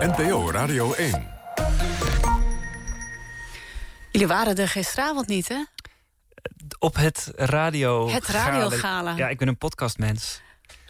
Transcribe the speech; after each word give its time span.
NPO 0.00 0.50
Radio 0.50 0.92
1. 0.92 1.26
Jullie 4.10 4.26
waren 4.26 4.56
er 4.56 4.68
gisteravond 4.68 5.26
niet, 5.26 5.48
hè? 5.48 5.62
Op 6.78 6.94
het 6.96 7.32
radio. 7.36 8.10
Het 8.10 8.26
radiogala. 8.26 9.16
Ja, 9.16 9.28
ik 9.28 9.38
ben 9.38 9.48
een 9.48 9.58
podcastmens. 9.58 10.40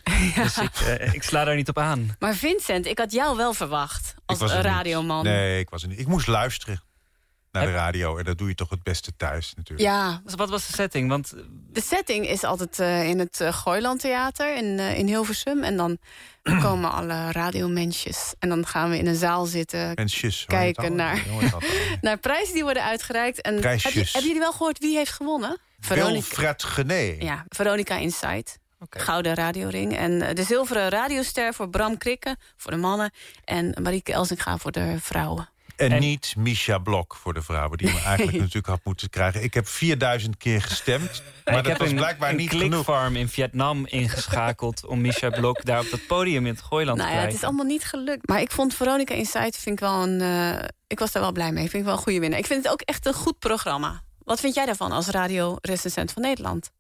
Dus 0.34 0.58
ik, 0.58 0.74
eh, 0.74 1.14
ik 1.14 1.22
sla 1.22 1.44
daar 1.44 1.56
niet 1.56 1.68
op 1.68 1.78
aan. 1.78 2.16
Maar 2.18 2.34
Vincent, 2.34 2.86
ik 2.86 2.98
had 2.98 3.12
jou 3.12 3.36
wel 3.36 3.52
verwacht 3.52 4.14
als 4.26 4.36
Ik 4.36 4.42
was 4.42 4.52
er 4.52 4.56
niet. 4.56 4.66
radioman. 4.66 5.24
Nee, 5.24 5.58
ik 5.58 5.70
was 5.70 5.82
er 5.82 5.88
niet. 5.88 5.98
Ik 5.98 6.06
moest 6.06 6.26
luisteren 6.26 6.82
naar 7.56 7.66
de 7.66 7.72
radio. 7.72 8.16
En 8.16 8.24
dat 8.24 8.38
doe 8.38 8.48
je 8.48 8.54
toch 8.54 8.70
het 8.70 8.82
beste 8.82 9.16
thuis 9.16 9.52
natuurlijk. 9.56 9.88
Ja, 9.88 10.20
Dus 10.24 10.34
wat 10.34 10.48
was 10.50 10.66
de 10.66 10.72
setting? 10.72 11.08
Want 11.08 11.34
de 11.70 11.80
setting 11.80 12.28
is 12.28 12.44
altijd 12.44 12.78
eh, 12.78 13.08
in 13.08 13.18
het 13.18 13.40
uh, 13.40 13.52
Gooiland 13.52 14.00
Theater 14.00 14.56
in, 14.56 14.78
eh, 14.78 14.98
in 14.98 15.06
Hilversum. 15.06 15.62
En 15.62 15.76
dan 15.76 15.98
komen 16.62 16.92
alle 16.92 17.32
radiomensjes. 17.32 18.34
En 18.38 18.48
dan 18.48 18.66
gaan 18.66 18.90
we 18.90 18.98
in 18.98 19.06
een 19.06 19.16
zaal 19.16 19.44
zitten, 19.46 19.92
Mensjes. 19.94 20.44
kijken 20.44 20.94
naar, 20.94 21.24
naar 22.00 22.18
prijzen 22.18 22.54
die 22.54 22.62
worden 22.62 22.82
uitgereikt. 22.82 23.40
En 23.40 23.52
heb, 23.54 23.62
je, 23.62 23.68
Prijsjes. 23.68 24.12
hebben 24.12 24.30
jullie 24.30 24.44
wel 24.44 24.52
gehoord 24.52 24.78
wie 24.78 24.96
heeft 24.96 25.12
gewonnen? 25.12 25.58
Wilfred 25.88 26.62
Gené. 26.62 27.16
Ja, 27.18 27.44
Veronica 27.48 27.96
Insight. 27.96 28.58
Oké. 28.78 28.98
Gouden 28.98 29.34
radioring. 29.34 29.96
En 29.96 30.34
de 30.34 30.42
zilveren 30.42 30.88
radioster 30.88 31.54
voor 31.54 31.68
Bram 31.68 31.98
Krikke, 31.98 32.36
voor 32.56 32.70
de 32.70 32.76
mannen. 32.76 33.10
En 33.44 33.76
Marieke 33.82 34.12
Elsinga 34.12 34.58
voor 34.58 34.72
de 34.72 34.96
vrouwen. 35.00 35.48
En, 35.76 35.92
En- 35.92 36.00
niet 36.00 36.34
Misha 36.36 36.78
Blok 36.78 37.16
voor 37.22 37.34
de 37.34 37.42
vrouwen, 37.42 37.78
die 37.78 37.92
me 37.92 38.00
eigenlijk 38.00 38.36
natuurlijk 38.44 38.66
had 38.66 38.80
moeten 38.84 39.10
krijgen. 39.10 39.42
Ik 39.42 39.54
heb 39.54 39.68
4000 39.68 40.36
keer 40.36 40.62
gestemd, 40.62 41.22
maar 41.44 41.58
ik 41.58 41.64
dat 41.64 41.78
was 41.78 41.88
een, 41.90 41.96
blijkbaar 41.96 42.30
een 42.30 42.36
niet 42.36 42.50
genoeg. 42.50 42.68
klikfarm 42.68 43.16
in 43.16 43.28
Vietnam 43.28 43.86
ingeschakeld... 43.86 44.86
om 44.86 45.00
Misha 45.00 45.30
Blok 45.30 45.64
daar 45.64 45.80
op 45.80 45.90
dat 45.90 46.06
podium 46.06 46.46
in 46.46 46.52
het 46.54 46.62
Gooiland 46.62 46.98
Nou 46.98 47.10
te 47.10 47.14
ja, 47.16 47.20
het 47.22 47.28
krijgen. 47.28 47.34
is 47.38 47.44
allemaal 47.44 47.72
niet 47.76 47.84
gelukt. 47.84 48.28
Maar 48.28 48.40
ik 48.40 48.50
vond 48.50 48.74
Veronica 48.74 49.14
Insight 49.14 49.56
vind 49.56 49.80
ik 49.80 49.86
wel 49.86 50.02
een. 50.02 50.20
eh, 50.20 50.68
ik 50.86 50.98
was 50.98 51.12
daar 51.12 51.22
wel 51.22 51.32
blij 51.32 51.52
mee. 51.52 51.62
Vind 51.62 51.74
ik 51.74 51.84
wel 51.84 51.92
een 51.92 52.02
goede 52.02 52.20
winnaar. 52.20 52.38
Ik 52.38 52.46
vind 52.46 52.62
het 52.62 52.72
ook 52.72 52.80
echt 52.80 53.06
een 53.06 53.14
goed 53.14 53.38
programma. 53.38 54.02
Wat 54.18 54.40
vind 54.40 54.54
jij 54.54 54.66
daarvan 54.66 54.92
als 54.92 55.06
radiorecensent 55.08 56.12
van 56.12 56.22
Nederland? 56.22 56.70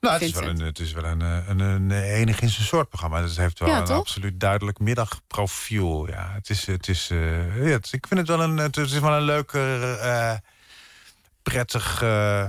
Nou, 0.00 0.14
het 0.14 0.22
is 0.22 0.32
wel 0.32 0.48
een, 0.48 0.60
het 0.60 0.78
is 0.78 0.92
wel 0.92 1.04
een, 1.04 1.22
eh, 1.22 1.48
een, 1.48 1.60
een 1.60 1.90
enig 1.90 2.40
in 2.40 2.48
zijn 2.48 2.66
soort 2.66 2.88
programma. 2.88 3.22
Het 3.22 3.36
heeft 3.36 3.58
wel 3.58 3.68
Ja, 3.68 3.78
een 3.78 3.84
toch? 3.84 3.96
absoluut 3.98 4.40
duidelijk 4.40 4.78
middagprofiel. 4.78 6.08
Ja, 6.08 6.30
het 6.32 6.50
is, 6.50 6.66
het 6.66 6.88
is, 6.88 7.10
eh, 7.10 7.56
ja, 7.66 7.70
het- 7.70 7.92
ik 7.92 8.06
vind 8.06 8.20
het 8.20 8.28
wel 8.28 8.40
een, 8.42 8.56
het 8.56 8.76
is 8.76 8.98
wel 8.98 9.12
een 9.12 9.22
leuke, 9.22 9.98
eh, 10.02 10.34
prettig, 11.42 12.02
eh, 12.02 12.40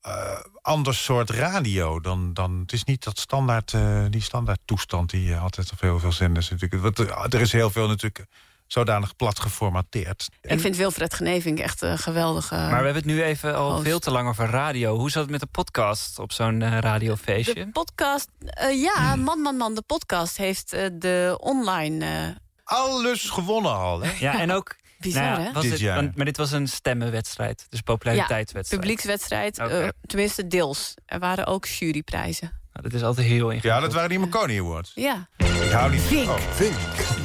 eh, 0.00 0.40
ander 0.62 0.94
soort 0.94 1.30
radio 1.30 2.00
dan, 2.00 2.32
dan. 2.34 2.58
Het 2.60 2.72
is 2.72 2.84
niet 2.84 3.04
dat 3.04 3.18
standaard, 3.18 3.72
eh, 3.72 4.04
die 4.10 4.22
standaard 4.22 4.60
toestand 4.64 5.10
die 5.10 5.24
je 5.24 5.36
altijd 5.36 5.72
op 5.72 5.80
heel 5.80 5.98
veel 5.98 6.12
zenders 6.12 6.50
natuurlijk. 6.50 6.82
Want 6.82 6.98
er- 6.98 7.34
er 7.34 7.40
is 7.40 7.52
heel 7.52 7.70
veel 7.70 7.88
natuurlijk 7.88 8.24
zodanig 8.68 9.16
plat 9.16 9.40
geformateerd. 9.40 10.28
Ik 10.40 10.60
vind 10.60 10.76
Wilfred 10.76 11.14
Geneving 11.14 11.60
echt 11.60 11.82
een 11.82 11.98
geweldige. 11.98 12.54
Maar 12.54 12.68
we 12.68 12.74
hebben 12.74 12.94
het 12.94 13.04
nu 13.04 13.22
even 13.22 13.54
al 13.56 13.70
host. 13.72 13.82
veel 13.84 13.98
te 13.98 14.10
lang 14.10 14.28
over 14.28 14.46
radio. 14.50 14.96
Hoe 14.98 15.10
zat 15.10 15.22
het 15.22 15.30
met 15.30 15.40
de 15.40 15.46
podcast 15.46 16.18
op 16.18 16.32
zo'n 16.32 16.62
eh, 16.62 16.78
radiofeestje? 16.78 17.54
de 17.54 17.70
podcast. 17.70 18.28
eh, 18.40 18.82
ja, 18.82 19.16
Man, 19.16 19.40
Man, 19.40 19.56
Man, 19.56 19.74
de 19.74 19.82
podcast 19.82 20.36
heeft 20.36 20.72
eh, 20.72 20.86
de 20.92 21.36
online. 21.40 22.04
eh, 22.04 22.36
Alles 22.64 23.30
gewonnen 23.30 23.72
al, 23.72 24.00
hè? 24.00 24.10
Ja, 24.18 24.40
en 24.40 24.52
ook... 24.52 24.76
bizar, 24.98 25.22
nou 25.22 25.40
ja, 25.40 25.46
hè? 25.46 25.52
was 25.52 25.62
Dit 25.62 26.16
maar 26.16 26.24
dit 26.24 26.36
was 26.36 26.52
een 26.52 26.68
stemmenwedstrijd. 26.68 27.66
Dus 27.68 27.80
populariteitswedstrijd. 27.80 28.82
Publiekswedstrijd. 28.82 29.58
Oké. 29.60 29.80
eh, 29.82 29.88
tenminste, 30.06 30.46
deels. 30.46 30.94
Er 31.06 31.18
waren 31.18 31.46
ook 31.46 31.66
juryprijzen. 31.66 32.57
Nou, 32.78 32.90
dat 32.90 33.00
is 33.00 33.06
altijd 33.06 33.26
heel 33.26 33.36
ingewikkeld. 33.50 33.72
Ja, 33.72 33.80
dat 33.80 33.92
waren 33.92 34.08
die 34.08 34.18
Marconi 34.18 34.58
Awards. 34.60 34.92
Ja. 34.94 35.28
Ik 35.36 35.70
hou 35.70 35.90
niet 35.90 36.00
Vink. 36.00 36.28
Oh. 36.28 36.36
Vink. 36.50 36.74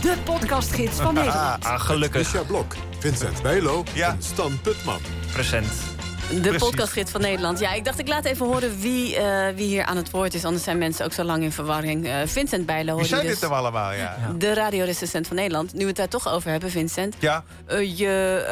De 0.01 0.15
podcastgids 0.23 0.99
van 0.99 1.13
Nederland. 1.23 1.65
Ah, 1.65 1.79
gelukkig. 1.79 2.21
Misha 2.33 2.43
Blok. 2.47 2.75
Vincent 2.99 3.41
Bijlo 3.41 3.83
Ja. 3.93 4.09
en 4.09 4.23
Stan 4.23 4.59
Putman. 4.61 4.99
Present. 5.33 5.67
De 6.31 6.39
Precies. 6.39 6.59
podcastgids 6.61 7.11
van 7.11 7.21
Nederland. 7.21 7.59
Ja, 7.59 7.73
ik 7.73 7.85
dacht 7.85 7.99
ik 7.99 8.07
laat 8.07 8.25
even 8.25 8.45
horen 8.45 8.79
wie, 8.79 9.15
eh, 9.17 9.55
wie 9.55 9.67
hier 9.67 9.85
aan 9.85 9.97
het 9.97 10.09
woord 10.11 10.33
is. 10.33 10.45
Anders 10.45 10.63
zijn 10.63 10.77
mensen 10.77 11.05
ook 11.05 11.13
zo 11.13 11.23
lang 11.23 11.43
in 11.43 11.51
verwarring. 11.51 12.07
Eh, 12.07 12.15
Vincent 12.25 12.65
Bijlo. 12.65 12.83
Wie 12.83 12.91
hoor 12.93 13.01
je 13.01 13.07
zijn 13.07 13.21
dus. 13.21 13.31
dit 13.31 13.41
nou 13.41 13.53
allemaal, 13.53 13.91
ja? 13.91 13.97
Ja. 13.97 14.31
De 14.37 14.53
radiorecensent 14.53 15.27
van 15.27 15.35
Nederland. 15.35 15.73
Nu 15.73 15.79
we 15.79 15.85
het 15.87 15.95
daar 15.95 16.07
toch 16.07 16.27
over 16.29 16.51
hebben, 16.51 16.71
Vincent. 16.71 17.15
Ja, 17.19 17.43
Eh, 17.65 17.97
je 17.97 18.43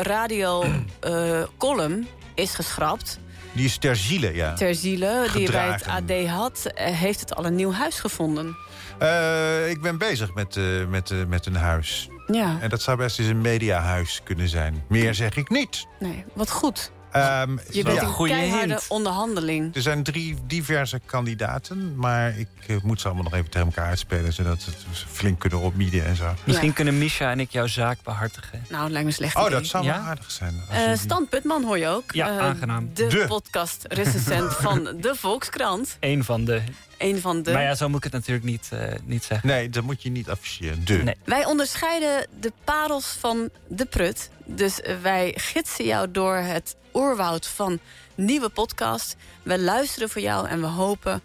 radio-column 1.00 2.08
is 2.36 2.54
geschrapt. 2.56 3.20
Die 3.54 3.66
is 3.66 3.78
ter 3.78 3.96
ziele, 3.96 4.34
ja. 4.36 4.54
Ter 4.54 4.76
ziele, 4.76 5.28
die 5.34 5.42
je 5.42 5.52
bij 5.52 5.72
het. 5.72 5.88
AD 5.88 6.28
had. 6.28 6.66
eh, 6.66 6.86
heeft 6.96 7.20
het 7.20 7.36
al 7.36 7.46
een 7.46 7.56
nieuw 7.56 7.72
huis 7.74 8.00
gevonden. 8.00 8.56
Eh, 8.98 9.70
ik 9.70 9.82
ben 9.82 9.98
bezig 9.98 10.34
met, 10.34 10.56
eh, 10.58 10.64
met, 10.90 11.28
met 11.28 11.46
een 11.46 11.56
huis. 11.56 12.10
Ja, 12.28 12.58
En 12.62 12.70
dat 12.70 12.82
zou 12.82 12.98
best 12.98 13.20
eens 13.20 13.28
een 13.28 13.42
mediahuis 13.42 14.22
kunnen 14.24 14.50
zijn. 14.50 14.84
Meer 14.90 15.14
zeg 15.16 15.36
ik 15.36 15.50
niet. 15.50 15.88
nee, 16.00 16.26
wat 16.34 16.50
goed. 16.52 16.92
Ehm, 17.12 17.52
Je 17.52 17.58
ja, 17.72 17.84
bent 17.84 18.02
een 18.02 18.16
keiharde 18.28 18.68
hint. 18.68 18.86
onderhandeling. 18.88 19.76
er 19.76 19.82
zijn 19.82 20.04
drie 20.04 20.38
diverse 20.48 21.00
kandidaten. 21.06 21.96
Maar 21.96 22.38
ik 22.38 22.48
eh, 22.68 22.76
moet 22.84 23.00
ze 23.02 23.06
allemaal 23.06 23.24
nog 23.24 23.34
even 23.34 23.50
tegen 23.50 23.68
elkaar 23.68 23.86
uitspelen. 23.86 24.34
Zodat 24.34 24.62
ze 24.62 24.70
het 24.70 25.06
flink 25.12 25.40
kunnen 25.40 25.60
opbieden 25.60 26.06
en 26.06 26.16
zo. 26.16 26.34
Misschien 26.46 26.68
Ja. 26.68 26.74
kunnen 26.74 26.98
Misha 26.98 27.32
en 27.32 27.40
ik 27.40 27.52
jouw 27.52 27.68
zaak 27.68 27.98
behartigen. 28.04 28.64
Nou, 28.70 28.84
het 28.84 28.92
lijkt 28.92 29.08
me 29.08 29.14
slecht 29.14 29.36
Oh, 29.36 29.42
idee. 29.46 29.54
dat 29.58 29.66
zou 29.68 29.84
Ja? 29.84 29.94
wel 29.98 30.02
aardig 30.08 30.32
zijn. 30.32 30.54
als 30.70 30.78
Eh, 30.78 30.82
je 30.84 30.88
die- 30.88 30.98
Stan 30.98 31.28
Putman 31.30 31.64
hoor 31.64 31.78
je 31.78 31.88
ook. 31.88 32.12
Ja, 32.12 32.30
Eh, 32.30 32.38
aangenaam. 32.40 32.90
De, 32.94 33.08
De. 33.08 33.26
podcast-recensent 33.28 34.54
van 34.66 34.84
de 34.84 35.16
Volkskrant. 35.16 35.98
Eén 36.00 36.24
van 36.24 36.46
de... 36.46 36.62
Een 37.02 37.22
van 37.22 37.44
de... 37.44 37.52
Maar 37.52 37.64
ja, 37.64 37.76
zo 37.76 37.88
moet 37.88 37.98
ik 37.98 38.04
het 38.04 38.14
natuurlijk 38.14 38.46
niet, 38.46 38.70
eh, 38.72 38.94
niet 39.04 39.24
zeggen. 39.24 39.48
Nee, 39.48 39.70
dat 39.70 39.84
moet 39.84 40.04
je 40.04 40.10
niet 40.10 40.30
afficheren. 40.30 40.86
De. 40.86 40.94
Nee. 40.94 41.16
Wij 41.24 41.46
onderscheiden 41.46 42.28
de 42.40 42.52
parels 42.64 43.06
van 43.20 43.50
de 43.68 43.86
prut. 43.86 44.30
Dus 44.46 44.82
eh, 44.82 44.96
wij 45.02 45.34
gidsen 45.36 45.86
jou 45.86 46.12
door 46.12 46.36
het 46.36 46.76
oerwoud 46.94 47.48
van 47.48 47.80
nieuwe 48.16 48.50
podcasts. 48.50 49.16
We 49.44 49.60
luisteren 49.60 50.10
voor 50.10 50.22
jou 50.22 50.48
en 50.48 50.62
we 50.62 50.68
hopen 50.68 51.22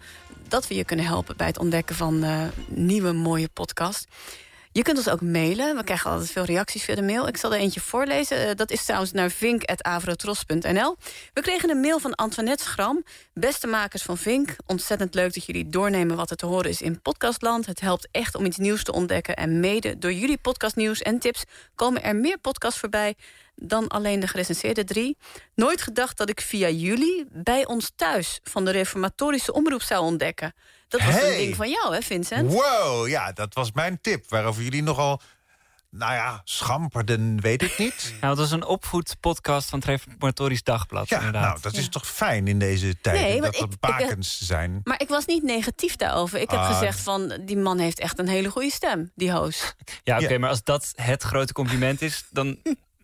dat 0.49 0.69
we 0.69 0.75
je 0.75 0.85
kunnen 0.85 1.07
helpen... 1.07 1.37
bij 1.37 1.47
het 1.47 1.59
ontdekken 1.59 1.97
van 1.97 2.23
eh, 2.23 2.43
nieuwe 2.69 3.13
mooie 3.13 3.49
podcasts. 3.49 4.07
Je 4.77 4.83
kunt 4.83 4.97
ons 4.97 5.09
ook 5.09 5.21
mailen. 5.21 5.77
We 5.77 5.85
krijgen 5.85 6.11
altijd 6.11 6.31
veel 6.31 6.45
reacties 6.45 6.85
via 6.85 6.95
de 6.95 7.03
mail. 7.03 7.29
Ik 7.29 7.37
zal 7.37 7.55
er 7.55 7.59
eentje 7.59 7.81
voorlezen. 7.81 8.49
Eh, 8.49 8.55
dat 8.55 8.71
is 8.71 8.85
trouwens 8.85 9.13
naar 9.13 9.31
vink.avrotros.nl. 9.31 10.97
We 11.33 11.41
kregen 11.41 11.71
een 11.71 11.81
mail 11.81 11.99
van 11.99 12.15
Antoinette 12.15 12.65
Schram. 12.65 13.05
Beste 13.35 13.67
makers 13.67 14.03
van 14.03 14.19
Vink, 14.19 14.57
ontzettend 14.67 15.15
leuk 15.15 15.35
dat 15.35 15.45
jullie 15.45 15.69
doornemen 15.69 16.17
wat 16.17 16.31
er 16.31 16.37
te 16.37 16.47
horen 16.47 16.71
is 16.71 16.83
in 16.83 17.01
podcastland. 17.01 17.67
Het 17.67 17.81
helpt 17.81 18.09
echt 18.11 18.35
om 18.35 18.45
iets 18.45 18.57
nieuws 18.57 18.85
te 18.85 18.93
ontdekken. 18.93 19.37
En 19.37 19.61
mede 19.61 19.99
door 19.99 20.13
jullie 20.13 20.39
podcastnieuws 20.39 21.03
en 21.03 21.19
tips 21.19 21.45
komen 21.75 22.03
er 22.03 22.17
meer 22.17 22.39
podcasts 22.39 22.81
voorbij 22.81 23.15
dan 23.57 23.89
alleen 23.89 24.21
de 24.21 24.27
gerecenseerde 24.29 24.85
drie. 24.85 25.17
Nooit 25.55 25.83
gedacht 25.83 26.17
dat 26.19 26.29
ik 26.29 26.41
via 26.41 26.69
jullie 26.69 27.27
bij 27.33 27.67
ons 27.67 27.93
thuis 27.97 28.41
van 28.43 28.65
de 28.65 28.71
reformatorische 28.71 29.53
omroep 29.53 29.83
zou 29.83 30.05
ontdekken. 30.05 30.55
Dat 30.89 31.03
was 31.05 31.15
een 31.23 31.37
ding 31.37 31.57
van 31.57 31.71
jou, 31.71 31.95
hè, 31.95 32.03
Vincent? 32.03 32.53
Wow, 32.53 33.09
ja, 33.09 33.33
dat 33.33 33.55
was 33.55 33.73
mijn 33.73 33.99
tip. 34.01 34.29
Waarover 34.29 34.63
jullie 34.63 34.83
nogal, 34.83 35.21
nou 35.91 36.13
ja, 36.13 36.41
schamperden, 36.45 37.41
weet 37.41 37.63
ik 37.63 37.79
niet. 37.79 38.13
Nou, 38.21 38.29
het 38.33 38.39
was 38.39 38.51
een 38.51 38.65
opvoedpodcast 38.65 39.69
van 39.69 39.79
het 39.79 39.89
Reformatorisch 39.89 40.63
Dagblad, 40.63 41.09
Ja, 41.09 41.17
inderdaad. 41.17 41.43
nou, 41.43 41.61
dat 41.61 41.75
is 41.75 41.89
toch 41.89 42.07
fijn 42.07 42.47
in 42.49 42.59
deze. 42.59 42.95
Nee, 43.03 43.41
want 43.41 43.53
dat 43.53 43.63
er 43.63 43.69
ik- 43.73 43.81
bakens 43.81 44.41
zijn. 44.41 44.81
Maar 44.85 45.01
ik 45.01 45.09
was 45.09 45.27
niet 45.27 45.43
negatief 45.43 45.97
daarover. 45.97 46.41
Ik 46.41 46.51
heb 46.51 46.59
Ah. 46.61 46.73
gezegd 46.79 47.01
van, 47.01 47.39
die 47.45 47.57
man 47.57 47.79
heeft 47.79 47.99
echt 48.01 48.19
een 48.19 48.29
hele 48.29 48.49
goede 48.51 48.71
stem, 48.71 49.11
die 49.15 49.33
host. 49.33 49.75
Ja, 50.05 50.19
oké, 50.19 50.29
Ja. 50.33 50.39
maar 50.39 50.51
als 50.51 50.63
dat 50.65 50.93
het 50.95 51.23
grote 51.23 51.53
compliment 51.53 52.03
is... 52.03 52.25
dan 52.31 52.59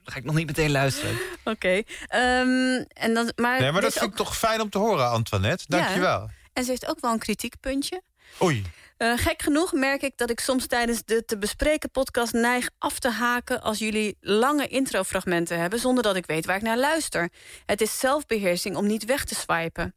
ga 0.05 0.17
ik 0.17 0.25
nog 0.25 0.35
niet 0.35 0.47
meteen 0.47 0.71
luisteren. 0.71 1.17
Oké. 1.45 1.83
ehm, 2.09 2.83
en 2.89 3.15
dan, 3.15 3.33
maar 3.37 3.61
Nee, 3.61 3.73
maar 3.73 3.81
dat 3.83 3.93
vind 3.93 4.05
ook- 4.05 4.11
ik 4.11 4.17
toch 4.17 4.37
fijn 4.37 4.61
om 4.61 4.71
te 4.71 4.79
horen, 4.79 5.11
Antoinette. 5.11 5.65
Ja, 5.69 5.79
Dankjewel. 5.79 6.31
En 6.53 6.65
ze 6.65 6.71
heeft 6.71 6.89
ook 6.89 7.01
wel 7.01 7.13
een 7.13 7.19
kritiekpuntje. 7.19 8.03
Oei. 8.43 8.63
Eh, 8.97 9.13
gek 9.17 9.43
genoeg 9.43 9.73
merk 9.73 10.03
ik 10.03 10.13
dat 10.17 10.31
ik 10.31 10.41
soms 10.41 10.67
tijdens 10.67 11.03
de 11.05 11.25
te 11.25 11.39
bespreken 11.39 11.91
podcast 11.91 12.33
neig 12.33 12.69
af 12.79 12.99
te 12.99 13.11
haken 13.11 13.63
als 13.63 13.79
jullie 13.79 14.17
lange 14.21 14.67
introfragmenten 14.69 15.59
hebben 15.61 15.79
zonder 15.79 16.03
dat 16.03 16.17
ik 16.17 16.27
weet 16.27 16.47
waar 16.47 16.57
ik 16.57 16.63
naar 16.63 16.79
luister. 16.79 17.29
Het 17.67 17.81
is 17.81 17.99
zelfbeheersing 17.99 18.77
om 18.77 18.87
niet 18.87 19.05
weg 19.05 19.25
te 19.25 19.35
swipen. 19.35 19.95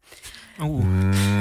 Oeh. 0.59 1.34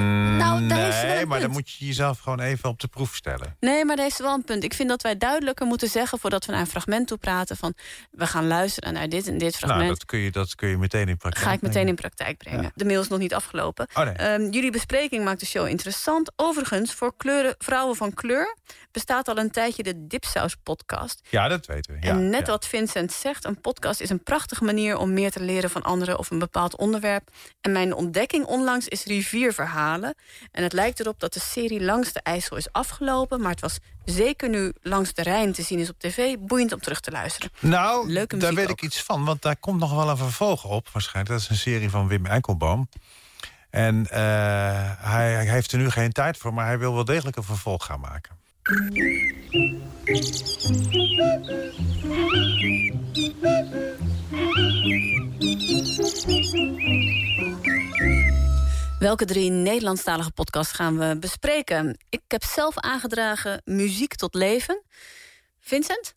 Nou, 0.45 0.69
daar 0.69 0.79
heeft 0.79 0.97
ze 0.97 1.03
wel 1.03 1.13
nee, 1.13 1.23
een 1.23 1.29
maar 1.29 1.41
dan 1.41 1.51
moet 1.51 1.71
je 1.71 1.87
jezelf 1.87 2.19
gewoon 2.19 2.41
even 2.41 2.69
op 2.69 2.81
de 2.81 2.89
proef 2.89 3.15
stellen. 3.15 3.57
Nee, 3.61 3.85
maar 3.85 3.97
daar 3.97 4.05
heeft 4.05 4.17
ze 4.17 4.23
wel 4.23 4.35
een 4.35 4.45
punt. 4.45 4.65
Ik 4.65 4.75
vind 4.75 4.89
dat 4.89 5.03
wij 5.03 5.17
duidelijker 5.17 5.67
moeten 5.67 5.89
zeggen 5.89 6.19
voordat 6.19 6.47
we 6.47 6.53
naar 6.53 6.61
een 6.61 6.67
fragment 6.67 7.07
toe 7.07 7.19
praten 7.19 7.57
van 7.57 7.75
we 8.11 8.27
gaan 8.27 8.47
luisteren 8.47 8.93
naar 8.93 9.09
dit 9.09 9.27
en 9.27 9.39
dit 9.39 9.57
fragment. 9.57 9.83
Nou, 9.83 9.93
dat 9.93 10.05
kun, 10.05 10.19
je, 10.19 10.31
dat 10.31 10.55
kun 10.55 10.69
je 10.69 10.77
meteen 10.79 11.09
in 11.09 11.17
praktijk 11.17 11.45
Ga 11.45 11.53
ik 11.53 11.61
meteen 11.61 11.89
in 11.89 11.95
praktijk 11.95 12.39
brengen. 12.39 12.63
Ja. 12.63 12.71
De 12.75 12.85
mail 12.85 13.01
is 13.01 13.09
nog 13.09 13.19
niet 13.19 13.35
afgelopen. 13.35 13.87
Oh, 13.95 14.05
nee. 14.05 14.15
Ehm, 14.15 14.51
jullie 14.51 14.71
bespreking 14.71 15.25
maakt 15.25 15.41
de 15.41 15.47
show 15.47 15.69
interessant. 15.69 16.33
Overigens, 16.37 16.95
voor 16.95 17.17
kleuren, 17.17 17.55
vrouwen 17.59 17.97
van 17.97 18.15
kleur 18.15 18.57
bestaat 18.91 19.29
al 19.29 19.39
een 19.39 19.51
tijdje 19.51 19.83
de 19.83 20.07
Dipsaus 20.07 20.57
podcast. 20.63 21.21
Ja, 21.31 21.49
dat 21.49 21.67
weten 21.67 21.95
we. 21.95 22.07
Ja, 22.07 22.11
en 22.11 22.31
net 22.31 22.47
ja. 22.47 22.53
wat 22.53 22.67
Vincent 22.67 23.13
zegt, 23.13 23.45
een 23.45 23.61
podcast 23.61 24.01
is 24.01 24.11
een 24.11 24.23
prachtige 24.23 24.65
manier 24.65 24.97
om 24.97 25.13
meer 25.13 25.31
te 25.31 25.41
leren 25.41 25.71
van 25.71 25.83
anderen 25.83 26.19
of 26.19 26.31
een 26.31 26.39
bepaald 26.39 26.77
onderwerp. 26.77 27.31
En 27.61 27.73
mijn 27.73 27.95
ontdekking 27.95 28.45
onlangs 28.45 28.89
is 28.89 29.05
rivierverhalen. 29.05 30.15
En 30.53 30.63
het 30.63 30.73
lijkt 30.73 31.01
erop 31.01 31.21
dat 31.21 31.33
de 31.33 31.41
serie 31.41 31.85
langs 31.85 32.13
de 32.13 32.21
IJssel 32.23 32.57
is 32.57 32.73
afgelopen. 32.73 33.41
Maar 33.41 33.51
het 33.51 33.61
was 33.61 33.79
zeker 34.05 34.49
nu 34.49 34.73
langs 34.83 35.13
de 35.13 35.23
Rijn 35.23 35.53
te 35.53 35.63
zien 35.63 35.79
is 35.79 35.91
op 35.91 35.99
tv... 35.99 36.37
boeiend 36.39 36.73
om 36.73 36.81
terug 36.81 37.01
te 37.01 37.11
luisteren. 37.11 37.51
Nou, 37.59 38.09
Leuke 38.09 38.37
daar 38.37 38.55
weet 38.55 38.71
ook. 38.71 38.71
ik 38.71 38.83
iets 38.83 39.03
van. 39.03 39.25
Want 39.25 39.43
daar 39.43 39.57
komt 39.57 39.81
nog 39.81 39.95
wel 39.95 40.09
een 40.09 40.17
vervolg 40.17 40.65
op, 40.65 40.89
waarschijnlijk. 40.93 41.35
Dat 41.35 41.41
is 41.43 41.49
een 41.49 41.73
serie 41.73 41.91
van 41.91 42.09
Wim 42.09 42.27
Eikelboom. 42.27 42.89
En 43.71 44.07
eh, 44.11 44.21
hij, 44.99 45.33
hij 45.33 45.47
heeft 45.47 45.73
er 45.73 45.79
nu 45.79 45.91
geen 45.91 46.13
tijd 46.13 46.37
voor... 46.37 46.55
maar 46.55 46.67
hij 46.67 46.79
wil 46.79 46.95
wel 46.95 47.05
degelijk 47.05 47.37
een 47.37 47.43
vervolg 47.43 47.85
gaan 47.85 48.01
maken. 48.01 48.43
Welke 59.05 59.25
drie 59.25 59.51
Nederlandstalige 59.51 60.31
podcasts 60.31 60.73
gaan 60.73 60.99
we 60.99 61.17
bespreken? 61.19 61.99
Ik 62.09 62.21
heb 62.29 62.45
zelf 62.45 62.79
aangedragen 62.79 63.63
Muziek 63.65 64.15
tot 64.15 64.35
Leven. 64.35 64.83
Vincent? 65.61 66.15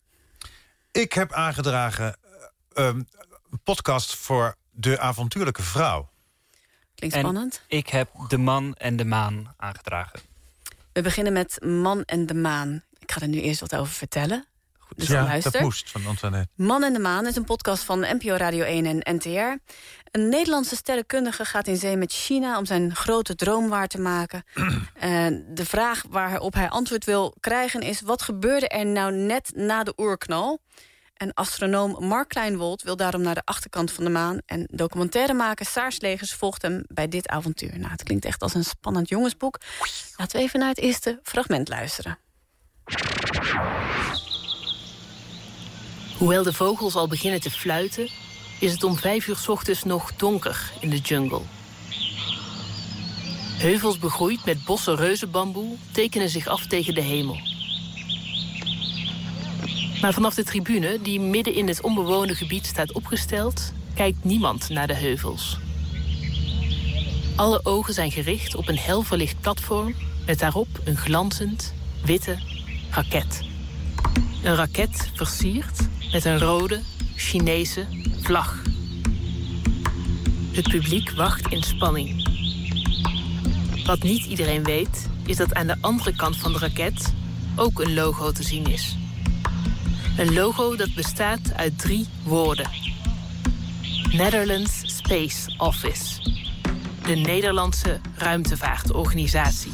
Ik 0.92 1.12
heb 1.12 1.32
aangedragen 1.32 2.16
eh, 2.74 2.86
um, 2.86 3.06
een 3.50 3.60
podcast 3.64 4.14
voor 4.14 4.54
de 4.70 4.98
avontuurlijke 4.98 5.62
vrouw. 5.62 6.10
Klinkt 6.94 7.16
En- 7.16 7.22
spannend. 7.22 7.62
Ik 7.66 7.88
heb 7.88 8.10
De 8.28 8.38
Man 8.38 8.74
en 8.74 8.96
de 8.96 9.04
Maan 9.04 9.54
aangedragen. 9.56 10.20
We 10.92 11.02
beginnen 11.02 11.32
met 11.32 11.64
Man 11.64 12.02
en 12.04 12.26
de 12.26 12.34
Maan. 12.34 12.82
Ik 12.98 13.12
ga 13.12 13.20
er 13.20 13.28
nu 13.28 13.40
eerst 13.40 13.60
wat 13.60 13.76
over 13.76 13.92
vertellen. 13.92 14.46
Dus 14.96 15.08
ja, 15.08 15.22
luister. 15.22 15.52
dat 15.52 15.60
moest 15.60 15.90
van 15.90 16.06
Antoinette. 16.06 16.48
Man 16.54 16.82
en 16.82 16.92
de 16.92 16.98
Maan 16.98 17.26
is 17.26 17.36
een 17.36 17.44
podcast 17.44 17.84
van 17.84 18.00
NPO 18.00 18.34
Radio 18.34 18.64
1 18.64 18.86
en 18.86 19.16
NTR. 19.16 19.72
Een 20.10 20.28
Nederlandse 20.28 20.76
sterrenkundige 20.76 21.44
gaat 21.44 21.66
in 21.66 21.76
zee 21.76 21.96
met 21.96 22.12
China... 22.12 22.58
om 22.58 22.66
zijn 22.66 22.94
grote 22.94 23.34
droom 23.34 23.68
waar 23.68 23.88
te 23.88 24.00
maken. 24.00 24.44
En 24.94 25.46
de 25.54 25.64
vraag 25.64 26.02
waarop 26.08 26.54
hij 26.54 26.68
antwoord 26.68 27.04
wil 27.04 27.34
krijgen 27.40 27.80
is... 27.80 28.00
wat 28.00 28.22
gebeurde 28.22 28.68
er 28.68 28.86
nou 28.86 29.12
net 29.12 29.50
na 29.54 29.84
de 29.84 29.92
oerknal? 29.96 30.58
En 31.16 31.34
astronoom 31.34 32.06
Mark 32.06 32.28
Kleinwold 32.28 32.82
wil 32.82 32.96
daarom 32.96 33.22
naar 33.22 33.34
de 33.34 33.42
achterkant 33.44 33.92
van 33.92 34.04
de 34.04 34.10
maan... 34.10 34.40
en 34.46 34.68
documentairemaker 34.70 35.66
Saars 35.66 36.00
Legers 36.00 36.34
volgt 36.34 36.62
hem 36.62 36.84
bij 36.86 37.08
dit 37.08 37.28
avontuur. 37.28 37.78
Nou, 37.78 37.90
het 37.90 38.02
klinkt 38.02 38.24
echt 38.24 38.42
als 38.42 38.54
een 38.54 38.64
spannend 38.64 39.08
jongensboek. 39.08 39.58
Laten 40.16 40.36
we 40.36 40.42
even 40.42 40.58
naar 40.58 40.68
het 40.68 40.78
eerste 40.78 41.20
fragment 41.22 41.68
luisteren. 41.68 42.18
Hoewel 46.18 46.42
de 46.42 46.52
vogels 46.52 46.94
al 46.94 47.08
beginnen 47.08 47.40
te 47.40 47.50
fluiten, 47.50 48.08
is 48.58 48.72
het 48.72 48.84
om 48.84 48.96
vijf 48.96 49.26
uur 49.26 49.44
ochtends 49.48 49.82
nog 49.82 50.12
donker 50.16 50.72
in 50.80 50.90
de 50.90 50.98
jungle. 50.98 51.40
Heuvels 53.58 53.98
begroeid 53.98 54.44
met 54.44 54.64
bossen 54.64 54.96
reuzenbamboe 54.96 55.76
tekenen 55.90 56.28
zich 56.28 56.46
af 56.46 56.66
tegen 56.66 56.94
de 56.94 57.00
hemel. 57.00 57.38
Maar 60.00 60.12
vanaf 60.12 60.34
de 60.34 60.44
tribune, 60.44 60.98
die 61.02 61.20
midden 61.20 61.54
in 61.54 61.68
het 61.68 61.80
onbewoonde 61.80 62.34
gebied 62.34 62.66
staat 62.66 62.92
opgesteld, 62.92 63.72
kijkt 63.94 64.24
niemand 64.24 64.68
naar 64.68 64.86
de 64.86 64.94
heuvels. 64.94 65.58
Alle 67.36 67.64
ogen 67.64 67.94
zijn 67.94 68.10
gericht 68.10 68.54
op 68.54 68.68
een 68.68 68.78
hel 68.78 69.02
verlicht 69.02 69.40
platform 69.40 69.94
met 70.26 70.38
daarop 70.38 70.68
een 70.84 70.96
glanzend, 70.96 71.74
witte 72.04 72.38
raket. 72.90 73.40
Een 74.42 74.54
raket 74.54 75.10
versierd 75.14 75.78
met 76.12 76.24
een 76.24 76.38
rode 76.38 76.80
Chinese 77.18 77.86
vlag. 78.22 78.62
Het 80.52 80.68
publiek 80.68 81.10
wacht 81.10 81.52
in 81.52 81.62
spanning. 81.62 82.28
Wat 83.86 84.02
niet 84.02 84.24
iedereen 84.24 84.64
weet, 84.64 85.08
is 85.26 85.36
dat 85.36 85.54
aan 85.54 85.66
de 85.66 85.76
andere 85.80 86.14
kant 86.16 86.36
van 86.36 86.52
de 86.52 86.58
raket 86.58 87.14
ook 87.56 87.80
een 87.80 87.94
logo 87.94 88.32
te 88.32 88.42
zien 88.42 88.66
is. 88.66 88.96
Een 90.16 90.34
logo 90.34 90.76
dat 90.76 90.94
bestaat 90.94 91.54
uit 91.56 91.78
drie 91.78 92.06
woorden. 92.22 92.70
Netherlands 94.12 94.96
Space 94.96 95.54
Office. 95.56 96.04
De 97.02 97.14
Nederlandse 97.14 98.00
ruimtevaartorganisatie. 98.16 99.72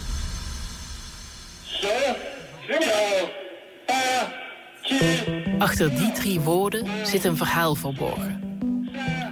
Achter 5.64 5.96
die 5.96 6.12
drie 6.12 6.40
woorden 6.40 6.86
zit 7.06 7.24
een 7.24 7.36
verhaal 7.36 7.74
verborgen. 7.74 8.58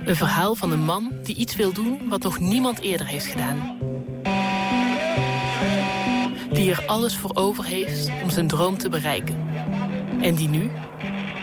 Een 0.04 0.16
verhaal 0.16 0.54
van 0.54 0.72
een 0.72 0.84
man 0.84 1.12
die 1.22 1.34
iets 1.34 1.56
wil 1.56 1.72
doen 1.72 2.08
wat 2.08 2.22
nog 2.22 2.38
niemand 2.38 2.80
eerder 2.80 3.06
heeft 3.06 3.26
gedaan. 3.26 3.78
Die 6.52 6.70
er 6.70 6.82
alles 6.86 7.16
voor 7.16 7.30
over 7.34 7.64
heeft 7.64 8.10
om 8.22 8.30
zijn 8.30 8.46
droom 8.46 8.78
te 8.78 8.88
bereiken. 8.88 9.48
En 10.20 10.34
die 10.34 10.48
nu, 10.48 10.70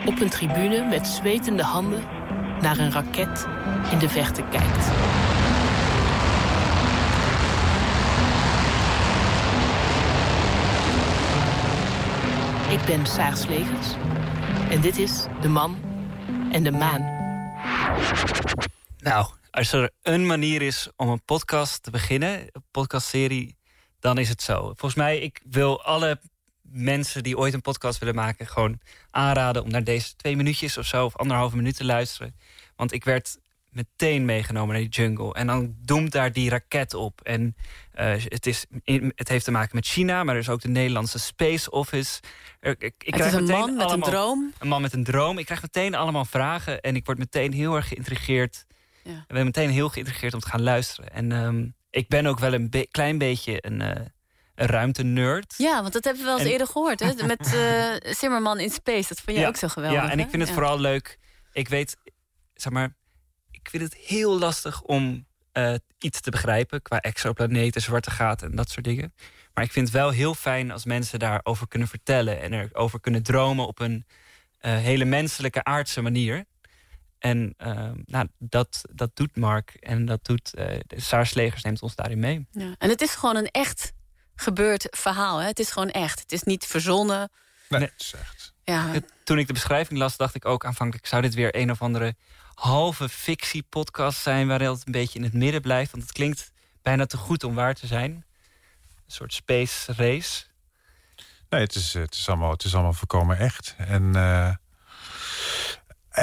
op 0.06 0.21
een 0.21 0.30
tribune 0.30 0.86
met 0.88 1.07
zwetende 1.07 1.63
handen, 1.63 2.03
naar 2.62 2.77
een 2.80 2.91
raket 2.91 3.47
in 3.91 3.97
de 3.97 4.09
verte 4.09 4.44
kijkt. 4.50 4.88
Ik 12.71 12.86
ben 12.86 13.06
Saars 13.06 13.45
Legers 13.47 13.88
en 14.69 14.81
dit 14.81 14.98
is 14.98 15.25
De 15.42 15.48
Man 15.48 15.77
en 16.51 16.63
de 16.63 16.71
Maan. 16.71 17.01
Nou, 18.98 19.31
als 19.51 19.71
er 19.71 19.92
een 20.01 20.25
manier 20.25 20.62
is 20.62 20.89
om 20.95 21.10
een 21.10 21.24
podcast 21.24 21.83
te 21.83 21.92
beginnen, 21.92 22.39
een 22.39 22.63
podcastserie, 22.71 23.57
dan 24.00 24.18
is 24.18 24.30
het 24.30 24.42
zo. 24.42 24.62
Volgens 24.62 24.95
mij, 24.95 25.19
ik 25.19 25.42
wil 25.50 25.83
alle 25.83 26.19
mensen 26.62 27.24
die 27.24 27.38
ooit 27.38 27.54
een 27.54 27.62
podcast 27.62 28.00
willen 28.00 28.16
maken, 28.16 28.48
gewoon 28.48 28.80
aanraden 29.12 29.63
om 29.63 29.69
naar 29.69 29.83
deze 29.83 30.16
twee 30.16 30.36
minuutjes 30.36 30.77
of 30.77 30.86
zo, 30.86 31.06
of 31.06 31.18
anderhalve 31.18 31.56
minuut 31.56 31.75
te 31.75 31.86
luisteren. 31.86 32.36
Want 32.75 32.92
ik 32.92 33.04
werd 33.04 33.38
meteen 33.71 34.25
meegenomen 34.25 34.74
naar 34.74 34.83
die 34.83 34.89
jungle. 35.04 35.33
En 35.33 35.48
dan 35.48 35.75
doemt 35.81 36.12
daar 36.12 36.31
die 36.31 36.50
raket 36.50 36.94
op. 36.94 37.21
En 37.21 37.56
eh, 37.92 38.13
het, 38.24 38.45
is, 38.45 38.66
het 39.16 39.27
heeft 39.27 39.45
te 39.45 39.51
maken 39.51 39.75
met 39.75 39.86
China, 39.86 40.24
maar 40.24 40.33
er 40.36 40.42
is 40.42 40.50
ook 40.50 40.62
de 40.62 40.68
Nederlandse 40.68 41.19
Space 41.19 41.71
Office. 41.71 42.19
Ik, 42.62 42.81
ik 42.81 42.94
Het 42.98 43.16
krijg 43.16 43.25
is 43.33 43.38
een 43.39 43.45
man 43.45 43.75
met 43.75 43.86
allemaal- 43.86 44.07
een 44.07 44.13
droom. 44.13 44.54
een 44.60 44.68
man 44.68 44.81
met 44.81 44.94
een 44.94 45.04
droom. 45.04 45.38
Ik 45.38 45.45
krijg 45.45 45.62
meteen 45.62 45.95
allemaal 45.95 46.25
vragen 46.25 46.81
en 46.81 46.95
ik 46.95 47.06
word 47.06 47.18
meteen 47.18 47.54
heel 47.54 47.75
erg 47.75 47.88
geïntrigeerd. 47.88 48.66
Ja. 49.04 49.12
Ik 49.18 49.27
ben 49.27 49.45
meteen 49.45 49.69
heel 49.69 49.89
geïntrigeerd 49.89 50.33
om 50.33 50.39
te 50.39 50.50
gaan 50.50 50.62
luisteren. 50.62 51.12
En 51.13 51.31
ehm, 51.31 51.68
ik 51.89 52.07
ben 52.07 52.25
ook 52.25 52.39
wel 52.39 52.54
een 52.54 52.69
be- 52.69 52.88
klein 52.92 53.18
beetje 53.18 53.57
een, 53.65 53.81
eh 53.81 54.06
een 54.56 54.68
ruimtenerd. 54.68 55.54
Ja, 55.57 55.81
want 55.81 55.94
dat 55.94 56.04
hebben 56.04 56.22
we 56.24 56.27
wel 56.30 56.38
eens 56.38 56.45
En- 56.48 56.51
eerder 56.51 56.68
gehoord. 56.68 57.00
Hè? 57.00 57.13
Met 57.25 57.54
eh 57.54 58.12
Zimmerman 58.13 58.60
in 58.60 58.69
Space. 58.69 59.07
Dat 59.07 59.19
vond 59.19 59.36
je 59.38 59.44
Ja, 59.44 59.48
ook 59.48 59.56
zo 59.56 59.68
geweldig. 59.68 60.01
Ja, 60.01 60.12
en 60.12 60.19
ik 60.19 60.30
vind 60.30 60.42
het 60.42 60.48
Ja. 60.48 60.54
vooral 60.54 60.80
leuk. 60.80 61.19
Ik 61.51 61.67
weet, 61.67 61.98
zeg 62.53 62.72
maar, 62.74 62.96
ik 63.62 63.70
vind 63.70 63.84
het 63.84 63.96
heel 63.96 64.39
lastig 64.39 64.82
om 64.82 65.25
eh, 65.51 65.74
iets 66.00 66.22
te 66.22 66.32
begrijpen 66.32 66.82
qua 66.82 67.00
exoplaneten, 67.00 67.82
zwarte 67.82 68.12
gaten 68.12 68.50
en 68.50 68.56
dat 68.56 68.70
soort 68.70 68.86
dingen. 68.86 69.13
Maar 69.54 69.63
ik 69.63 69.72
vind 69.72 69.88
het 69.88 69.96
wel 69.96 70.10
heel 70.10 70.34
fijn 70.34 70.72
als 70.72 70.86
mensen 70.86 71.20
daarover 71.20 71.68
kunnen 71.68 71.88
vertellen 71.88 72.42
en 72.42 72.54
erover 72.54 73.00
kunnen 73.00 73.24
dromen 73.24 73.68
op 73.68 73.80
een 73.80 74.06
eh, 74.60 74.78
hele 74.78 75.06
menselijke, 75.06 75.63
aardse 75.63 76.01
manier. 76.01 76.46
En 77.20 77.54
eh, 77.58 77.89
nou, 78.06 78.28
dat, 78.38 78.82
dat 78.92 79.12
doet 79.13 79.36
Mark 79.36 79.70
en 79.70 80.06
dat 80.06 80.25
doet 80.25 80.54
eh 80.54 80.80
Saars 80.88 81.34
Legers 81.34 81.63
neemt 81.63 81.82
ons 81.82 81.96
daarin 81.96 82.20
mee. 82.20 82.48
Ja. 82.51 82.75
En 82.78 82.89
het 82.89 83.01
is 83.01 83.16
gewoon 83.16 83.36
een 83.36 83.51
echt 83.51 83.94
gebeurd 84.36 84.88
verhaal. 84.89 85.38
Hè? 85.38 85.48
Het 85.48 85.60
is 85.60 85.72
gewoon 85.72 85.89
echt. 85.89 86.20
Het 86.20 86.32
is 86.32 86.44
niet 86.44 86.66
verzonnen. 86.66 87.32
Nee, 87.70 87.82
het 87.82 87.94
is 87.98 88.13
echt. 88.13 88.54
Ja, 88.63 88.92
Toen 89.24 89.38
ik 89.38 89.48
de 89.48 89.54
beschrijving 89.54 90.00
las, 90.00 90.18
dacht 90.18 90.36
ik 90.36 90.46
ook 90.46 90.66
aanvankelijk... 90.66 91.08
zou 91.08 91.22
dit 91.22 91.34
weer 91.34 91.56
een 91.56 91.72
of 91.72 91.82
andere 91.82 92.16
halve 92.60 93.10
fictie-podcast 93.10 94.22
zijn... 94.22 94.48
waarin 94.48 94.70
het 94.70 94.86
een 94.86 94.92
beetje 94.92 95.20
in 95.20 95.25
het 95.25 95.34
midden 95.34 95.62
blijft. 95.62 95.92
Want 95.92 96.04
het 96.04 96.12
klinkt 96.12 96.51
bijna 96.82 97.06
te 97.06 97.18
goed 97.18 97.44
om 97.44 97.56
waar 97.56 97.74
te 97.74 97.88
zijn. 97.88 98.12
Een 98.12 98.24
soort 99.16 99.34
space 99.34 99.94
race. 99.94 100.44
Nee, 101.50 101.62
het 101.62 101.75
is, 101.75 101.94
het 101.94 102.13
is, 102.13 102.28
allemaal, 102.28 102.51
het 102.51 102.63
is 102.63 102.74
allemaal 102.74 102.94
voorkomen 102.94 103.38
echt. 103.38 103.75
En 103.78 104.16
eh, 104.16 104.54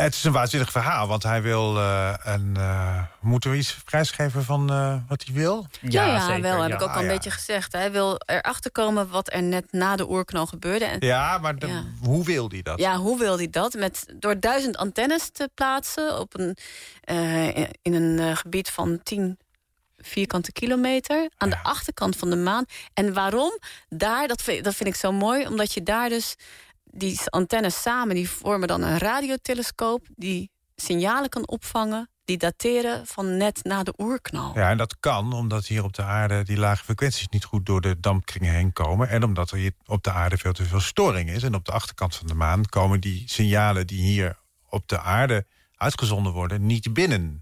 het 0.03 0.15
is 0.15 0.25
een 0.25 0.33
waanzinnig 0.33 0.71
verhaal, 0.71 1.07
want 1.09 1.23
hij 1.23 1.43
wil 1.43 1.77
eh, 1.79 2.15
een. 2.25 2.57
eh, 2.57 3.03
moeten 3.21 3.51
we 3.51 3.57
iets 3.57 3.75
prijsgeven 3.85 4.45
van 4.45 4.71
eh, 4.71 4.97
wat 5.09 5.25
hij 5.25 5.35
wil? 5.35 5.67
ja, 5.81 6.05
ja, 6.07 6.27
zeker, 6.27 6.43
wel. 6.43 6.61
Heb 6.61 6.71
ja. 6.71 6.77
ik 6.77 6.83
ook 6.83 6.91
al 6.91 6.99
een 7.01 7.05
ja. 7.07 7.13
beetje 7.13 7.31
gezegd. 7.31 7.73
Hij 7.73 7.93
wil 7.93 8.19
erachter 8.27 8.73
komen 8.73 9.09
wat 9.09 9.33
er 9.33 9.43
net 9.43 9.73
na 9.73 9.97
de 9.97 10.09
oerknal 10.11 10.47
gebeurde. 10.47 10.85
En 10.85 10.97
Ja, 11.01 11.39
maar 11.39 11.57
de- 11.59 11.67
Ja. 11.67 11.83
hoe 12.03 12.25
wil 12.25 12.49
hij 12.49 12.63
dat? 12.63 12.79
Ja, 12.79 12.97
hoe 12.97 13.19
wil 13.19 13.37
hij 13.37 13.51
dat? 13.51 13.75
Met, 13.75 14.07
door 14.15 14.41
duizend 14.41 14.77
antennes 14.77 15.31
te 15.31 15.51
plaatsen 15.55 16.19
op 16.19 16.39
een, 16.39 16.57
eh, 17.01 17.57
in 17.83 17.95
een 17.95 18.37
gebied 18.37 18.71
van 18.71 19.01
10 19.03 19.39
vierkante 19.99 20.53
kilometer 20.53 21.31
aan 21.37 21.51
de 21.51 21.57
Ja. 21.57 21.63
achterkant 21.71 22.17
van 22.17 22.31
de 22.31 22.37
maan. 22.37 22.65
En 22.95 23.13
waarom? 23.15 23.59
Daar, 23.89 24.29
dat 24.29 24.43
vind, 24.43 24.65
dat 24.65 24.75
vind 24.75 24.89
ik 24.89 24.95
zo 24.95 25.13
mooi, 25.13 25.47
omdat 25.47 25.73
je 25.75 25.83
daar 25.83 26.09
dus 26.09 26.35
die 26.97 27.21
antennes 27.31 27.83
samen, 27.83 28.15
die 28.15 28.31
vormen 28.31 28.69
dan 28.69 28.83
een 28.83 28.99
radiotelescoop 28.99 30.07
die 30.17 30.51
signalen 30.77 31.29
kan 31.29 31.49
opvangen 31.49 32.09
die 32.25 32.37
dateren 32.37 33.07
van 33.07 33.37
net 33.37 33.65
na 33.65 33.83
de 33.83 33.95
oerknal. 33.99 34.53
Ja, 34.55 34.71
en 34.71 34.77
dat 34.77 34.97
kan 35.01 35.33
omdat 35.33 35.67
hier 35.67 35.85
op 35.85 35.95
de 35.95 36.03
aarde 36.03 36.43
die 36.45 36.57
lage 36.59 36.85
frequenties 36.85 37.29
niet 37.29 37.45
goed 37.45 37.67
door 37.67 37.81
de 37.81 38.01
dampkringen 38.01 38.53
heen 38.55 38.73
komen. 38.73 39.09
En 39.09 39.23
omdat 39.25 39.51
er 39.51 39.57
hier 39.57 39.73
op 39.85 40.03
de 40.03 40.13
aarde 40.13 40.37
veel 40.39 40.53
te 40.53 40.65
veel 40.65 40.81
storing 40.81 41.31
is. 41.31 41.43
En 41.43 41.55
op 41.55 41.65
de 41.65 41.73
achterkant 41.73 42.17
van 42.17 42.27
de 42.27 42.35
maan 42.35 42.65
komen 42.67 43.01
die 43.01 43.23
signalen 43.27 43.87
die 43.87 44.03
hier 44.03 44.39
op 44.69 44.89
de 44.89 45.01
aarde 45.01 45.47
uitgezonden 45.77 46.33
worden 46.33 46.67
niet 46.67 46.93
binnen. 46.93 47.41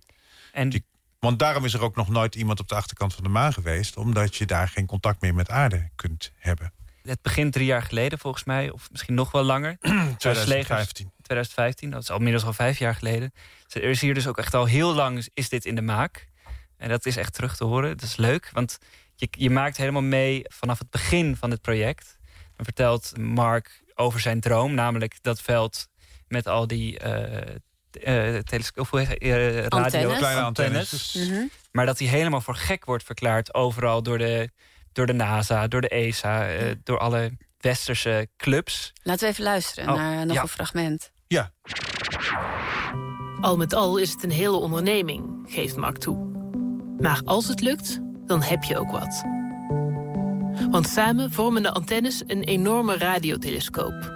En 0.53 0.69
Die- 0.69 0.85
Want 1.19 1.39
daarom 1.39 1.65
is 1.65 1.75
er 1.75 1.83
ook 1.83 1.97
nog 1.97 2.09
nooit 2.09 2.35
iemand 2.35 2.61
op 2.61 2.69
de 2.69 2.75
achterkant 2.75 3.15
van 3.15 3.23
de 3.23 3.29
maan 3.31 3.53
geweest. 3.53 3.97
Omdat 3.97 4.37
je 4.37 4.47
daar 4.47 4.69
geen 4.69 4.87
contact 4.87 5.21
meer 5.21 5.35
met 5.35 5.51
aarde 5.51 5.91
kunt 5.97 6.33
hebben. 6.39 6.73
Het 7.09 7.23
begint 7.23 7.53
drie 7.53 7.67
jaar 7.67 7.83
geleden 7.83 8.19
volgens 8.19 8.45
mij, 8.45 8.71
of 8.71 8.91
misschien 8.91 9.15
nog 9.15 9.31
wel 9.33 9.43
langer. 9.43 9.77
2015. 10.19 11.13
2015, 11.23 11.91
dat 11.91 12.03
is 12.03 12.11
al 12.11 12.17
inmiddels 12.17 12.45
al 12.45 12.53
vijf 12.53 12.79
jaar 12.79 12.95
geleden. 12.95 13.33
Dus 13.67 13.83
Er 13.83 13.89
is 13.91 14.01
hier 14.01 14.15
dus 14.15 14.27
ook 14.27 14.39
echt 14.39 14.55
al 14.55 14.65
heel 14.65 14.95
lang 14.95 15.27
is 15.35 15.49
dit 15.49 15.65
in 15.65 15.75
de 15.75 15.83
maak. 15.83 16.29
En 16.77 16.89
dat 16.89 17.07
is 17.07 17.17
echt 17.17 17.33
terug 17.35 17.57
te 17.57 17.65
horen. 17.65 17.91
Dat 17.97 18.03
is 18.09 18.17
leuk, 18.17 18.51
want 18.53 18.79
je, 19.15 19.29
je 19.31 19.51
maakt 19.51 19.77
helemaal 19.77 20.03
mee 20.03 20.43
vanaf 20.49 20.79
het 20.79 20.91
begin 20.91 21.37
van 21.37 21.51
het 21.51 21.61
project. 21.61 22.17
Dan 22.57 22.65
vertelt 22.65 23.17
Mark 23.19 23.83
over 23.95 24.21
zijn 24.21 24.41
droom, 24.41 24.75
namelijk 24.75 25.17
dat 25.23 25.41
veld 25.41 25.89
met 26.29 26.47
al 26.47 26.67
die 26.67 26.99
eh 26.99 27.55
eh 28.03 28.43
telesco- 28.43 28.81
of 28.81 28.91
hoe 28.91 28.99
heet 29.01 29.09
het? 29.09 29.19
Eh, 29.19 29.31
radio 29.57 29.69
Antennes. 29.79 30.19
Kleine 30.19 30.41
antennes. 30.41 30.91
Dus- 30.91 31.15
Mhm. 31.15 31.43
maar 31.73 31.87
dat 31.87 31.99
hij 31.99 32.09
helemaal 32.09 32.41
voor 32.41 32.57
gek 32.57 32.85
wordt 32.85 33.05
verklaard 33.05 33.55
overal 33.55 34.03
door 34.03 34.19
de, 34.19 34.51
door 34.95 35.07
de 35.07 35.13
NASA, 35.13 35.69
door 35.69 35.81
de 35.81 35.89
ESA, 35.89 36.49
eh, 36.49 36.75
door 36.83 36.99
alle 36.99 37.33
westerse 37.59 38.29
clubs. 38.37 38.93
Laten 39.03 39.23
we 39.25 39.31
even 39.33 39.45
luisteren 39.45 39.89
Oh, 39.91 39.97
naar 39.97 40.27
nog 40.27 40.37
ja. 40.37 40.43
een 40.43 40.49
fragment. 40.49 41.13
Ja, 41.27 41.51
Al 43.41 43.57
met 43.57 43.75
al 43.75 43.97
is 43.97 44.11
het 44.13 44.23
een 44.25 44.31
hele 44.31 44.57
onderneming, 44.57 45.47
geeft 45.49 45.77
Mark 45.77 45.99
toe. 45.99 46.17
Maar 46.99 47.21
als 47.25 47.49
het 47.49 47.61
lukt, 47.61 48.01
dan 48.27 48.43
heb 48.43 48.63
je 48.65 48.79
ook 48.79 48.91
wat. 48.91 49.25
Want 50.71 50.89
samen 50.89 51.33
vormen 51.33 51.63
de 51.63 51.71
antennes 51.71 52.23
een 52.27 52.43
enorme 52.43 52.97
radiotelescoop. 52.97 54.13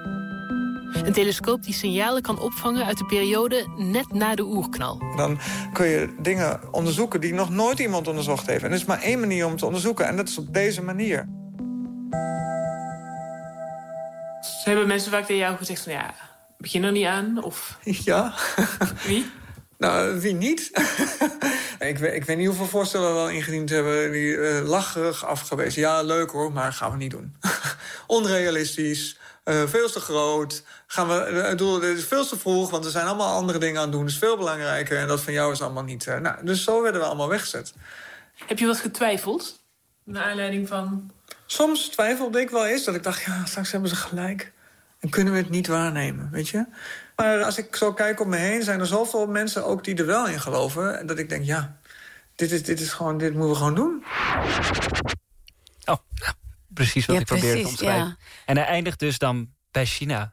Een 0.92 1.12
telescoop 1.12 1.62
die 1.62 1.74
signalen 1.74 2.22
kan 2.22 2.38
opvangen 2.40 2.84
uit 2.84 2.98
de 2.98 3.04
periode 3.04 3.66
net 3.76 4.12
na 4.12 4.34
de 4.34 4.44
oerknal. 4.44 5.02
Dan 5.16 5.38
kun 5.72 5.86
je 5.86 6.14
dingen 6.20 6.60
onderzoeken 6.72 7.20
die 7.20 7.34
nog 7.34 7.50
nooit 7.50 7.78
iemand 7.78 8.08
onderzocht 8.08 8.46
heeft. 8.46 8.62
En 8.62 8.70
er 8.70 8.76
is 8.76 8.84
maar 8.84 9.02
één 9.02 9.20
manier 9.20 9.46
om 9.46 9.56
te 9.56 9.66
onderzoeken. 9.66 10.06
En 10.06 10.16
dat 10.16 10.28
is 10.28 10.38
op 10.38 10.54
deze 10.54 10.82
manier. 10.82 11.28
Ze 14.40 14.68
hebben 14.68 14.86
mensen 14.86 15.10
vaak 15.10 15.24
tegen 15.24 15.42
jou 15.42 15.56
gezegd 15.56 15.82
van 15.82 15.92
ja, 15.92 16.14
begin 16.58 16.84
er 16.84 16.92
niet 16.92 17.06
aan? 17.06 17.42
Of 17.42 17.78
Ja. 18.04 18.34
wie? 19.06 19.30
Nou, 19.78 20.20
wie 20.20 20.34
niet? 20.34 20.70
ik, 21.78 21.98
weet, 21.98 22.14
ik 22.14 22.24
weet 22.24 22.36
niet 22.36 22.46
hoeveel 22.46 22.66
voorstellen 22.66 23.14
we 23.14 23.20
al 23.20 23.30
ingediend 23.30 23.70
hebben... 23.70 24.12
die 24.12 24.36
eh, 24.36 24.68
lacherig 24.68 25.24
afgewezen. 25.26 25.80
Ja, 25.80 26.02
leuk 26.02 26.30
hoor, 26.30 26.52
maar 26.52 26.72
gaan 26.72 26.90
we 26.90 26.96
niet 26.96 27.10
doen. 27.10 27.36
Onrealistisch, 28.06 29.18
eh, 29.48 29.62
veel 29.66 29.90
te 29.90 30.00
groot. 30.00 30.62
Gaan 30.86 31.08
we, 31.08 31.14
eh, 31.14 31.44
ik 31.44 31.50
bedoel, 31.50 31.78
dit 31.78 31.96
is 31.96 32.04
veel 32.04 32.26
te 32.26 32.38
vroeg, 32.38 32.70
want 32.70 32.84
er 32.84 32.90
zijn 32.90 33.06
allemaal 33.06 33.36
andere 33.36 33.58
dingen 33.58 33.76
aan 33.76 33.82
het 33.82 33.92
doen. 33.92 34.00
Dat 34.00 34.10
is 34.10 34.18
veel 34.18 34.36
belangrijker 34.36 34.98
en 34.98 35.08
dat 35.08 35.20
van 35.20 35.32
jou 35.32 35.52
is 35.52 35.62
allemaal 35.62 35.82
niet... 35.82 36.06
eh, 36.06 36.18
nou, 36.18 36.44
dus 36.44 36.64
zo 36.64 36.82
werden 36.82 37.00
we 37.00 37.06
allemaal 37.06 37.28
weggezet. 37.28 37.74
Heb 38.46 38.58
je 38.58 38.66
wat 38.66 38.80
getwijfeld? 38.80 39.62
Naar 40.04 40.24
aanleiding 40.24 40.68
van... 40.68 41.10
Soms 41.46 41.88
twijfelde 41.88 42.40
ik 42.40 42.50
wel 42.50 42.66
eens 42.66 42.84
dat 42.84 42.94
ik 42.94 43.02
dacht, 43.02 43.22
ja, 43.22 43.44
straks 43.44 43.72
hebben 43.72 43.90
ze 43.90 43.96
gelijk. 43.96 44.52
En 45.00 45.10
kunnen 45.10 45.32
we 45.32 45.38
het 45.38 45.50
niet 45.50 45.66
waarnemen, 45.66 46.28
weet 46.30 46.48
je? 46.48 46.66
Maar 47.16 47.42
als 47.42 47.58
ik 47.58 47.76
zo 47.76 47.92
kijk 47.92 48.20
om 48.20 48.28
me 48.28 48.36
heen, 48.36 48.62
zijn 48.62 48.80
er 48.80 48.86
zoveel 48.86 49.26
mensen 49.26 49.64
ook 49.64 49.84
die 49.84 49.96
er 49.96 50.06
wel 50.06 50.26
in 50.28 50.40
geloven. 50.40 51.06
Dat 51.06 51.18
ik 51.18 51.28
denk, 51.28 51.44
ja, 51.44 51.76
dit, 52.34 52.52
is, 52.52 52.62
dit, 52.62 52.80
is 52.80 52.92
gewoon, 52.92 53.18
dit 53.18 53.32
moeten 53.32 53.50
we 53.50 53.56
gewoon 53.56 53.74
doen. 53.74 54.04
Oh, 55.84 55.96
nou, 56.14 56.34
precies 56.78 57.06
wat 57.06 57.14
Ja, 57.16 57.20
ik 57.20 57.26
probeerde 57.28 57.62
te 57.62 57.68
omschrijven. 57.68 58.06
ja. 58.06 58.16
En 58.44 58.56
hij 58.56 58.66
eindigt 58.66 58.98
dus 58.98 59.18
dan 59.18 59.48
bij 59.70 59.86
China. 59.86 60.32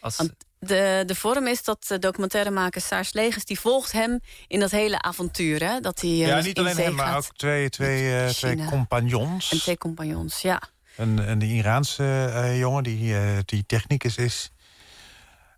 Als, 0.00 0.16
Want 0.16 0.32
de, 0.58 1.02
de 1.06 1.14
vorm 1.14 1.46
is 1.46 1.62
dat 1.62 1.84
de 1.88 1.98
documentairemaker 1.98 2.80
Saars 2.80 3.12
Legers... 3.12 3.44
die 3.44 3.60
volgt 3.60 3.92
hem 3.92 4.20
in 4.46 4.60
dat 4.60 4.70
hele 4.70 5.02
avontuur. 5.02 5.64
Hè? 5.64 5.80
Dat 5.80 6.00
hij, 6.00 6.10
eh, 6.10 6.26
ja 6.26 6.40
niet 6.40 6.58
alleen 6.58 6.76
hem, 6.76 6.94
maar 6.94 7.16
ook 7.16 7.24
twee, 7.36 7.68
twee, 7.68 8.16
eh, 8.18 8.28
twee 8.28 8.64
compagnons. 8.64 9.50
En 9.52 9.58
twee 9.58 9.78
compagnons, 9.78 10.40
ja. 10.40 10.62
Een, 10.96 11.30
een 11.30 11.42
Iraanse 11.42 12.30
eh, 12.34 12.58
jongen 12.58 12.82
die, 12.82 13.16
eh, 13.16 13.38
die 13.44 13.64
technicus 13.66 14.16
is. 14.16 14.50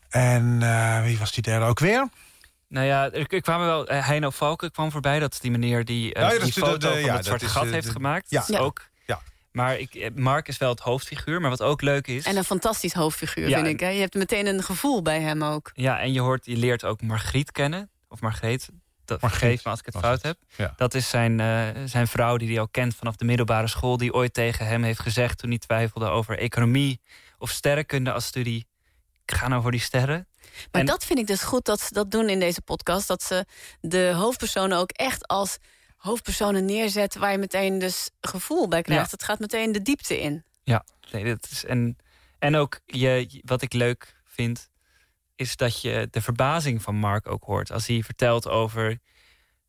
En 0.09 0.59
eh, 0.63 1.03
wie 1.03 1.19
was 1.19 1.33
die 1.33 1.43
derde 1.43 1.65
ook 1.67 1.79
weer? 1.79 2.09
nou 2.69 2.87
ja, 2.87 3.11
er, 3.11 3.27
er 3.35 3.41
kwamen 3.41 3.67
wel... 3.67 3.87
eh, 3.89 4.07
Heino 4.07 4.31
Valken 4.31 4.71
kwam 4.71 4.91
voorbij. 4.91 5.19
Dat 5.19 5.33
is 5.33 5.41
die 5.41 5.51
meneer 5.51 5.85
die 5.85 6.15
eh, 6.15 6.23
Ja, 6.23 6.29
die 6.45 6.53
de- 6.53 6.61
foto 6.61 6.77
de- 6.79 6.87
van 6.89 6.99
ja, 7.01 7.05
het 7.07 7.15
dat 7.17 7.25
zwarte 7.25 7.47
gat 7.49 7.65
eh, 7.67 7.71
heeft 7.73 7.87
de- 7.87 7.93
gemaakt. 7.93 8.31
ja. 8.31 8.39
Dat 8.41 8.49
is 8.49 8.55
Ja. 8.57 8.61
ook... 8.63 8.89
Maar 9.57 9.79
ik, 9.79 9.95
eh, 9.95 10.11
Mark 10.15 10.49
is 10.49 10.59
wel 10.59 10.71
het 10.71 10.81
hoofdfiguur. 10.81 11.41
Maar 11.41 11.51
wat 11.51 11.63
ook 11.63 11.83
leuk 11.83 12.07
is... 12.07 12.25
En 12.25 12.37
een 12.37 12.45
fantastisch 12.45 12.93
hoofdfiguur, 12.93 13.49
Ja, 13.49 13.57
vind 13.57 13.67
ik. 13.69 13.81
Hè? 13.81 13.89
Je 13.89 14.01
hebt 14.01 14.15
meteen 14.15 14.47
een 14.47 14.63
gevoel 14.63 15.03
bij 15.03 15.21
hem 15.21 15.43
ook. 15.43 15.71
Ja, 15.75 16.01
en 16.01 16.13
je 16.13 16.21
hoort, 16.21 16.47
je 16.47 16.57
leert 16.57 16.85
ook 16.85 17.03
Margriet 17.03 17.53
kennen. 17.53 17.91
Of 18.09 18.21
Margreet. 18.21 18.69
Dat, 19.05 19.21
vergeef 19.21 19.65
me 19.65 19.71
als 19.71 19.79
ik 19.79 19.87
het 19.87 19.97
fout 19.97 20.23
het. 20.23 20.23
heb. 20.23 20.39
Ja. 20.57 20.75
Dat 20.77 20.95
is 20.95 21.09
zijn, 21.09 21.41
eh, 21.41 21.67
zijn 21.85 22.07
vrouw 22.07 22.37
die 22.37 22.49
hij 22.49 22.61
al 22.61 22.69
kent 22.69 22.95
vanaf 22.95 23.17
de 23.17 23.25
middelbare 23.25 23.67
school. 23.67 23.97
Die 23.97 24.13
ooit 24.13 24.35
tegen 24.35 24.67
hem 24.67 24.83
heeft 24.83 25.01
gezegd 25.01 25.39
toen 25.39 25.51
hij 25.51 25.59
twijfelde 25.59 26.07
over 26.09 26.39
economie 26.39 27.01
of 27.39 27.51
sterrenkunde 27.51 28.13
als 28.13 28.27
studie. 28.27 28.67
Ik 29.25 29.35
ga 29.35 29.49
nou 29.49 29.63
voor 29.63 29.71
die 29.71 29.81
sterren. 29.81 30.29
Maar 30.71 30.81
En- 30.81 30.87
dat 30.87 31.05
vind 31.05 31.19
ik 31.19 31.27
dus 31.27 31.43
goed 31.43 31.65
dat 31.65 31.81
ze 31.81 31.93
dat 31.93 32.11
doen 32.11 32.29
in 32.29 32.41
deze 32.41 32.63
podcast. 32.63 33.09
Dat 33.09 33.23
ze 33.23 33.45
de 33.81 34.13
hoofdpersonen 34.17 34.79
ook 34.79 34.91
echt 34.91 35.27
als 35.27 35.59
hoofdpersonen 36.07 36.65
neerzetten... 36.65 37.21
waar 37.21 37.33
je 37.33 37.39
meteen 37.39 37.79
dus 37.79 38.11
gevoel 38.21 38.69
bij 38.69 38.83
krijgt. 38.83 39.11
Het 39.11 39.23
gaat 39.23 39.39
meteen 39.39 39.73
de 39.73 39.83
diepte 39.83 40.21
in. 40.21 40.45
Ja, 40.63 40.85
nee, 41.13 41.25
dat 41.25 41.49
is, 41.51 41.65
en, 41.65 41.97
en 42.39 42.57
ook 42.57 42.81
je, 42.85 43.41
wat 43.45 43.63
ik 43.63 43.73
leuk 43.73 44.17
vind, 44.25 44.71
is 45.37 45.57
dat 45.57 45.81
je 45.81 46.09
de 46.11 46.21
verbazing 46.21 46.83
van 46.83 46.95
Mark 46.95 47.29
ook 47.29 47.45
hoort. 47.45 47.73
Als 47.73 47.87
hij 47.87 48.03
vertelt 48.03 48.49
over 48.49 48.99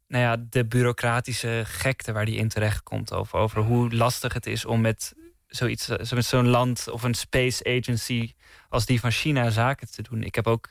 nou 0.07 0.23
ja, 0.23 0.45
de 0.49 0.65
bureaucratische 0.65 1.63
gekte 1.65 2.11
waar 2.11 2.25
hij 2.25 2.33
in 2.33 2.47
terecht 2.47 2.83
komt. 2.83 3.13
Over, 3.13 3.39
over 3.39 3.61
hoe 3.61 3.95
lastig 3.95 4.33
het 4.33 4.45
is 4.45 4.65
om 4.65 4.81
met 4.81 5.13
zoiets, 5.47 5.85
zo 5.85 6.15
met 6.15 6.25
zo'n 6.25 6.47
land 6.47 6.87
of 6.89 7.03
een 7.03 7.13
space 7.13 7.77
agency 7.77 8.33
als 8.69 8.85
die 8.85 8.99
van 8.99 9.11
China 9.11 9.49
zaken 9.49 9.91
te 9.91 10.01
doen. 10.01 10.23
Ik 10.23 10.35
heb 10.35 10.47
ook 10.47 10.69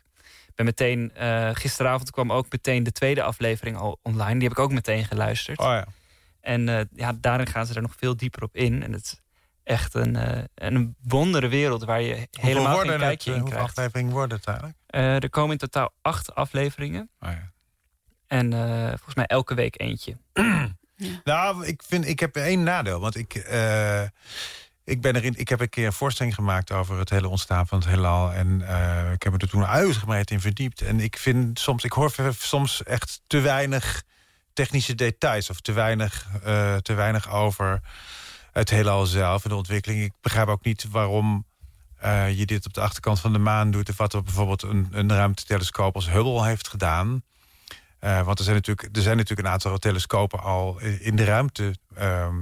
ben 0.56 0.66
meteen, 0.66 1.14
eh, 1.14 1.50
gisteravond 1.52 2.10
kwam 2.10 2.32
ook 2.32 2.46
meteen 2.50 2.82
de 2.82 2.92
tweede 2.92 3.22
aflevering 3.22 3.76
al 3.76 3.98
online. 4.02 4.32
Die 4.32 4.48
heb 4.48 4.58
ik 4.58 4.58
ook 4.58 4.72
meteen 4.72 5.04
geluisterd. 5.04 5.58
Oh 5.58 5.66
ja. 5.66 5.86
En 6.46 6.68
eh, 6.68 6.80
ja, 6.92 7.12
daarin 7.20 7.46
gaan 7.46 7.66
ze 7.66 7.74
er 7.74 7.82
nog 7.82 7.94
veel 7.96 8.16
dieper 8.16 8.42
op 8.42 8.56
in. 8.56 8.82
En 8.82 8.92
het 8.92 9.02
is 9.02 9.20
echt 9.62 9.94
een, 9.94 10.16
eh, 10.16 10.44
een 10.54 10.96
wondere 11.02 11.48
wereld 11.48 11.84
waar 11.84 12.00
je 12.00 12.14
Hoeveel 12.14 12.28
helemaal 12.40 12.78
geen 12.78 12.90
het, 12.90 13.00
kijkje 13.00 13.30
eh, 13.30 13.36
in 13.36 13.42
hoeveel 13.42 13.58
krijgt. 13.58 13.78
afleveringen 13.78 14.12
worden 14.12 14.36
het 14.36 14.46
eigenlijk? 14.46 14.78
Er 15.22 15.30
komen 15.30 15.52
in 15.52 15.58
totaal 15.58 15.92
acht 16.02 16.34
afleveringen. 16.34 17.10
Oh 17.20 17.30
ja. 17.30 17.52
En 18.26 18.52
volgens 18.88 19.14
mij 19.14 19.26
elke 19.26 19.54
week 19.54 19.80
eentje. 19.80 20.16
Nou, 21.24 21.66
ik, 21.66 21.82
vind, 21.82 22.06
ik 22.06 22.20
heb 22.20 22.36
één 22.36 22.62
nadeel. 22.62 23.00
Want 23.00 23.16
ik, 23.16 23.34
ik, 24.86 25.00
ben 25.00 25.16
erin, 25.16 25.34
ik 25.36 25.48
heb 25.48 25.60
een 25.60 25.68
keer 25.68 25.86
een 25.86 25.92
voorstelling 25.92 26.34
gemaakt 26.34 26.72
over 26.72 26.98
het 26.98 27.10
hele 27.10 27.28
ontstaan 27.28 27.66
van 27.66 27.78
het 27.78 27.88
heelal. 27.88 28.32
En 28.32 28.68
eh, 28.68 29.12
ik 29.12 29.22
heb 29.22 29.32
me 29.32 29.38
er 29.38 29.48
toen 29.48 29.66
uitgebreid 29.66 30.30
in 30.30 30.40
verdiept. 30.40 30.82
En 30.82 31.00
ik 31.00 31.16
vind 31.18 31.58
soms, 31.58 31.84
ik 31.84 31.92
hoor 31.92 32.12
soms 32.38 32.82
echt 32.82 33.20
te 33.26 33.40
weinig 33.40 34.02
technische 34.52 34.94
details. 34.94 35.50
Of 35.50 35.60
te 35.60 35.72
weinig, 35.72 36.26
eh, 36.44 36.76
te 36.76 36.94
weinig 36.94 37.30
over 37.30 37.80
het 38.52 38.70
heelal 38.70 39.06
zelf 39.06 39.44
en 39.44 39.50
de 39.50 39.56
ontwikkeling. 39.56 40.02
Ik 40.02 40.12
begrijp 40.20 40.48
ook 40.48 40.64
niet 40.64 40.86
waarom 40.90 41.46
eh, 41.96 42.38
je 42.38 42.46
dit 42.46 42.66
op 42.66 42.74
de 42.74 42.80
achterkant 42.80 43.20
van 43.20 43.32
de 43.32 43.38
maan 43.38 43.70
doet. 43.70 43.88
Of 43.88 43.96
wat 43.96 44.12
er 44.12 44.22
bijvoorbeeld 44.22 44.62
een, 44.62 44.88
een 44.90 45.12
ruimtetelescoop 45.12 45.94
als 45.94 46.10
Hubble 46.10 46.44
heeft 46.44 46.68
gedaan. 46.68 47.22
Eh, 48.06 48.22
want 48.22 48.38
er 48.38 48.44
zijn, 48.44 48.56
natuurlijk, 48.56 48.96
er 48.96 49.02
zijn 49.02 49.16
natuurlijk 49.16 49.46
een 49.46 49.52
aantal 49.52 49.78
telescopen 49.78 50.40
al 50.40 50.78
in 50.80 51.16
de 51.16 51.24
ruimte, 51.24 51.74
ehm, 51.94 52.34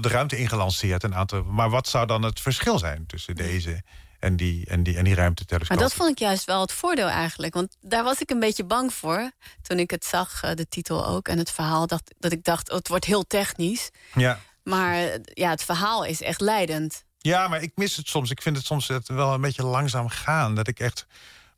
de 0.00 0.08
ruimte 0.08 0.36
ingelanceerd. 0.36 1.02
Een 1.02 1.14
aantal, 1.14 1.44
maar 1.44 1.70
wat 1.70 1.88
zou 1.88 2.06
dan 2.06 2.22
het 2.22 2.40
verschil 2.40 2.78
zijn 2.78 3.06
tussen 3.06 3.34
deze 3.34 3.82
en 4.18 4.36
die, 4.36 4.66
en 4.66 4.82
die, 4.82 4.96
en 4.96 5.04
die 5.04 5.14
Maar 5.14 5.22
ruimtetelescoop? 5.22 5.78
dat 5.78 5.94
vond 5.94 6.10
ik 6.10 6.18
juist 6.18 6.44
wel 6.44 6.60
het 6.60 6.72
voordeel 6.72 7.08
eigenlijk. 7.08 7.54
Want 7.54 7.76
daar 7.80 8.04
was 8.04 8.20
ik 8.20 8.30
een 8.30 8.40
beetje 8.40 8.64
bang 8.64 8.92
voor. 8.92 9.30
Toen 9.62 9.78
ik 9.78 9.90
het 9.90 10.04
zag, 10.04 10.42
eh, 10.42 10.54
de 10.54 10.68
titel 10.68 11.06
ook. 11.06 11.28
En 11.28 11.38
het 11.38 11.50
verhaal, 11.50 11.86
dacht, 11.86 12.14
dat 12.18 12.32
ik 12.32 12.44
dacht, 12.44 12.70
oh, 12.70 12.76
het 12.76 12.88
wordt 12.88 13.04
heel 13.04 13.26
technisch. 13.26 13.90
Ja. 14.14 14.40
Maar 14.62 15.18
ja, 15.24 15.50
het 15.50 15.64
verhaal 15.64 16.04
is 16.04 16.22
echt 16.22 16.40
leidend. 16.40 17.04
ja, 17.18 17.48
maar 17.48 17.62
ik 17.62 17.72
mis 17.74 17.96
het 17.96 18.08
soms. 18.08 18.30
Ik 18.30 18.42
vind 18.42 18.56
het 18.56 18.66
soms 18.66 18.90
wel 19.06 19.34
een 19.34 19.40
beetje 19.40 19.64
langzaam 19.64 20.08
gaan. 20.08 20.54
Dat 20.54 20.68
ik 20.68 20.80
echt. 20.80 21.06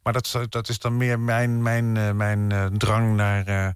Maar 0.09 0.23
dat, 0.23 0.27
is- 0.43 0.49
dat 0.49 0.69
is 0.69 0.79
dan 0.79 0.97
meer 0.97 1.21
mijn, 1.21 1.63
mijn, 1.63 1.97
eh, 1.97 2.11
mijn 2.13 2.53
eh, 2.53 2.67
drang 2.67 3.17
naar, 3.17 3.47
eh, 3.47 3.69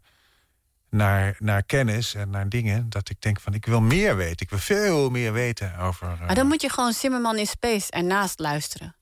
naar, 0.90 1.36
naar 1.38 1.62
kennis 1.62 2.14
en 2.14 2.30
naar 2.30 2.48
dingen. 2.48 2.88
Dat 2.90 3.08
ik 3.10 3.20
denk 3.20 3.40
van 3.40 3.54
ik 3.54 3.66
wil 3.66 3.80
meer 3.80 4.16
weten. 4.16 4.36
Ik 4.40 4.50
wil 4.50 4.58
veel 4.58 5.10
meer 5.10 5.32
weten 5.32 5.76
over. 5.78 6.08
eh, 6.12 6.20
Maar 6.26 6.34
dan 6.34 6.46
moet 6.46 6.62
je 6.62 6.68
gewoon 6.70 6.92
Zimmerman 6.92 7.38
in 7.38 7.46
Space 7.46 7.90
ernaast 7.90 8.38
luisteren. 8.38 8.96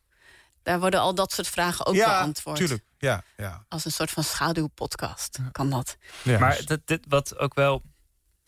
Daar 0.63 0.81
worden 0.81 1.01
al 1.01 1.15
dat 1.15 1.33
soort 1.33 1.49
vragen 1.49 1.87
ook 1.87 1.95
ja, 1.95 2.19
beantwoord. 2.19 2.57
tuurlijk. 2.57 2.85
Ja, 2.99 3.23
ja. 3.37 3.65
Als 3.69 3.85
een 3.85 3.93
soort 3.93 4.11
van 4.11 4.25
schaduwpodcast 4.25 5.39
kan 5.53 5.71
dat. 5.71 5.97
ja. 6.23 6.39
Maar 6.39 6.61
dat, 6.65 6.81
dit, 6.85 7.05
wat 7.09 7.39
ook 7.39 7.55
wel... 7.55 7.83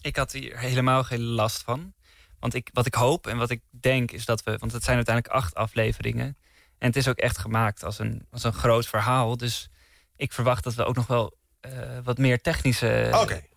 Ik 0.01 0.17
had 0.17 0.33
hier 0.33 0.59
helemaal 0.59 1.05
geen 1.05 1.23
last 1.23 1.62
van. 1.62 1.95
Want 2.41 2.55
ik, 2.55 2.71
wat 2.73 2.87
ik 2.87 2.95
hoop 2.95 3.27
en 3.27 3.37
wat 3.37 3.51
ik 3.51 3.62
denk 3.71 4.11
is 4.11 4.25
dat 4.25 4.43
we... 4.43 4.57
Want 4.59 4.73
het 4.73 4.85
zijn 4.85 4.97
uiteindelijk 4.97 5.35
acht 5.35 5.55
afleveringen. 5.55 6.37
En 6.83 6.89
het 6.89 6.97
is 6.97 7.09
ook 7.09 7.19
echt 7.19 7.39
gemaakt 7.39 7.85
als 7.85 7.99
een, 7.99 8.27
als 8.31 8.45
een 8.45 8.53
groot 8.53 8.87
verhaal. 8.87 9.37
Dus 9.37 9.69
ik 10.17 10.33
verwacht 10.33 10.65
dat 10.65 10.75
we 10.75 10.85
ook 10.85 10.95
nog 10.95 11.07
wel 11.07 11.37
eh, 11.61 11.71
wat 12.05 12.19
meer 12.19 12.41
technische, 12.41 13.09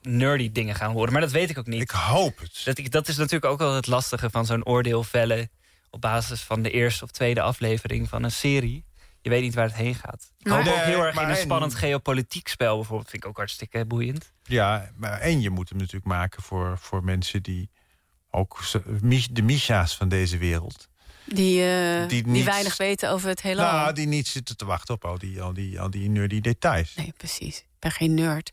nerdy 0.02 0.52
dingen 0.52 0.76
gaan 0.76 0.92
horen. 0.92 1.12
Maar 1.12 1.22
dat 1.22 1.32
weet 1.32 1.50
ik 1.50 1.58
ook 1.58 1.66
niet. 1.66 1.82
ik 1.82 1.90
hoop 1.90 2.40
het. 2.40 2.62
Dat, 2.66 2.78
ik, 2.78 2.92
dat 2.92 3.08
is 3.08 3.18
natuurlijk 3.18 3.52
ook 3.52 3.60
wel 3.60 3.74
het 3.76 3.88
lastige 3.88 4.30
van 4.30 4.46
zo'n 4.46 4.66
oordeel 4.66 5.04
vellen... 5.04 5.50
op 5.90 6.02
basis 6.02 6.42
van 6.42 6.62
de 6.62 6.72
eerste 6.72 7.04
of 7.04 7.12
tweede 7.12 7.42
aflevering 7.42 8.10
van 8.10 8.24
een 8.24 8.32
serie. 8.32 8.86
Je 9.22 9.30
weet 9.30 9.42
niet 9.42 9.56
waar 9.56 9.66
het 9.66 9.76
heen 9.76 9.96
gaat. 9.96 10.32
Ik 10.38 10.48
hoop 10.48 10.60
ook 10.60 10.66
heel 10.66 11.06
erg 11.06 11.16
in 11.16 11.24
een 11.24 11.30
en- 11.30 11.38
spannend 11.38 11.76
geopolitiek 11.76 12.48
spel 12.48 12.76
bijvoorbeeld. 12.76 13.10
vind 13.10 13.24
ik 13.24 13.30
ook 13.30 13.38
hartstikke 13.38 13.86
boeiend. 13.86 14.32
Ja, 14.44 14.92
maar 14.96 15.20
en 15.20 15.42
je 15.42 15.50
moet 15.50 15.70
hem 15.70 15.78
natuurlijk 15.78 16.06
maken 16.06 16.44
voor, 16.44 16.78
voor 16.78 17.04
mensen 17.04 17.44
die 17.44 17.70
ook 18.30 18.60
de 19.32 19.42
Misha's 19.42 19.96
van 19.98 20.10
deze 20.10 20.38
wereld. 20.38 20.90
Die, 21.26 21.62
eh, 21.62 22.08
Die 22.08 22.24
die, 22.24 22.44
weinig 22.44 22.78
weten 22.78 23.10
over 23.10 23.30
het 23.30 23.42
heelal. 23.42 23.72
Nou, 23.72 23.94
die 23.94 24.08
niet 24.08 24.28
zitten 24.28 24.58
te 24.58 24.66
wachten 24.66 24.94
op 24.94 25.06
al 25.06 25.18
die, 25.18 25.42
al 25.42 25.54
die, 25.54 25.82
al 25.82 25.90
die 25.90 26.10
nerdy 26.10 26.42
details. 26.42 26.96
Nee, 26.96 27.14
precies. 27.18 27.58
Ik 27.58 27.80
ben 27.80 27.92
geen 27.92 28.14
nerd. 28.14 28.52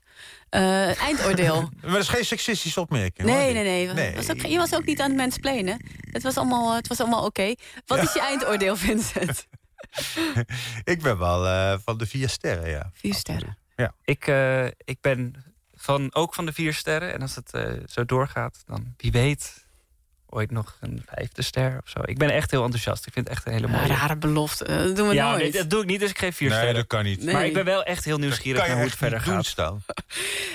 Eh, 0.48 1.00
eindoordeel. 1.00 1.60
Maar 1.82 1.90
dat 1.90 2.00
is 2.00 2.08
geen 2.08 2.24
seksistische 2.24 2.80
opmerking. 2.80 3.28
hoor. 3.28 3.36
Nee, 3.36 3.52
nee, 3.52 3.92
nee. 3.92 4.14
Was 4.14 4.30
ook, 4.30 4.46
je 4.46 4.56
was 4.56 4.74
ook 4.74 4.84
niet 4.84 5.00
aan 5.00 5.08
het 5.08 5.16
mensplenen. 5.16 5.86
Het 6.10 6.22
was 6.22 6.36
allemaal, 6.36 6.74
het 6.74 6.88
was 6.88 7.00
allemaal 7.00 7.24
oké. 7.24 7.54
Wat 7.86 8.02
is 8.02 8.12
je 8.12 8.20
eindoordeel, 8.20 8.76
Vincent? 8.76 9.46
Ik 10.84 11.02
ben 11.02 11.18
wel 11.18 11.46
eh, 11.46 11.78
van 11.84 11.98
de 11.98 12.06
vier 12.06 12.28
sterren, 12.28 12.70
ja. 12.70 12.90
Vier 12.92 13.14
sterren. 13.14 13.56
Ik, 14.04 14.26
eh, 14.26 14.66
ik 14.66 15.00
ben 15.00 15.34
van, 15.74 16.14
ook 16.14 16.34
van 16.34 16.46
de 16.46 16.52
vier 16.52 16.74
sterren. 16.74 17.12
En 17.12 17.22
als 17.22 17.34
het 17.34 17.52
eh, 17.52 17.72
zo 17.86 18.04
doorgaat, 18.04 18.62
dan 18.66 18.94
wie 18.96 19.12
weet 19.12 19.66
ooit 20.32 20.50
nog 20.50 20.76
een 20.80 21.02
vijfde 21.06 21.42
ster 21.42 21.80
of 21.84 21.90
zo. 21.90 22.00
Ik 22.04 22.18
ben 22.18 22.30
echt 22.30 22.50
heel 22.50 22.62
enthousiast. 22.64 23.06
Ik 23.06 23.12
vind 23.12 23.28
het 23.28 23.36
echt 23.36 23.46
een 23.46 23.52
hele 23.52 23.66
Een 23.66 23.72
mooie. 23.72 23.86
rare 23.86 24.16
belofte. 24.16 24.64
Eh, 24.64 24.76
dat 24.76 24.96
doen 24.96 25.08
we 25.08 25.14
ja, 25.14 25.28
nooit. 25.30 25.42
nee, 25.42 25.52
dat 25.52 25.70
doe 25.70 25.80
ik 25.80 25.86
niet, 25.86 26.00
dus 26.00 26.10
ik 26.10 26.18
geef 26.18 26.36
vier 26.36 26.48
Nee, 26.48 26.56
sterren. 26.56 26.76
dat 26.78 26.86
kan 26.86 27.04
niet. 27.04 27.22
Nee. 27.22 27.34
Maar 27.34 27.46
ik 27.46 27.52
ben 27.52 27.64
wel 27.64 27.82
echt 27.82 28.04
heel 28.04 28.18
nieuwsgierig 28.18 28.60
kan 28.60 28.68
je 28.70 28.74
naar 28.74 28.82
hoe 28.82 28.90
het 28.90 28.98
verder 28.98 29.20
gaat. 29.20 29.54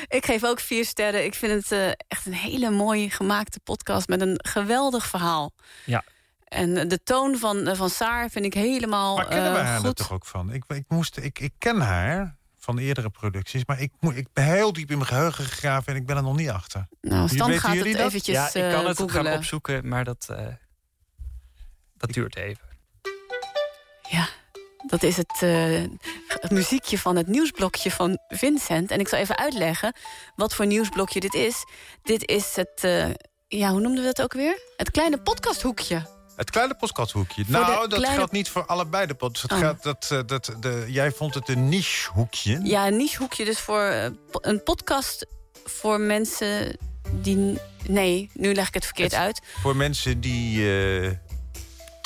Ik 0.07 0.25
geef 0.25 0.43
ook 0.43 0.59
vier 0.59 0.85
sterren. 0.85 1.25
Ik 1.25 1.33
vind 1.33 1.53
het 1.53 1.71
eh, 1.71 1.87
echt 2.07 2.25
een 2.25 2.33
hele 2.33 2.69
mooi 2.69 3.09
gemaakte 3.09 3.59
podcast 3.59 4.07
met 4.07 4.21
een 4.21 4.39
geweldig 4.43 5.05
verhaal. 5.05 5.53
Ja. 5.85 6.03
En 6.47 6.87
de 6.87 7.03
toon 7.03 7.37
van, 7.37 7.67
eh, 7.67 7.75
van 7.75 7.89
Saar 7.89 8.29
vind 8.29 8.45
ik 8.45 8.53
helemaal 8.53 9.15
Maar 9.15 9.27
kennen 9.27 9.51
we 9.51 9.57
eh, 9.57 9.65
haar 9.65 9.83
er 9.83 9.93
toch 9.93 10.11
ook 10.11 10.25
van? 10.25 10.53
Ik, 10.53 10.63
ik, 10.67 10.85
moest, 10.87 11.17
ik, 11.17 11.39
ik 11.39 11.53
ken 11.57 11.79
haar 11.81 12.35
van 12.67 12.77
eerdere 12.77 13.09
producties, 13.09 13.65
maar 13.65 13.79
ik, 13.81 13.91
moet- 13.99 14.15
ik 14.15 14.27
ben 14.33 14.43
heel 14.43 14.73
diep 14.73 14.89
in 14.91 14.97
mijn 14.97 15.09
geheugen 15.09 15.43
gegraven 15.45 15.93
en 15.93 15.99
ik 15.99 16.05
ben 16.05 16.15
er 16.17 16.23
nog 16.23 16.35
niet 16.35 16.49
achter. 16.49 16.87
Nou, 17.01 17.27
Stan 17.27 17.51
gaat 17.53 17.69
het 17.71 17.77
jullie 17.77 17.95
dat? 17.97 18.05
eventjes 18.07 18.35
Ja, 18.35 18.45
ik 18.45 18.51
kan 18.53 18.61
eh, 18.63 18.75
het 18.75 18.85
gaan 18.85 18.95
googelen. 19.09 19.33
opzoeken, 19.37 19.87
maar 19.87 20.03
dat, 20.03 20.27
eh, 20.29 20.47
dat 21.97 22.13
duurt 22.13 22.35
even. 22.35 22.65
Ja, 24.09 24.27
dat 24.87 25.03
is 25.03 25.17
het, 25.17 25.41
eh, 25.41 25.83
het 26.27 26.51
muziekje 26.51 26.97
van 26.99 27.15
het 27.15 27.27
nieuwsblokje 27.27 27.91
van 27.91 28.19
Vincent. 28.27 28.91
En 28.91 28.99
ik 28.99 29.07
zal 29.07 29.19
even 29.19 29.37
uitleggen 29.37 29.95
wat 30.35 30.53
voor 30.55 30.65
nieuwsblokje 30.65 31.19
dit 31.19 31.33
is. 31.33 31.63
Dit 32.03 32.27
is 32.29 32.55
het, 32.55 32.83
eh, 32.83 33.09
ja, 33.47 33.69
hoe 33.71 33.79
noemden 33.81 34.03
we 34.03 34.13
dat 34.13 34.21
ook 34.21 34.33
weer? 34.33 34.59
Het 34.77 34.91
kleine 34.91 35.21
podcasthoekje. 35.21 36.16
Het 36.37 36.49
kleine 36.49 36.75
podcasthoekje. 36.75 37.43
Nou, 37.47 37.87
dat 37.87 37.99
kleine- 37.99 38.15
geldt 38.17 38.31
niet 38.31 38.49
voor 38.49 38.65
allebei 38.65 39.05
de 39.05 39.13
podcasts. 39.13 39.53
Oh. 39.53 39.59
gaat, 39.59 39.83
dat, 39.83 40.07
eh, 40.11 40.19
dat, 40.25 40.53
de, 40.59 40.85
jij 40.87 41.11
vond 41.11 41.33
het 41.33 41.49
een 41.49 41.69
nichehoekje. 41.69 42.59
Ja, 42.63 42.87
een 42.87 42.97
nichehoekje 42.97 43.45
dus 43.45 43.59
voor 43.59 43.81
eh, 43.81 44.09
een 44.31 44.63
podcast 44.63 45.25
voor 45.65 45.99
mensen 45.99 46.77
die... 47.11 47.57
Nee, 47.87 48.29
nu 48.33 48.53
leg 48.53 48.67
ik 48.67 48.73
het 48.73 48.85
verkeerd 48.85 49.11
Het- 49.11 49.19
uit. 49.21 49.41
Voor 49.61 49.75
mensen 49.75 50.19
die, 50.21 50.57
eh, 50.79 51.11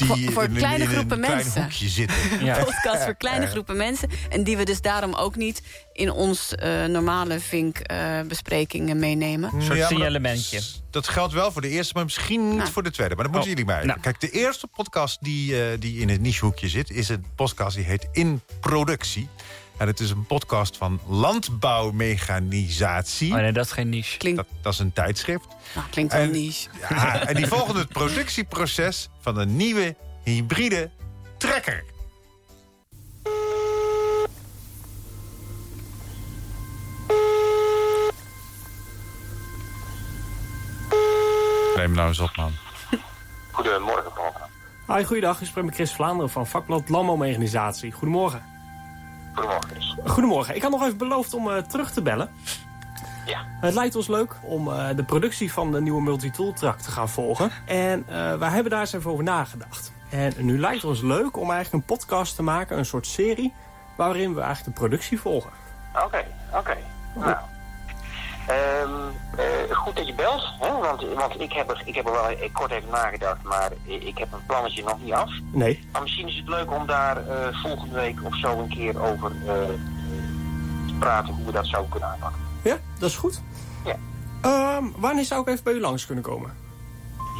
die 0.07 0.25
Voor- 0.25 0.33
voor 0.33 0.43
in, 0.43 0.49
een- 0.51 0.57
kleine 0.57 0.83
in 0.83 0.89
groepen 0.89 1.17
een 1.17 1.23
klein 1.23 1.35
mensen. 1.43 1.61
hoekje 1.61 1.87
zitten. 1.89 2.17
Ja. 2.45 2.63
podcast 2.63 3.03
voor 3.03 3.15
kleine 3.15 3.47
groepen 3.47 3.77
mensen. 3.77 4.09
En 4.29 4.43
die 4.43 4.57
we 4.57 4.63
dus 4.65 4.81
daarom 4.81 5.13
ook 5.13 5.35
niet 5.35 5.61
in 5.93 6.11
ons 6.11 6.55
eh, 6.55 6.85
normale 6.85 7.39
Vink-besprekingen 7.39 8.99
meenemen. 8.99 9.49
soort 9.49 9.61
Ja, 9.63 9.67
maar 9.67 9.77
dat- 9.77 9.87
signalementje. 9.87 10.61
Dat 10.89 11.07
geldt 11.07 11.33
wel 11.33 11.51
voor 11.51 11.61
de 11.61 11.69
eerste, 11.69 11.93
maar 11.95 12.03
misschien 12.03 12.47
niet 12.47 12.57
Nou. 12.57 12.71
voor 12.71 12.83
de 12.83 12.91
tweede. 12.91 13.15
Maar 13.15 13.23
dat 13.23 13.33
moeten 13.33 13.51
Oh, 13.51 13.57
jullie 13.57 13.73
maar. 13.73 13.85
nou. 13.85 13.99
Kijk, 13.99 14.19
de 14.19 14.29
eerste 14.29 14.67
podcast 14.67 15.17
die, 15.23 15.63
eh, 15.63 15.79
die 15.79 15.99
in 15.99 16.09
het 16.09 16.21
nichehoekje 16.21 16.69
zit... 16.69 16.89
is 16.89 17.09
een 17.09 17.25
podcast 17.35 17.75
die 17.75 17.85
heet 17.85 18.07
In 18.11 18.41
Productie. 18.59 19.29
En 19.81 19.87
het 19.87 19.99
is 19.99 20.09
een 20.09 20.25
podcast 20.25 20.77
van 20.77 20.99
landbouwmechanisatie. 21.07 23.31
Oh 23.33 23.37
nee, 23.37 23.51
dat 23.51 23.65
is 23.65 23.71
geen 23.71 23.89
niche. 23.89 24.17
Klinkt, 24.17 24.37
Dat, 24.37 24.47
dat 24.61 24.73
is 24.73 24.79
een 24.79 24.93
tijdschrift. 24.93 25.47
nou, 25.75 25.87
klinkt 25.89 26.13
wel 26.13 26.21
En- 26.21 26.31
niche. 26.31 26.69
Ja, 26.89 27.27
en 27.27 27.35
die 27.35 27.47
volgen 27.47 27.75
het 27.75 27.89
productieproces 27.89 29.09
van 29.21 29.37
een 29.37 29.55
nieuwe 29.55 29.95
hybride 30.23 30.89
trekker. 31.37 31.83
Neem 41.75 41.91
nou 41.91 42.07
eens 42.07 42.19
op, 42.19 42.35
man. 42.35 42.51
Goedemorgen, 43.51 44.11
Paul. 44.13 44.33
Hi, 44.97 45.03
goeiedag. 45.05 45.41
Ik 45.41 45.47
spreek 45.47 45.63
met 45.63 45.73
Chris 45.75 45.93
Vlaanderen 45.93 46.29
van 46.31 46.47
vakblad 46.47 46.89
Landbouwmechanisatie. 46.89 47.91
Goedemorgen. 47.91 48.43
Goedemorgen. 49.33 50.09
Goedemorgen. 50.09 50.55
Ik 50.55 50.61
had 50.61 50.71
nog 50.71 50.83
even 50.83 50.97
beloofd 50.97 51.33
om 51.33 51.49
eh, 51.49 51.57
terug 51.57 51.91
te 51.91 52.01
bellen. 52.01 52.29
Ja. 53.25 53.39
Het 53.59 53.73
lijkt 53.73 53.95
ons 53.95 54.07
leuk 54.07 54.35
om 54.41 54.71
eh, 54.71 54.95
de 54.95 55.03
productie 55.03 55.53
van 55.53 55.71
de 55.71 55.81
nieuwe 55.81 56.01
multitool 56.01 56.53
truck 56.53 56.77
te 56.77 56.91
gaan 56.91 57.09
volgen. 57.09 57.51
En 57.65 58.03
eh, 58.07 58.35
wij 58.35 58.49
hebben 58.49 58.71
daar 58.71 58.79
eens 58.79 58.93
even 58.93 59.11
over 59.11 59.23
nagedacht. 59.23 59.91
En 60.09 60.33
nu 60.37 60.59
lijkt 60.59 60.81
het 60.81 60.91
ons 60.91 61.01
leuk 61.01 61.37
om 61.37 61.51
eigenlijk 61.51 61.73
een 61.73 61.95
podcast 61.95 62.35
te 62.35 62.43
maken, 62.43 62.77
een 62.77 62.85
soort 62.85 63.07
serie... 63.07 63.53
waarin 63.95 64.33
we 64.33 64.41
eigenlijk 64.41 64.75
de 64.75 64.81
productie 64.81 65.19
volgen. 65.19 65.51
Oké, 66.05 66.25
oké. 66.53 66.77
Nou. 67.15 67.37
Ehm, 68.47 68.91
eh, 69.37 69.75
goed 69.75 69.95
dat 69.95 70.07
je 70.07 70.13
belt, 70.13 70.53
hè? 70.59 70.71
Want, 70.71 71.03
want 71.15 71.41
ik, 71.41 71.53
heb 71.53 71.69
er, 71.69 71.81
ik 71.85 71.95
heb 71.95 72.05
er 72.05 72.11
wel 72.11 72.29
eh, 72.29 72.53
kort 72.53 72.71
even 72.71 72.89
nagedacht, 72.89 73.43
maar 73.43 73.71
ik 73.85 74.03
ik 74.03 74.17
heb 74.17 74.33
een 74.33 74.45
plannetje 74.45 74.83
nog 74.83 74.97
niet 75.03 75.13
af. 75.13 75.29
Nee. 75.51 75.87
Maar 75.91 76.01
misschien 76.01 76.27
is 76.27 76.35
het 76.37 76.47
leuk 76.47 76.71
om 76.71 76.87
daar 76.87 77.27
eh, 77.27 77.61
volgende 77.61 77.95
week 77.95 78.17
of 78.23 78.37
zo 78.37 78.59
een 78.59 78.69
keer 78.69 79.01
over 79.01 79.31
eh, 79.31 79.53
te 80.87 80.93
praten 80.99 81.33
hoe 81.33 81.45
we 81.45 81.51
dat 81.51 81.65
zouden 81.67 81.91
kunnen 81.91 82.09
aanpakken. 82.09 82.41
Ja, 82.63 82.77
dat 82.99 83.09
is 83.09 83.15
goed. 83.15 83.41
Ja. 83.85 83.95
Ehm, 84.41 84.83
wanneer 84.95 85.25
zou 85.25 85.41
ik 85.41 85.47
even 85.47 85.63
bij 85.63 85.73
u 85.73 85.79
langs 85.79 86.05
kunnen 86.05 86.23
komen? 86.23 86.59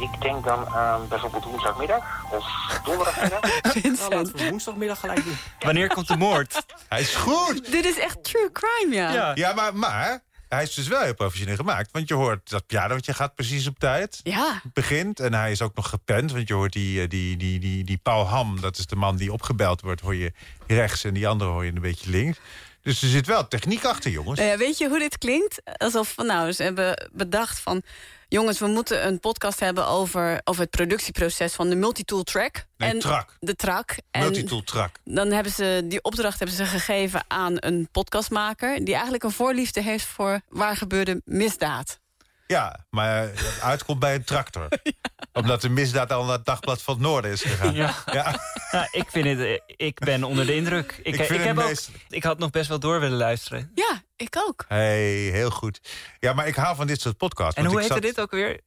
Ik 0.00 0.20
denk 0.20 0.44
dan 0.44 0.66
aan 0.68 1.08
bijvoorbeeld 1.08 1.44
woensdagmiddag 1.44 2.24
of 2.30 2.46
donderdagmiddag. 2.84 3.40
Nou, 3.98 4.14
laten 4.14 4.36
we 4.36 4.48
woensdagmiddag 4.48 5.00
gelijk 5.00 5.24
doen. 5.24 5.36
Wanneer 5.58 5.88
komt 5.88 6.08
de 6.08 6.16
moord? 6.16 6.62
Hij 6.88 7.00
is 7.00 7.14
goed! 7.14 7.70
Dit 7.72 7.84
is 7.84 7.98
echt 7.98 8.24
true 8.24 8.52
crime, 8.52 8.94
ja. 8.94 9.32
Ja, 9.34 9.52
maar, 9.52 9.74
maar 9.76 10.22
hij 10.54 10.62
is 10.62 10.74
dus 10.74 10.88
wel 10.88 11.00
heel 11.00 11.14
professioneel 11.14 11.56
gemaakt. 11.56 11.90
Want 11.92 12.08
je 12.08 12.14
hoort 12.14 12.50
dat 12.50 12.66
pianootje 12.66 13.14
gaat 13.14 13.34
precies 13.34 13.66
op 13.66 13.78
tijd. 13.78 14.20
Ja, 14.22 14.62
begint. 14.72 15.20
En 15.20 15.34
hij 15.34 15.50
is 15.50 15.62
ook 15.62 15.74
nog 15.74 15.88
gepend. 15.88 16.32
Want 16.32 16.48
je 16.48 16.54
hoort 16.54 16.72
die, 16.72 17.02
eh, 17.02 17.08
die, 17.08 17.36
die, 17.36 17.58
die, 17.58 17.84
die 17.84 18.00
Paul 18.02 18.26
Ham, 18.26 18.60
dat 18.60 18.78
is 18.78 18.86
de 18.86 18.96
man 18.96 19.16
die 19.16 19.32
opgebeld 19.32 19.80
wordt, 19.80 20.00
hoor 20.00 20.14
je 20.14 20.32
rechts. 20.66 21.04
En 21.04 21.14
die 21.14 21.28
andere 21.28 21.50
hoor 21.50 21.64
je 21.64 21.72
een 21.74 21.80
beetje 21.80 22.10
links. 22.10 22.38
Dus 22.82 23.02
er 23.02 23.08
zit 23.08 23.26
wel 23.26 23.48
techniek 23.48 23.84
achter, 23.84 24.10
jongens. 24.10 24.40
Ja, 24.40 24.56
weet 24.56 24.78
je 24.78 24.88
hoe 24.88 24.98
dit 24.98 25.18
klinkt? 25.18 25.62
Alsof 25.76 26.12
van, 26.12 26.26
nou, 26.26 26.52
ze 26.52 26.62
hebben 26.62 27.10
bedacht 27.12 27.60
van... 27.60 27.82
jongens, 28.28 28.58
we 28.58 28.66
moeten 28.66 29.06
een 29.06 29.20
podcast 29.20 29.60
hebben 29.60 29.86
over, 29.86 30.40
over 30.44 30.62
het 30.62 30.70
productieproces 30.70 31.52
van 31.52 31.68
de 31.68 31.76
multitool 31.76 32.22
track. 32.22 32.64
Nee, 32.76 32.98
track. 32.98 33.36
De 33.40 33.56
track. 33.56 33.96
En 34.10 34.20
Multitool 34.20 34.62
track. 34.62 34.96
dan 35.04 35.30
hebben 35.30 35.52
ze 35.52 35.82
die 35.84 36.02
opdracht 36.02 36.38
hebben 36.38 36.56
ze 36.56 36.64
gegeven 36.64 37.24
aan 37.28 37.56
een 37.58 37.88
podcastmaker... 37.92 38.84
die 38.84 38.94
eigenlijk 38.94 39.24
een 39.24 39.30
voorliefde 39.30 39.82
heeft 39.82 40.06
voor 40.06 40.40
waar 40.48 40.76
gebeurde 40.76 41.22
misdaad. 41.24 42.00
Ja, 42.46 42.84
maar 42.90 43.20
het 43.22 43.58
uitkomt 43.60 43.98
bij 43.98 44.14
een 44.14 44.24
tractor. 44.24 44.68
Omdat 45.32 45.60
de 45.60 45.68
misdaad 45.68 46.12
al 46.12 46.24
naar 46.24 46.36
het 46.36 46.44
dagblad 46.44 46.82
van 46.82 46.94
het 46.94 47.02
Noorden 47.02 47.30
is 47.30 47.42
gegaan. 47.42 47.74
Ja. 47.74 47.94
Ja. 48.12 48.40
Nou, 48.70 48.86
ik, 48.90 49.04
vind 49.10 49.24
het, 49.26 49.38
eh, 49.38 49.58
ik 49.86 49.98
ben 49.98 50.24
onder 50.24 50.46
de 50.46 50.54
indruk. 50.54 50.92
Ik, 50.92 51.06
Ik 51.06 51.14
het 51.28 51.28
heb 51.44 51.58
ook, 51.58 51.72
ik 52.08 52.22
had 52.24 52.38
nog 52.38 52.50
best 52.50 52.68
wel 52.68 52.78
door 52.78 53.00
willen 53.00 53.18
luisteren. 53.18 53.70
Ja, 53.74 54.02
ik 54.16 54.36
ook. 54.48 54.64
Hey, 54.68 55.10
heel 55.12 55.50
goed. 55.50 55.80
Ja, 56.20 56.32
maar 56.32 56.46
ik 56.46 56.54
hou 56.54 56.76
van 56.76 56.86
dit 56.86 57.00
soort 57.00 57.16
podcasts. 57.16 57.54
En 57.54 57.64
hoe 57.64 57.78
heette 57.80 57.92
zat- 57.92 58.02
dit 58.02 58.20
ook 58.20 58.30
weer? 58.30 58.60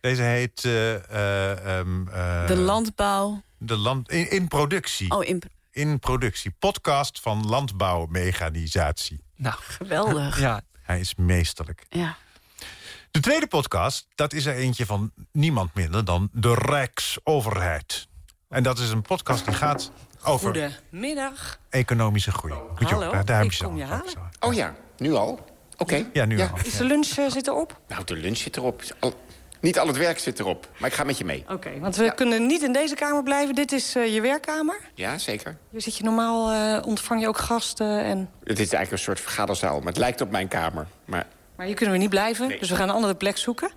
Deze 0.00 0.22
heet... 0.22 0.64
eh, 0.64 0.94
eh, 0.94 1.78
ehm, 1.78 2.08
eh, 2.08 2.46
De 2.46 2.56
landbouw... 2.56 3.42
de 3.58 3.76
land, 3.76 4.10
in, 4.10 4.30
in 4.30 4.48
productie. 4.48 5.10
Oh, 5.10 5.24
in, 5.24 5.42
In 5.70 5.98
productie. 5.98 6.50
Podcast 6.58 7.20
van 7.20 7.46
landbouwmechanisatie. 7.46 9.20
Nou, 9.36 9.54
geweldig. 9.58 10.40
ja. 10.40 10.60
Hij 10.82 11.00
is 11.00 11.14
meesterlijk. 11.14 11.86
Ja. 11.88 12.16
De 13.18 13.24
tweede 13.24 13.46
podcast, 13.46 14.06
dat 14.14 14.32
is 14.32 14.46
er 14.46 14.54
eentje 14.54 14.86
van 14.86 15.12
niemand 15.32 15.74
minder 15.74 16.04
dan 16.04 16.28
de 16.32 16.54
Rijksoverheid. 16.54 18.08
En 18.48 18.62
dat 18.62 18.78
is 18.78 18.90
een 18.90 19.02
podcast 19.02 19.44
die 19.44 19.54
gaat 19.54 19.90
Over 20.24 20.44
Goedemiddag. 20.90 21.58
economische 21.70 22.30
groei. 22.32 22.54
Moet 22.54 22.78
je 22.78 22.94
Hallo, 22.94 23.06
ook, 23.06 23.12
daar- 23.12 23.24
daar 23.24 23.36
heb 23.36 23.46
ik 23.46 23.52
je 23.52 23.64
kom 23.64 23.76
je 23.76 23.84
halen. 23.84 24.12
Oh 24.40 24.54
ja, 24.54 24.74
nu 24.96 25.12
al? 25.14 25.44
Oké. 25.76 26.06
Ja, 26.12 26.24
nu 26.24 26.40
al. 26.40 26.48
Is 26.62 26.76
de 26.76 26.84
lunch 26.84 27.06
eh, 27.06 27.30
zit 27.30 27.46
erop? 27.46 27.80
Nou, 27.88 28.04
de 28.04 28.16
lunch 28.16 28.36
zit 28.36 28.56
erop. 28.56 28.82
Al- 29.00 29.14
niet 29.60 29.78
al 29.78 29.86
het 29.86 29.96
werk 29.96 30.18
zit 30.18 30.38
erop, 30.38 30.68
maar 30.78 30.88
ik 30.88 30.94
ga 30.94 31.04
met 31.04 31.18
je 31.18 31.24
mee. 31.24 31.44
Oké, 31.48 31.78
want 31.78 31.96
we 31.96 32.14
kunnen 32.14 32.46
niet 32.46 32.62
in 32.62 32.72
deze 32.72 32.94
kamer 32.94 33.22
blijven. 33.22 33.54
Dit 33.54 33.72
is 33.72 33.94
eh, 33.94 34.14
je 34.14 34.20
werkkamer. 34.20 34.80
Ja, 34.94 35.18
zeker. 35.18 35.56
Hier 35.70 35.80
zit 35.82 35.96
je 35.96 36.04
normaal, 36.04 36.50
eh, 36.50 36.86
ontvang 36.86 37.20
je 37.20 37.28
ook 37.28 37.38
gasten. 37.38 38.02
En... 38.04 38.18
Het 38.44 38.58
is 38.58 38.72
eigenlijk 38.72 38.90
een 38.92 38.98
soort 38.98 39.20
vergaderzaal, 39.20 39.78
maar 39.78 39.86
het 39.88 39.96
lijkt 39.96 40.20
op 40.20 40.30
mijn 40.30 40.48
kamer. 40.48 40.86
Maar 41.04 41.26
Maar 41.58 41.66
hier 41.66 41.76
kunnen 41.76 41.94
we 41.94 42.00
niet 42.00 42.10
blijven, 42.10 42.48
Nee. 42.48 42.58
dus 42.58 42.70
we 42.70 42.76
gaan 42.76 42.88
een 42.88 42.94
andere 42.94 43.14
plek 43.14 43.36
zoeken. 43.36 43.70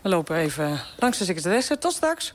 We 0.00 0.08
lopen 0.08 0.36
even 0.36 0.80
langs 0.98 1.18
de 1.18 1.24
secretaresse. 1.24 1.78
Tot 1.78 1.92
straks. 1.92 2.34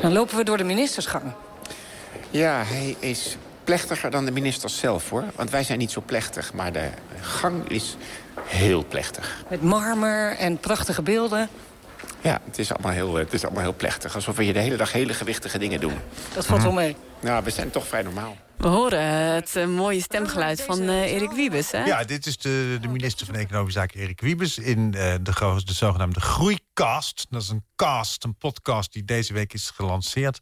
Dan 0.00 0.12
lopen 0.12 0.36
we 0.36 0.44
door 0.44 0.56
de 0.56 0.64
ministersgang. 0.64 1.32
ja, 2.30 2.62
hij 2.64 2.96
is 2.98 3.36
plechtiger 3.64 4.10
dan 4.10 4.24
de 4.24 4.30
ministers 4.30 4.78
zelf, 4.78 5.10
hoor. 5.10 5.24
Want 5.34 5.50
wij 5.50 5.62
zijn 5.64 5.78
niet 5.78 5.90
zo 5.90 6.02
plechtig, 6.06 6.52
maar 6.52 6.72
de 6.72 6.88
gang 7.20 7.68
is 7.68 7.96
heel 8.40 8.84
plechtig. 8.88 9.44
Met 9.50 9.62
marmer 9.62 10.36
en 10.36 10.58
prachtige 10.58 11.02
beelden. 11.02 11.48
Ja, 12.20 12.40
het 12.44 12.58
is 12.58 12.72
allemaal 12.72 12.92
heel, 12.92 13.14
het 13.14 13.32
is 13.32 13.44
allemaal 13.44 13.62
heel 13.62 13.74
plechtig. 13.74 14.14
Alsof 14.14 14.36
we 14.36 14.42
hier 14.42 14.52
de 14.52 14.58
hele 14.58 14.76
dag 14.76 14.92
hele 14.92 15.14
gewichtige 15.14 15.58
dingen 15.58 15.80
doen. 15.80 15.94
Dat 16.34 16.46
valt 16.46 16.62
wel 16.62 16.72
mee. 16.72 16.96
Nou, 17.20 17.44
we 17.44 17.50
zijn 17.50 17.70
toch 17.70 17.86
vrij 17.86 18.02
normaal. 18.02 18.36
We 18.58 18.68
horen 18.68 19.34
het 19.34 19.56
eh, 19.56 19.66
mooie 19.66 20.00
stemgeluid 20.00 20.62
van 20.62 20.80
eh, 20.80 21.12
Erik 21.12 21.30
Wiebes, 21.30 21.70
hè? 21.70 21.84
Ja, 21.84 22.04
dit 22.04 22.26
is 22.26 22.38
de, 22.38 22.78
de 22.80 22.88
minister 22.88 23.26
van 23.26 23.34
Economische 23.34 23.78
Zaken, 23.78 24.00
Erik 24.00 24.20
Wiebes... 24.20 24.58
in 24.58 24.94
eh, 24.94 25.14
de, 25.22 25.60
de 25.64 25.72
zogenaamde 25.72 26.20
Groeicast. 26.20 27.26
Dat 27.30 27.42
is 27.42 27.48
een 27.48 27.64
cast, 27.76 28.24
een 28.24 28.36
podcast 28.36 28.92
die 28.92 29.04
deze 29.04 29.32
week 29.32 29.52
is 29.52 29.70
gelanceerd. 29.70 30.40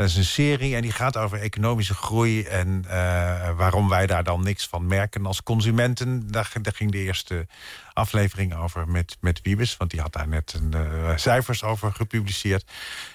Dat 0.00 0.08
is 0.08 0.16
een 0.16 0.24
serie 0.24 0.74
en 0.76 0.82
die 0.82 0.92
gaat 0.92 1.16
over 1.16 1.40
economische 1.40 1.94
groei... 1.94 2.42
en 2.42 2.84
eh, 2.88 3.50
waarom 3.56 3.88
wij 3.88 4.06
daar 4.06 4.24
dan 4.24 4.42
niks 4.42 4.66
van 4.66 4.86
merken 4.86 5.26
als 5.26 5.42
consumenten. 5.42 6.30
Daar, 6.30 6.52
daar 6.62 6.72
ging 6.74 6.90
de 6.90 6.98
eerste 6.98 7.46
aflevering 7.92 8.56
over 8.56 8.88
met, 8.88 9.16
met 9.20 9.40
Wiebes... 9.42 9.76
want 9.76 9.90
die 9.90 10.00
had 10.00 10.12
daar 10.12 10.28
net 10.28 10.52
een, 10.52 10.74
eh, 10.74 11.16
cijfers 11.16 11.62
over 11.64 11.92
gepubliceerd. 11.92 12.70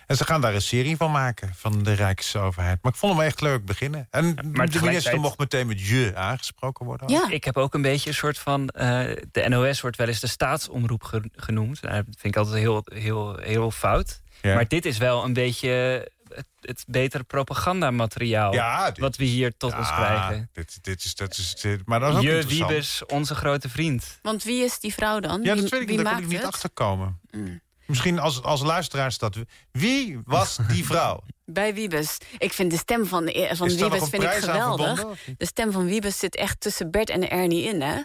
En 0.08 0.16
ze 0.16 0.26
gaan 0.26 0.42
daar 0.42 0.54
een 0.54 0.62
serie 0.62 0.98
van 0.98 1.12
maken 1.12 1.52
van 1.56 1.84
de 1.84 1.94
Rijksoverheid. 1.94 2.80
Maar 2.82 2.92
ik 2.92 2.98
vond 2.98 3.14
hem 3.18 3.22
echt 3.26 3.42
leuk 3.42 3.66
beginnen. 3.66 4.08
En 4.12 4.36
de 4.36 4.44
minister 4.44 4.70
tegelijkertijd- 4.70 5.18
mocht 5.22 5.38
meteen 5.38 5.68
met 5.68 5.88
je 5.88 6.12
aangesproken 6.16 6.86
worden. 6.86 7.08
Ja. 7.10 7.30
Ik 7.30 7.44
heb 7.44 7.58
ook 7.58 7.74
een 7.74 7.82
beetje 7.82 8.10
een 8.10 8.16
soort 8.16 8.38
van... 8.40 8.70
eh, 8.70 8.88
de 9.32 9.46
NOS 9.50 9.82
wordt 9.82 9.98
wel 9.98 10.08
eens 10.08 10.20
de 10.20 10.28
staatsomroep 10.28 11.04
ge- 11.04 11.30
genoemd. 11.36 11.82
Nou, 11.82 11.96
Dat 11.96 12.06
vind 12.06 12.36
ik 12.36 12.36
altijd 12.36 12.58
heel, 12.58 12.82
heel, 12.94 13.38
heel 13.42 13.72
fout. 13.72 14.22
Ja. 14.42 14.54
Maar 14.56 14.68
dit 14.68 14.86
is 14.86 14.98
wel 14.98 15.24
een 15.24 15.34
beetje 15.34 16.08
het, 16.34 16.46
het 16.62 16.84
betere 16.88 17.24
propagandamateriaal... 17.24 18.54
Ja, 18.54 18.86
dit- 18.92 18.98
wat 18.98 19.16
we 19.16 19.24
hier 19.24 19.58
tot 19.58 19.76
ons 19.78 19.90
Ja, 19.90 19.96
krijgen. 19.96 20.50
Dit, 20.54 20.78
dit 20.84 21.04
is, 21.06 21.16
dat 21.16 21.38
is, 21.38 21.56
dit- 21.56 21.82
maar 21.86 22.00
dat 22.00 22.10
is 22.12 22.16
ook 22.18 22.24
Je. 22.24 22.46
Wiebes, 22.48 23.06
onze 23.06 23.36
grote 23.36 23.70
vriend. 23.70 24.20
Want 24.22 24.44
wie 24.44 24.64
is 24.64 24.80
die 24.80 24.94
vrouw 24.94 25.20
dan? 25.20 25.42
Ja, 25.44 25.54
wie, 25.54 25.62
dat 25.62 25.72
weet 25.72 25.82
ik 25.82 25.88
wie. 25.88 25.98
Daar 26.04 26.14
kon 26.14 26.24
ik 26.24 26.28
niet 26.30 26.38
het? 26.38 26.48
achterkomen. 26.48 27.20
Mm. 27.32 27.62
Misschien 27.86 28.20
als, 28.20 28.42
als 28.42 28.62
luisteraars 28.62 29.18
dat... 29.18 29.38
Wie 29.72 30.20
was 30.26 30.58
die 30.68 30.86
vrouw? 30.92 31.24
Bij 31.46 31.74
Wiebes. 31.74 32.18
Ik 32.38 32.54
vind 32.54 32.72
de 32.72 32.78
stem 32.78 33.06
van, 33.06 33.28
eh, 33.28 33.54
van 33.56 33.68
Wiebes 33.68 34.10
vind 34.10 34.24
ik 34.24 34.30
geweldig. 34.30 35.06
De 35.38 35.46
stem 35.46 35.72
van 35.72 35.86
Wiebes 35.86 36.20
zit 36.20 36.36
echt 36.36 36.60
tussen 36.60 36.92
Bert 36.92 37.10
en 37.10 37.30
Ernie 37.30 37.64
in, 37.64 37.82
hè? 37.82 38.02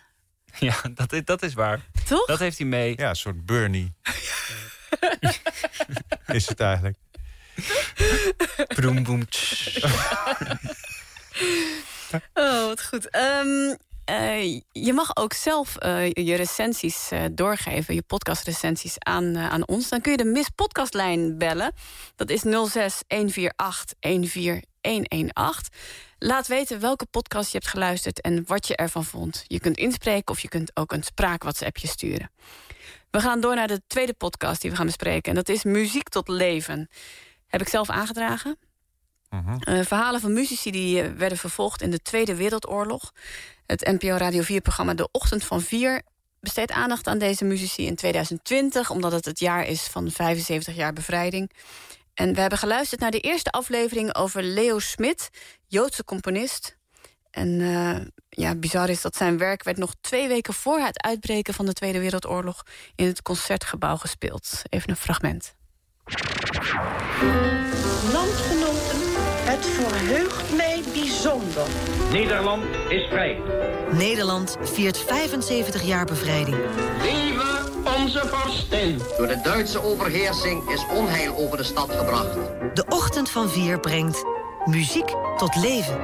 Ja, 0.58 0.74
dat, 0.94 1.12
is- 1.12 1.24
dat 1.24 1.42
is 1.42 1.54
waar. 1.54 1.80
Toch? 2.08 2.26
Dat 2.26 2.38
heeft 2.38 2.58
hij 2.58 2.66
mee. 2.66 2.94
Ja, 2.96 3.08
een 3.08 3.16
soort 3.16 3.46
Bernie. 3.46 3.94
is 6.26 6.48
het 6.48 6.60
eigenlijk. 6.60 6.96
Broem, 8.76 9.02
boem. 9.02 9.22
Oh, 12.34 12.66
wat 12.66 12.84
goed. 12.84 13.10
Ehm, 13.10 13.74
eh, 14.04 14.60
je 14.72 14.92
mag 14.92 15.16
ook 15.16 15.32
zelf 15.32 15.76
eh, 15.76 16.10
je 16.10 16.34
recensies 16.34 17.10
eh, 17.10 17.24
doorgeven, 17.32 17.94
je 17.94 18.02
podcastrecensies 18.02 18.94
aan, 18.98 19.36
aan 19.38 19.66
ons. 19.66 19.88
Dan 19.88 20.00
kun 20.00 20.10
je 20.10 20.16
de 20.16 20.24
Miss 20.24 20.48
Podcastlijn 20.54 21.38
bellen. 21.38 21.72
Dat 22.16 22.30
is 22.30 22.40
06 22.40 23.02
148 23.08 23.54
14118. 24.00 25.72
Laat 26.18 26.46
weten 26.46 26.80
welke 26.80 27.06
podcast 27.06 27.52
je 27.52 27.58
hebt 27.58 27.70
geluisterd 27.70 28.20
en 28.20 28.44
wat 28.46 28.66
je 28.66 28.76
ervan 28.76 29.04
vond. 29.04 29.44
Je 29.46 29.60
kunt 29.60 29.76
inspreken 29.76 30.34
of 30.34 30.40
je 30.40 30.48
kunt 30.48 30.70
ook 30.76 30.92
een 30.92 31.02
spraak-WhatsAppje 31.02 31.88
sturen. 31.88 32.30
We 33.10 33.20
gaan 33.20 33.40
door 33.40 33.54
naar 33.54 33.68
de 33.68 33.82
tweede 33.86 34.14
podcast 34.14 34.60
die 34.60 34.70
we 34.70 34.76
gaan 34.76 34.86
bespreken. 34.86 35.30
En 35.30 35.34
dat 35.34 35.48
is 35.48 35.64
Muziek 35.64 36.08
tot 36.08 36.28
Leven. 36.28 36.88
Heb 37.50 37.60
ik 37.60 37.68
zelf 37.68 37.90
aangedragen. 37.90 38.58
Eh, 39.30 39.80
verhalen 39.84 40.20
van 40.20 40.32
muzici 40.32 40.70
die 40.70 41.02
eh, 41.02 41.12
werden 41.12 41.38
vervolgd 41.38 41.82
in 41.82 41.90
de 41.90 42.02
Tweede 42.02 42.34
Wereldoorlog. 42.34 43.12
Het 43.66 43.86
NPO 43.86 44.16
Radio 44.16 44.42
4-programma 44.42 44.94
De 44.94 45.08
Ochtend 45.12 45.44
van 45.44 45.60
4 45.60 46.02
besteedt 46.40 46.70
aandacht 46.70 47.06
aan 47.06 47.18
deze 47.18 47.44
muzici 47.44 47.86
in 47.86 47.94
2020... 47.94 48.90
omdat 48.90 49.12
het 49.12 49.24
het 49.24 49.38
jaar 49.38 49.66
is 49.66 49.82
van 49.82 50.10
75 50.10 50.74
jaar 50.74 50.92
bevrijding. 50.92 51.50
En 52.14 52.34
we 52.34 52.40
hebben 52.40 52.58
geluisterd 52.58 53.00
naar 53.00 53.10
de 53.10 53.20
eerste 53.20 53.50
aflevering 53.50 54.14
over 54.14 54.42
Leo 54.42 54.78
Smit... 54.78 55.30
Joodse 55.66 56.04
componist. 56.04 56.76
En 57.30 57.60
eh, 57.60 58.06
ja, 58.28 58.54
bizar 58.54 58.88
is 58.88 59.00
dat 59.00 59.16
zijn 59.16 59.38
werk 59.38 59.62
werd 59.62 59.76
nog 59.76 59.94
twee 60.00 60.28
weken 60.28 60.54
voor 60.54 60.78
het 60.78 61.02
uitbreken 61.02 61.54
van 61.54 61.66
de 61.66 61.72
Tweede 61.72 62.00
Wereldoorlog... 62.00 62.62
in 62.94 63.06
het 63.06 63.22
Concertgebouw 63.22 63.96
gespeeld. 63.96 64.62
Even 64.68 64.90
een 64.90 64.96
fragment. 64.96 65.54
Landgenoten, 68.12 69.00
het 69.44 69.66
verheugt 69.66 70.56
mij 70.56 70.82
bijzonder. 70.92 71.66
Nederland 72.12 72.64
is 72.88 73.06
vrij. 73.06 73.40
Nederland 73.90 74.56
viert 74.62 74.98
75 74.98 75.82
jaar 75.82 76.04
bevrijding. 76.04 76.56
Leven 77.02 77.84
onze 77.96 78.28
vorstin. 78.28 79.00
Door 79.16 79.26
de 79.26 79.40
Duitse 79.42 79.82
overheersing 79.82 80.70
is 80.70 80.86
onheil 80.96 81.36
over 81.36 81.56
de 81.56 81.64
stad 81.64 81.90
gebracht. 81.90 82.34
De 82.74 82.84
Ochtend 82.88 83.30
van 83.30 83.48
Vier 83.48 83.80
brengt 83.80 84.24
muziek 84.64 85.14
tot 85.36 85.56
leven. 85.56 85.98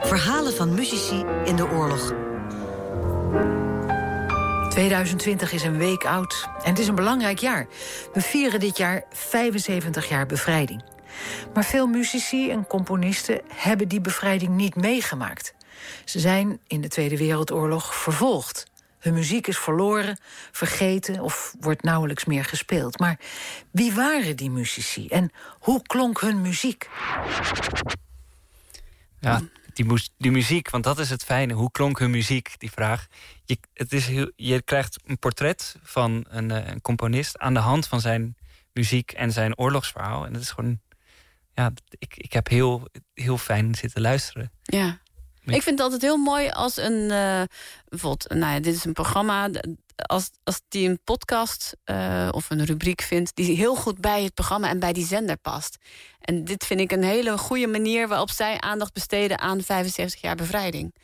Verhalen 0.00 0.52
van 0.52 0.74
muzici 0.74 1.24
in 1.44 1.56
de 1.56 1.68
oorlog. 1.68 2.12
2020 4.78 5.52
is 5.52 5.62
een 5.62 5.78
week 5.78 6.04
oud 6.04 6.48
en 6.62 6.70
het 6.70 6.78
is 6.78 6.88
een 6.88 6.94
belangrijk 6.94 7.38
jaar. 7.38 7.66
We 8.12 8.20
vieren 8.20 8.60
dit 8.60 8.76
jaar 8.76 9.04
75 9.12 10.08
jaar 10.08 10.26
bevrijding. 10.26 10.84
Maar 11.54 11.64
veel 11.64 11.86
muzici 11.86 12.50
en 12.50 12.66
componisten 12.66 13.40
hebben 13.54 13.88
die 13.88 14.00
bevrijding 14.00 14.56
niet 14.56 14.76
meegemaakt. 14.76 15.54
Ze 16.04 16.20
zijn 16.20 16.60
in 16.66 16.80
de 16.80 16.88
Tweede 16.88 17.16
Wereldoorlog 17.16 17.94
vervolgd. 17.94 18.66
Hun 18.98 19.14
muziek 19.14 19.46
is 19.46 19.58
verloren, 19.58 20.18
vergeten 20.52 21.20
of 21.20 21.54
wordt 21.60 21.82
nauwelijks 21.82 22.24
meer 22.24 22.44
gespeeld. 22.44 22.98
Maar 22.98 23.18
wie 23.70 23.92
waren 23.92 24.36
die 24.36 24.50
muzici 24.50 25.08
en 25.08 25.30
hoe 25.58 25.82
klonk 25.82 26.20
hun 26.20 26.40
muziek? 26.40 26.88
Ja, 29.20 29.40
die, 29.72 30.10
die 30.18 30.30
muziek, 30.30 30.70
want 30.70 30.84
dat 30.84 30.98
is 30.98 31.10
het 31.10 31.24
fijne. 31.24 31.52
Hoe 31.52 31.70
klonk 31.70 31.98
hun 31.98 32.10
muziek, 32.10 32.54
die 32.58 32.70
vraag. 32.70 33.06
Je, 33.48 33.58
het 33.72 33.92
is 33.92 34.06
heel, 34.06 34.30
je 34.36 34.62
krijgt 34.62 34.98
een 35.04 35.18
portret 35.18 35.76
van 35.82 36.24
een, 36.28 36.50
eh, 36.50 36.66
een 36.66 36.80
componist... 36.80 37.38
aan 37.38 37.54
de 37.54 37.60
hand 37.60 37.86
van 37.86 38.00
zijn 38.00 38.36
muziek 38.72 39.12
en 39.12 39.32
zijn 39.32 39.58
oorlogsverhaal. 39.58 40.26
En 40.26 40.32
dat 40.32 40.42
is 40.42 40.50
gewoon... 40.50 40.80
Ja, 41.54 41.72
ik, 41.98 42.16
ik 42.16 42.32
heb 42.32 42.48
heel, 42.48 42.88
heel 43.14 43.38
fijn 43.38 43.74
zitten 43.74 44.00
luisteren. 44.00 44.52
Ja. 44.62 44.98
Ik 45.44 45.62
vind 45.62 45.78
het 45.78 45.80
altijd 45.80 46.02
heel 46.02 46.16
mooi 46.16 46.48
als 46.48 46.76
een... 46.76 47.10
eh, 47.10 47.42
bijvoorbeeld, 47.88 48.28
nou 48.28 48.52
ja, 48.52 48.60
dit 48.60 48.74
is 48.74 48.84
een 48.84 48.92
programma... 48.92 49.50
Als, 49.96 50.30
als 50.44 50.60
die 50.68 50.88
een 50.88 51.00
podcast 51.04 51.76
eh, 51.84 52.28
of 52.30 52.50
een 52.50 52.64
rubriek 52.64 53.02
vindt... 53.02 53.36
die 53.36 53.56
heel 53.56 53.74
goed 53.74 54.00
bij 54.00 54.22
het 54.22 54.34
programma 54.34 54.68
en 54.68 54.78
bij 54.78 54.92
die 54.92 55.06
zender 55.06 55.36
past. 55.36 55.76
En 56.20 56.44
dit 56.44 56.64
vind 56.64 56.80
ik 56.80 56.92
een 56.92 57.02
hele 57.02 57.38
goede 57.38 57.66
manier... 57.66 58.08
waarop 58.08 58.30
zij 58.30 58.60
aandacht 58.60 58.92
besteden 58.92 59.38
aan 59.38 59.62
75 59.62 60.20
jaar 60.20 60.36
bevrijding. 60.36 60.94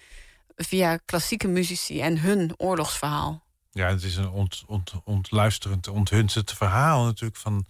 Via 0.57 0.97
klassieke 1.05 1.49
muzici 1.49 2.01
en 2.01 2.21
hun 2.21 2.55
oorlogsverhaal. 2.57 3.43
Ja, 3.71 3.89
het 3.89 4.03
is 4.03 4.17
een 4.17 4.31
ont, 4.31 4.63
ont, 4.67 4.93
ontluisterend, 5.05 5.89
onthunzend 5.89 6.53
verhaal 6.53 7.05
natuurlijk 7.05 7.41
van 7.41 7.67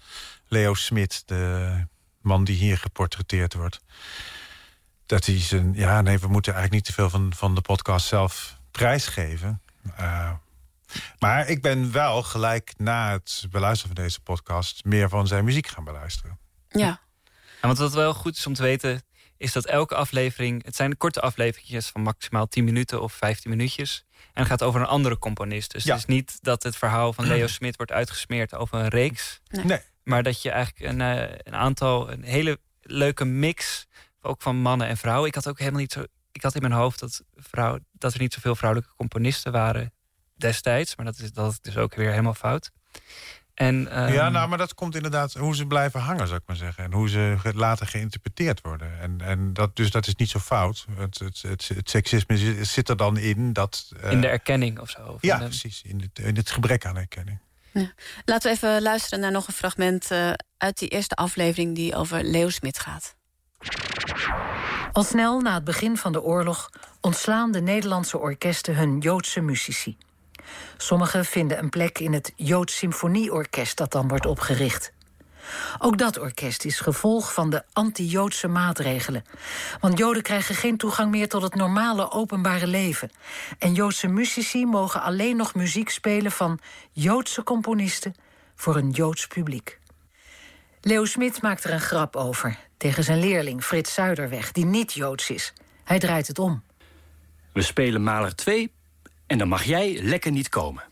Leo 0.49 0.75
Smit, 0.75 1.23
de 1.27 1.87
man 2.21 2.45
die 2.45 2.57
hier 2.57 2.79
geportretteerd 2.79 3.55
wordt. 3.55 3.81
Dat 5.07 5.27
hij 5.27 5.41
zijn. 5.41 5.75
Ja, 5.75 6.01
nee, 6.01 6.19
we 6.19 6.29
moeten 6.29 6.53
eigenlijk 6.53 6.85
niet 6.85 6.95
te 6.95 7.03
veel 7.03 7.11
van, 7.11 7.33
van 7.37 7.55
de 7.55 7.61
podcast 7.61 8.07
zelf 8.07 8.59
prijsgeven. 8.71 9.63
Eh, 9.97 10.33
maar 11.19 11.49
ik 11.49 11.63
ben 11.63 11.93
wel 11.93 12.23
gelijk 12.23 12.75
na 12.77 13.13
het 13.13 13.47
beluisteren 13.51 13.95
van 13.95 14.05
deze 14.05 14.21
podcast 14.21 14.85
meer 14.85 15.09
van 15.09 15.27
zijn 15.27 15.45
muziek 15.45 15.67
gaan 15.67 15.85
beluisteren. 15.85 16.39
Ja. 16.69 17.01
En 17.61 17.69
wat 17.69 17.79
wat 17.79 17.93
wel 17.93 18.15
goed 18.15 18.37
is 18.37 18.47
om 18.47 18.55
te 18.55 18.63
weten, 18.63 19.03
is 19.45 19.53
dat 19.53 19.67
elke 19.67 19.95
aflevering... 19.95 20.65
Het 20.65 20.77
zijn 20.77 20.97
korte 20.97 21.21
afleveringjes 21.21 21.89
van 21.89 22.01
maximaal 22.03 22.47
10 22.49 22.65
minuten 22.65 23.03
of 23.03 23.13
15 23.13 23.51
minuutjes. 23.51 24.05
En 24.13 24.41
het 24.43 24.47
gaat 24.47 24.63
over 24.63 24.81
een 24.81 24.87
andere 24.87 25.19
componist. 25.19 25.71
Dus 25.73 25.85
Ja. 25.85 25.91
het 25.93 26.01
is 26.09 26.15
niet 26.15 26.39
dat 26.43 26.63
het 26.63 26.77
verhaal 26.77 27.13
van 27.13 27.27
Leo 27.27 27.47
Smit 27.57 27.77
wordt 27.77 27.93
uitgesmeerd 27.93 28.55
over 28.55 28.79
een 28.79 28.89
reeks. 28.89 29.41
Nee. 29.49 29.65
Nee. 29.65 29.81
Maar 30.05 30.23
dat 30.23 30.43
je 30.43 30.51
eigenlijk 30.51 30.93
een, 30.93 31.01
eh, 31.01 31.39
een 31.43 31.55
aantal 31.55 32.11
een 32.13 32.23
hele, 32.23 32.59
leuke 32.83 33.25
mix, 33.25 33.87
ook 34.21 34.43
van 34.43 34.57
mannen 34.57 34.87
en 34.87 34.97
vrouwen. 34.97 35.29
Ik 35.29 35.35
had 35.35 35.49
ook 35.49 35.59
helemaal 35.59 35.81
niet 35.81 35.93
zo. 35.93 36.05
Ik 36.33 36.43
had 36.43 36.55
in 36.55 36.61
mijn 36.61 36.73
hoofd 36.75 37.01
dat, 37.01 37.23
vrouw, 37.37 37.79
dat 37.93 38.15
er 38.15 38.21
niet 38.21 38.33
zoveel 38.33 38.55
vrouwelijke 38.57 38.95
componisten 38.97 39.53
waren 39.53 39.93
destijds. 40.37 40.97
Maar 40.97 41.05
dat 41.07 41.19
is, 41.19 41.33
dat 41.33 41.51
is 41.53 41.61
dus 41.61 41.77
ook 41.77 41.95
weer 41.95 42.11
helemaal 42.11 42.35
fout. 42.35 42.71
En, 43.55 43.89
ehm, 43.91 44.13
Ja, 44.13 44.29
nou, 44.29 44.49
maar 44.49 44.59
dat 44.59 44.75
komt 44.75 44.95
inderdaad 44.95 45.33
hoe 45.33 45.57
ze 45.57 45.67
blijven 45.67 46.01
hangen, 46.01 46.27
zou 46.27 46.39
ik 46.39 46.47
maar 46.47 46.57
zeggen. 46.57 46.85
En 46.85 46.93
hoe 46.93 47.09
ze 47.09 47.37
later 47.55 47.87
geïnterpreteerd 47.87 48.61
worden. 48.61 49.01
En, 49.01 49.21
en 49.21 49.53
dat, 49.53 49.77
dus 49.77 49.91
dat 49.91 50.07
is 50.07 50.15
niet 50.15 50.31
zo 50.31 50.39
fout. 50.39 50.87
Het, 50.97 51.19
het, 51.19 51.43
het, 51.43 51.69
het 51.75 51.91
seksisme 51.91 52.37
zit- 52.39 52.67
zit 52.67 52.89
er 52.89 52.97
dan 52.97 53.17
in 53.17 53.53
dat... 53.53 53.93
eh, 54.01 54.11
in 54.13 54.21
de 54.21 54.27
erkenning 54.29 54.79
of 54.79 54.91
zo. 54.91 55.01
Of 55.07 55.23
ja, 55.23 55.35
in 55.35 55.41
de- 55.41 55.47
precies. 55.47 55.83
In 55.85 56.01
het, 56.01 56.25
in 56.25 56.37
het 56.37 56.51
gebrek 56.51 56.87
aan 56.87 56.97
erkenning. 56.97 57.39
Laten 58.25 58.51
we 58.51 58.57
even 58.57 58.83
luisteren 58.83 59.21
naar 59.21 59.31
nog 59.31 59.47
een 59.49 59.55
fragment 59.55 60.11
eh, 60.11 60.31
uit 60.57 60.79
die 60.79 60.89
eerste 60.89 61.15
aflevering 61.15 61.75
die 61.75 61.95
over 61.97 62.23
Leo 62.25 62.49
Smit 62.51 62.79
gaat. 62.79 63.15
Al 64.93 65.03
snel 65.03 65.41
na 65.41 65.55
het 65.55 65.65
begin 65.65 65.97
van 65.97 66.13
de 66.13 66.23
oorlog 66.23 66.71
ontslaan 67.01 67.53
de 67.53 67.61
Nederlandse 67.61 68.19
orkesten 68.19 68.77
hun 68.77 68.99
Joodse 68.99 69.41
muzici. 69.41 69.97
Sommigen 70.77 71.25
vinden 71.25 71.59
een 71.59 71.71
plek 71.71 71.99
in 71.99 72.13
het 72.13 72.33
Joods 72.37 72.77
Symfonieorkest 72.77 73.77
dat 73.77 73.93
dan 73.93 74.09
wordt 74.09 74.27
opgericht. 74.27 74.93
Ook 75.79 75.99
dat 75.99 76.19
orkest 76.19 76.65
is 76.65 76.81
gevolg 76.81 77.33
van 77.33 77.51
de 77.51 77.63
anti-Joodse 77.73 78.49
maatregelen. 78.49 79.25
Want 79.81 79.99
Joden 79.99 80.23
krijgen 80.23 80.55
geen 80.55 80.77
toegang 80.77 81.11
meer 81.11 81.29
tot 81.29 81.43
het 81.43 81.55
normale 81.55 82.11
openbare 82.11 82.67
leven. 82.67 83.11
En 83.59 83.75
Joodse 83.75 84.07
muzici 84.07 84.67
mogen 84.67 85.03
alleen 85.03 85.37
nog 85.37 85.55
muziek 85.55 85.89
spelen 85.89 86.33
van 86.33 86.59
Joodse 86.93 87.43
componisten 87.43 88.15
voor 88.55 88.77
een 88.77 88.91
Joods 88.91 89.27
publiek. 89.27 89.79
Leo 90.81 91.05
Smit 91.05 91.43
maakt 91.43 91.65
er 91.65 91.73
een 91.73 91.81
grap 91.81 92.17
over 92.17 92.59
tegen 92.77 93.05
zijn 93.05 93.21
leerling 93.21 93.65
Frits 93.65 93.95
Zuiderweg, 93.95 94.53
die 94.53 94.65
niet 94.65 94.93
Joods 94.93 95.31
is. 95.31 95.53
Hij 95.85 95.99
draait 95.99 96.27
het 96.27 96.39
om. 96.39 96.63
We 97.53 97.63
spelen 97.63 98.03
Maler 98.03 98.35
2 98.35 98.73
en 99.35 99.41
dan 99.41 99.49
mag 99.49 99.63
jij 99.63 99.99
lekker 100.03 100.31
niet 100.31 100.49
komen. 100.49 100.83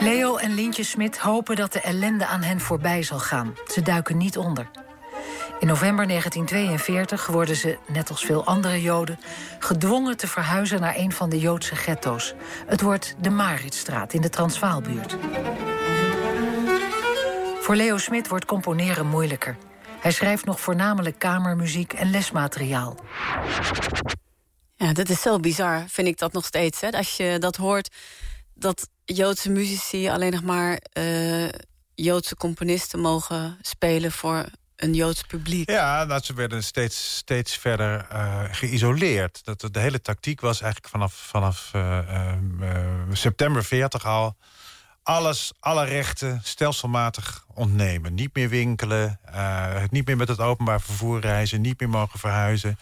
Leo 0.00 0.36
en 0.36 0.54
Lintje 0.54 0.82
Smit 0.82 1.18
hopen 1.18 1.56
dat 1.56 1.72
de 1.72 1.80
ellende 1.80 2.26
aan 2.26 2.42
hen 2.42 2.60
voorbij 2.60 3.02
zal 3.02 3.18
gaan. 3.18 3.54
Ze 3.72 3.82
duiken 3.82 4.16
niet 4.16 4.36
onder. 4.36 4.70
In 5.60 5.66
november 5.66 6.06
1942 6.06 7.26
worden 7.26 7.56
ze, 7.56 7.78
net 7.86 8.10
als 8.10 8.24
veel 8.24 8.44
andere 8.44 8.82
Joden, 8.82 9.18
gedwongen 9.58 10.16
te 10.16 10.26
verhuizen 10.26 10.80
naar 10.80 10.96
een 10.96 11.12
van 11.12 11.28
de 11.28 11.38
Joodse 11.38 11.76
ghetto's. 11.76 12.34
Het 12.66 12.80
wordt 12.80 13.16
de 13.20 13.30
Maritstraat 13.30 14.12
in 14.12 14.20
de 14.20 14.30
Transvaalbuurt. 14.30 15.16
Voor 17.60 17.76
Leo 17.76 17.98
Smit 17.98 18.28
wordt 18.28 18.44
componeren 18.44 19.06
moeilijker. 19.06 19.56
Hij 20.06 20.14
schrijft 20.14 20.44
nog 20.44 20.60
voornamelijk 20.60 21.18
kamermuziek 21.18 21.92
en 21.92 22.10
lesmateriaal. 22.10 22.96
Ja, 24.76 24.92
dat 24.92 25.08
is 25.08 25.20
zo 25.20 25.40
bizar, 25.40 25.84
vind 25.88 26.08
ik 26.08 26.18
dat 26.18 26.32
nog 26.32 26.44
steeds. 26.44 26.80
Hè? 26.80 26.90
Als 26.90 27.16
je 27.16 27.36
dat 27.38 27.56
hoort, 27.56 27.94
dat 28.54 28.88
Joodse 29.04 29.50
muzici 29.50 30.08
alleen 30.08 30.32
nog 30.32 30.42
maar 30.42 30.78
eh, 30.92 31.48
Joodse 31.94 32.36
componisten 32.36 33.00
mogen 33.00 33.58
spelen 33.60 34.12
voor 34.12 34.46
een 34.76 34.94
Joods 34.94 35.22
publiek. 35.22 35.70
Ja, 35.70 36.04
nou, 36.04 36.22
ze 36.24 36.34
werden 36.34 36.64
steeds, 36.64 37.16
steeds 37.16 37.56
verder 37.56 38.06
eh, 38.08 38.44
geïsoleerd. 38.50 39.44
Dat, 39.44 39.68
de 39.70 39.80
hele 39.80 40.00
tactiek 40.00 40.40
was 40.40 40.60
eigenlijk 40.60 40.92
vanaf, 40.92 41.14
vanaf 41.14 41.70
eh, 41.72 42.32
september 43.12 43.64
40 43.64 44.06
al... 44.06 44.36
alles, 45.06 45.52
alle 45.60 45.84
rechten 45.84 46.40
stelselmatig 46.42 47.44
ontnemen. 47.54 48.14
Niet 48.14 48.34
meer 48.34 48.48
winkelen, 48.48 49.20
eh, 49.24 49.82
niet 49.90 50.06
meer 50.06 50.16
met 50.16 50.28
het 50.28 50.40
openbaar 50.40 50.80
vervoer 50.80 51.20
reizen... 51.20 51.60
niet 51.60 51.80
meer 51.80 51.88
mogen 51.88 52.18
verhuizen. 52.18 52.78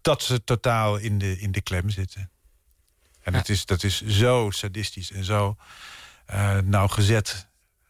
Dat 0.00 0.22
ze 0.22 0.44
totaal 0.44 0.96
in 0.96 1.18
de, 1.18 1.40
in 1.40 1.52
de 1.52 1.60
klem 1.60 1.90
zitten. 1.90 2.30
En 3.22 3.34
het 3.34 3.48
is, 3.48 3.66
dat 3.66 3.82
is 3.82 4.06
zo 4.06 4.50
sadistisch 4.50 5.12
en 5.12 5.24
zo 5.24 5.56
eh 6.26 6.58
nauwgezet 6.58 7.48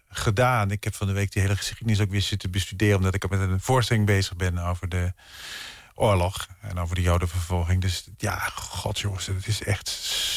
gedaan. 0.09 0.70
Ik 0.70 0.85
heb 0.85 0.94
van 0.94 1.07
de 1.07 1.12
week 1.12 1.33
die 1.33 1.42
hele 1.42 1.57
geschiedenis 1.57 2.00
ook 2.00 2.11
weer 2.11 2.22
zitten 2.22 2.50
bestuderen... 2.50 2.96
omdat 2.96 3.14
ik 3.14 3.31
met 3.31 3.40
een 3.40 3.61
voorstelling 3.61 4.07
bezig 4.07 4.37
ben 4.37 4.59
over 4.59 4.88
de 4.88 5.12
oorlog... 5.94 6.46
en 6.61 6.79
over 6.79 6.94
de 6.94 7.03
jodenvervolging. 7.03 7.81
Dus 7.81 8.09
ja, 8.16 8.38
god 8.55 8.98
jongens, 8.98 9.26
het 9.26 9.46
is 9.46 9.62
echt 9.62 9.88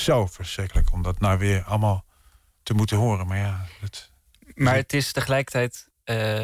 zo 0.04 0.26
verschrikkelijk... 0.26 0.92
om 0.92 1.02
dat 1.02 1.20
nou 1.20 1.38
weer 1.38 1.64
allemaal 1.64 2.06
te 2.64 2.74
moeten 2.74 2.98
horen. 2.98 3.28
Maar 3.28 3.38
ja, 3.38 3.66
het, 3.80 4.12
Maar 4.56 4.76
het 4.76 4.94
is 4.94 5.12
tegelijkertijd 5.12 5.90
eh, 6.04 6.44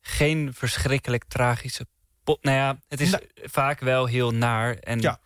geen 0.00 0.54
verschrikkelijk 0.54 1.24
tragische... 1.28 1.86
po- 2.24 2.38
nou 2.40 2.56
ja, 2.56 2.78
het 2.88 3.00
is 3.00 3.14
vaak 3.34 3.80
wel 3.80 4.06
heel 4.06 4.30
naar. 4.30 4.74
En, 4.74 5.00
Ja. 5.00 5.20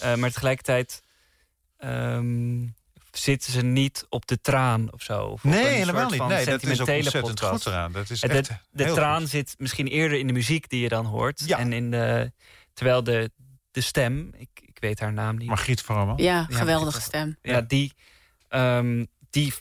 eh, 0.00 0.14
maar 0.14 0.30
tegelijkertijd 0.32 1.02
ehm, 1.78 2.66
zitten 3.12 3.52
ze 3.52 3.62
niet 3.62 4.06
op 4.08 4.26
de 4.26 4.40
traan 4.40 4.92
of 4.92 5.02
zo. 5.02 5.22
Of 5.24 5.44
Nee, 5.44 5.64
helemaal 5.66 6.08
niet. 6.08 6.16
van 6.16 6.28
Nee, 6.28 6.44
dat 6.44 6.46
is 6.46 6.52
ook 6.54 6.60
sentimentele 6.60 6.96
ontzettend 7.02 7.34
podcast. 7.40 7.62
goed 7.62 7.72
eraan. 7.72 7.92
Dat 7.92 8.10
is 8.10 8.22
echt 8.22 8.48
de 8.48 8.54
de 8.70 8.84
heel 8.84 8.94
traan 8.94 9.26
zit 9.26 9.54
misschien 9.58 9.86
eerder 9.86 10.18
in 10.18 10.26
de 10.26 10.32
muziek 10.32 10.68
die 10.68 10.80
je 10.80 10.88
dan 10.88 11.06
hoort. 11.06 11.46
En 11.50 11.72
in 11.72 11.90
de, 11.90 12.32
terwijl 12.74 13.02
de, 13.04 13.30
de 13.70 13.80
stem, 13.80 14.30
ik, 14.36 14.48
ik 14.60 14.76
weet 14.80 15.00
haar 15.00 15.12
naam 15.12 15.36
niet. 15.36 15.48
Margriet 15.48 15.82
Vrooman. 15.82 16.16
Ja, 16.16 16.46
geweldige 16.50 17.00
stem. 17.00 17.36
Ja, 17.42 17.60
die, 17.60 17.92
ehm, 18.48 19.04
die 19.30 19.54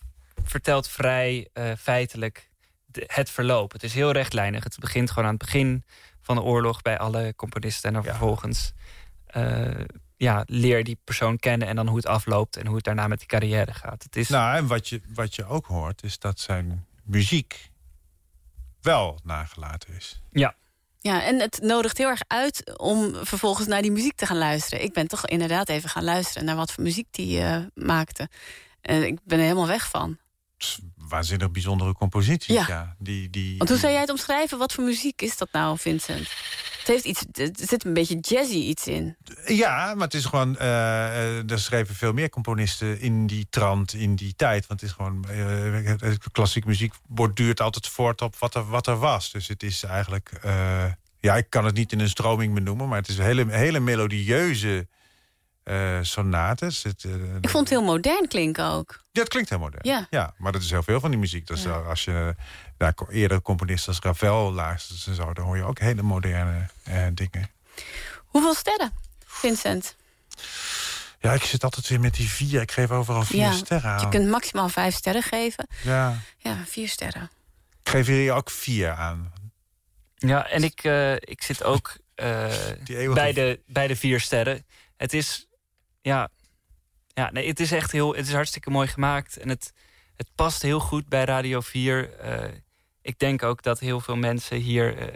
vertelt 0.43 0.87
vrij 0.89 1.47
eh, 1.53 1.71
feitelijk 1.79 2.49
de- 2.85 3.03
het 3.07 3.29
verloop. 3.29 3.71
Het 3.71 3.83
is 3.83 3.93
heel 3.93 4.11
rechtlijnig. 4.11 4.63
Het 4.63 4.79
begint 4.79 5.09
gewoon 5.09 5.25
aan 5.25 5.35
het 5.35 5.43
begin 5.45 5.83
van 6.21 6.35
de 6.35 6.41
oorlog 6.41 6.81
bij 6.81 6.97
alle 6.97 7.33
componisten. 7.35 7.87
En 7.87 7.93
dan 7.93 8.03
vervolgens 8.03 8.71
eh, 9.27 9.69
ja, 10.17 10.43
leer 10.45 10.83
die 10.83 10.97
persoon 11.03 11.37
kennen 11.37 11.67
en 11.67 11.75
dan 11.75 11.87
hoe 11.87 11.97
het 11.97 12.05
afloopt 12.05 12.57
en 12.57 12.65
hoe 12.65 12.75
het 12.75 12.85
daarna 12.85 13.07
met 13.07 13.19
die 13.19 13.27
carrière 13.27 13.73
gaat. 13.73 14.03
Het 14.03 14.15
is, 14.15 14.29
Nou, 14.29 14.55
en 14.57 14.67
wat 14.67 14.89
je, 14.89 15.01
wat 15.13 15.35
je 15.35 15.45
ook 15.45 15.65
hoort, 15.65 16.03
is 16.03 16.19
dat 16.19 16.39
zijn 16.39 16.85
muziek 17.03 17.69
wel 18.81 19.19
nagelaten 19.23 19.93
is. 19.95 20.21
Ja. 20.31 20.55
Ja, 20.99 21.23
en 21.23 21.39
het 21.39 21.59
nodigt 21.61 21.97
heel 21.97 22.07
erg 22.09 22.21
uit 22.27 22.77
om 22.77 23.15
vervolgens 23.25 23.67
naar 23.67 23.81
die 23.81 23.91
muziek 23.91 24.15
te 24.15 24.25
gaan 24.25 24.37
luisteren. 24.37 24.83
Ik 24.83 24.93
ben 24.93 25.07
toch 25.07 25.25
inderdaad 25.27 25.69
even 25.69 25.89
gaan 25.89 26.03
luisteren 26.03 26.45
naar 26.45 26.55
wat 26.55 26.71
voor 26.71 26.83
muziek 26.83 27.07
die 27.11 27.41
eh, 27.41 27.57
maakte. 27.73 28.29
En 28.87 29.07
ik 29.07 29.19
ben 29.23 29.37
er 29.37 29.43
helemaal 29.43 29.67
weg 29.67 29.89
van. 29.89 30.17
Waanzinnig 30.95 31.51
bijzondere 31.51 31.93
composities, 31.93 32.55
ja. 32.55 32.65
Ja. 32.67 32.95
Die, 32.99 33.29
die, 33.29 33.57
Want 33.57 33.69
hoe 33.69 33.79
zou 33.79 33.91
jij 33.91 34.01
het 34.01 34.09
omschrijven? 34.09 34.57
Wat 34.57 34.73
voor 34.73 34.83
muziek 34.83 35.21
is 35.21 35.37
dat 35.37 35.51
nou, 35.51 35.77
Vincent? 35.77 36.29
Het, 36.77 36.87
heeft 36.87 37.05
iets, 37.05 37.25
er 37.31 37.49
zit 37.53 37.85
een 37.85 37.93
beetje 37.93 38.17
jazzy 38.19 38.55
iets 38.57 38.87
in. 38.87 39.15
Ja, 39.45 39.93
maar 39.93 40.03
het 40.03 40.13
is 40.13 40.25
gewoon. 40.25 40.57
eh, 40.57 40.67
eh, 41.37 41.51
er 41.51 41.59
schreven 41.59 41.95
veel 41.95 42.13
meer 42.13 42.29
componisten 42.29 42.99
in 42.99 43.27
die 43.27 43.47
trant, 43.49 43.93
in 43.93 44.15
die 44.15 44.33
tijd. 44.35 44.67
Want 44.67 44.81
het 44.81 44.89
is 44.89 44.95
gewoon. 44.95 45.25
eh, 45.29 46.11
klassieke 46.31 46.67
muziek 46.67 46.93
borduurt 47.07 47.61
altijd 47.61 47.87
voort 47.87 48.21
op 48.21 48.35
wat 48.35 48.55
er, 48.55 48.67
wat 48.69 48.87
er 48.87 48.97
was. 48.97 49.31
Dus 49.31 49.47
het 49.47 49.63
is 49.63 49.83
eigenlijk. 49.83 50.31
ja, 51.19 51.35
ik 51.35 51.49
kan 51.49 51.65
het 51.65 51.75
niet 51.75 51.91
in 51.91 51.99
een 51.99 52.09
stroming 52.09 52.53
benoemen, 52.53 52.87
maar 52.87 52.97
het 52.99 53.07
is 53.07 53.17
een 53.17 53.23
hele, 53.25 53.45
hele 53.51 53.79
melodieuze 53.79 54.87
eh 55.67 55.97
sonates. 56.01 56.83
Het, 56.83 57.03
eh, 57.03 57.11
Ik 57.41 57.49
vond 57.49 57.69
het 57.69 57.77
heel 57.79 57.83
modern 57.87 58.27
klinken 58.27 58.65
ook. 58.65 58.99
ja, 59.11 59.19
het 59.21 59.29
klinkt 59.29 59.49
heel 59.49 59.59
modern. 59.59 59.87
Ja. 59.87 60.07
ja, 60.09 60.33
maar 60.37 60.51
dat 60.51 60.61
is 60.61 60.69
heel 60.69 60.83
veel 60.83 60.99
van 60.99 61.09
die 61.09 61.19
muziek. 61.19 61.47
Dus 61.47 61.67
als 61.67 62.03
je 62.03 62.35
naar 62.77 62.93
eerder 63.09 63.41
componisten 63.41 63.87
als 63.93 63.99
Ravel 64.01 64.51
luistert 64.53 65.05
en 65.07 65.15
zo, 65.15 65.33
dan 65.33 65.45
hoor 65.45 65.57
je 65.57 65.63
ook 65.63 65.79
hele 65.79 66.01
moderne 66.01 66.65
eh, 66.83 67.05
dingen. 67.13 67.49
Hoeveel 68.25 68.53
sterren, 68.55 68.91
Vincent? 69.25 69.95
Ja, 71.19 71.33
ik 71.33 71.43
zit 71.43 71.63
altijd 71.63 71.87
weer 71.87 71.99
met 71.99 72.13
die 72.13 72.29
vier. 72.29 72.61
Ik 72.61 72.71
geef 72.71 72.91
overal 72.91 73.23
vier 73.23 73.39
ja, 73.39 73.51
sterren 73.51 73.89
aan. 73.91 73.99
Je 73.99 74.09
kunt 74.09 74.29
maximaal 74.29 74.69
vijf 74.69 74.95
sterren 74.95 75.23
geven. 75.23 75.67
Ja, 75.83 76.17
Ja, 76.37 76.63
vier 76.65 76.87
sterren. 76.89 77.29
ik 77.83 77.89
geef 77.89 78.07
hier 78.07 78.33
ook 78.33 78.49
vier 78.49 78.91
aan. 78.91 79.33
Ja, 80.15 80.47
en 80.47 80.63
ik, 80.63 80.83
eh, 80.83 81.13
ik 81.13 81.41
zit 81.43 81.63
ook 81.63 81.97
eh, 82.15 82.69
eeuwige- 82.87 83.13
bij, 83.13 83.33
de, 83.33 83.59
bij 83.67 83.87
de 83.87 83.95
vier 83.95 84.19
sterren. 84.19 84.65
Het 84.97 85.13
is, 85.13 85.46
ja, 86.07 86.29
ja 87.07 87.31
nee, 87.31 87.47
het 87.47 87.59
is 87.59 87.71
echt 87.71 87.91
heel, 87.91 88.15
het 88.15 88.27
is 88.27 88.33
hartstikke 88.33 88.69
mooi 88.69 88.87
gemaakt. 88.87 89.37
En 89.37 89.49
het, 89.49 89.73
het 90.15 90.29
past 90.35 90.61
heel 90.61 90.79
goed 90.79 91.07
bij 91.07 91.23
Radio 91.23 91.61
4. 91.61 92.13
Eh, 92.13 92.51
ik 93.01 93.19
denk 93.19 93.43
ook 93.43 93.63
dat 93.63 93.79
heel 93.79 93.99
veel 93.99 94.15
mensen 94.15 94.57
hier, 94.57 94.97
eh, 94.97 95.07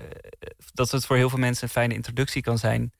dat 0.74 0.92
het 0.92 1.06
voor 1.06 1.16
heel 1.16 1.30
veel 1.30 1.40
mensen 1.40 1.64
een 1.64 1.70
fijne 1.70 1.94
introductie 1.94 2.42
kan 2.42 2.58
zijn 2.58 2.94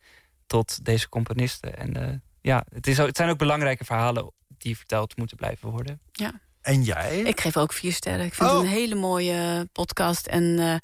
tot 0.48 0.86
deze 0.86 1.10
componisten. 1.10 1.78
En 1.78 1.96
eh, 1.96 2.16
ja, 2.42 2.66
het, 2.74 2.88
is, 2.88 2.98
het 2.98 3.18
zijn 3.18 3.30
ook 3.30 3.38
belangrijke 3.38 3.86
verhalen 3.86 4.32
die 4.48 4.78
verteld 4.78 5.18
moeten 5.18 5.38
blijven 5.38 5.70
worden. 5.70 6.02
Ja. 6.12 6.40
En 6.62 6.84
jij? 6.84 7.20
Ik 7.20 7.42
geef 7.42 7.58
ook 7.58 7.74
vier 7.74 7.94
sterren. 7.94 8.26
Ik 8.26 8.34
vind 8.34 8.50
het 8.50 8.60
Oh. 8.60 8.64
een 8.64 8.70
hele 8.72 8.96
mooie 8.96 9.70
podcast. 9.72 10.28
En 10.28 10.60
eh, 10.60 10.76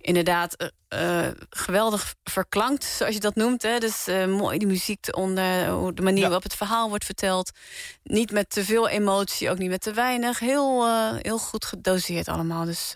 inderdaad, 0.00 0.54
eh, 0.54 0.68
eh, 1.26 1.32
geweldig 1.50 2.14
verklankt, 2.24 2.84
zoals 2.84 3.14
je 3.14 3.20
dat 3.20 3.34
noemt. 3.34 3.62
Hè? 3.62 3.78
Dus 3.78 4.06
mooi 4.26 4.58
die 4.58 4.66
muziek 4.68 5.06
eronder, 5.06 5.66
de 5.94 6.02
manier 6.02 6.22
waarop 6.22 6.42
het 6.42 6.54
verhaal 6.54 6.88
wordt 6.88 7.04
verteld. 7.04 7.50
Niet 8.02 8.30
met 8.30 8.50
te 8.50 8.64
veel 8.64 8.88
emotie, 8.88 9.50
ook 9.50 9.58
niet 9.58 9.70
met 9.70 9.80
te 9.80 9.92
weinig. 9.92 10.38
Heel, 10.38 10.86
heel 11.18 11.38
goed 11.38 11.64
gedoseerd 11.64 12.28
allemaal. 12.28 12.64
Dus 12.64 12.92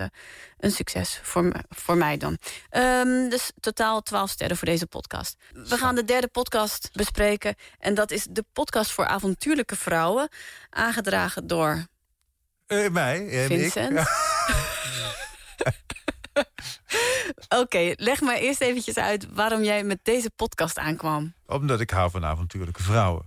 een 0.59 0.70
succes 0.70 1.20
voor, 1.22 1.53
voor 1.68 1.96
mij 1.96 2.16
dan. 2.16 2.38
Ehm, 2.70 3.29
dus 3.29 3.51
totaal 3.61 4.03
12 4.03 4.31
sterren 4.31 4.57
voor 4.57 4.68
deze 4.68 4.87
podcast. 4.87 5.37
We 5.53 5.77
gaan 5.77 5.94
de 5.94 6.05
derde 6.05 6.29
podcast 6.29 6.88
bespreken. 6.92 7.55
En 7.79 7.94
dat 7.94 8.11
is 8.11 8.27
de 8.31 8.44
podcast 8.53 8.90
voor 8.90 9.07
avontuurlijke 9.07 9.77
vrouwen. 9.77 10.29
Aangedragen 10.70 11.46
door 11.46 11.87
Eh, 12.66 12.90
mij 12.90 13.29
en 13.29 13.46
Vincent. 13.46 13.98
ik. 13.98 14.05
Oké, 17.61 17.92
leg 17.96 18.20
maar 18.20 18.37
eerst 18.37 18.61
eventjes 18.61 18.96
uit 18.96 19.35
waarom 19.35 19.62
jij 19.62 19.85
met 19.85 19.98
deze 20.02 20.31
podcast 20.37 20.79
aankwam. 20.79 21.35
Omdat 21.46 21.81
ik 21.81 21.90
hou 21.90 22.11
van 22.11 22.24
avontuurlijke 22.24 22.83
vrouwen. 22.83 23.26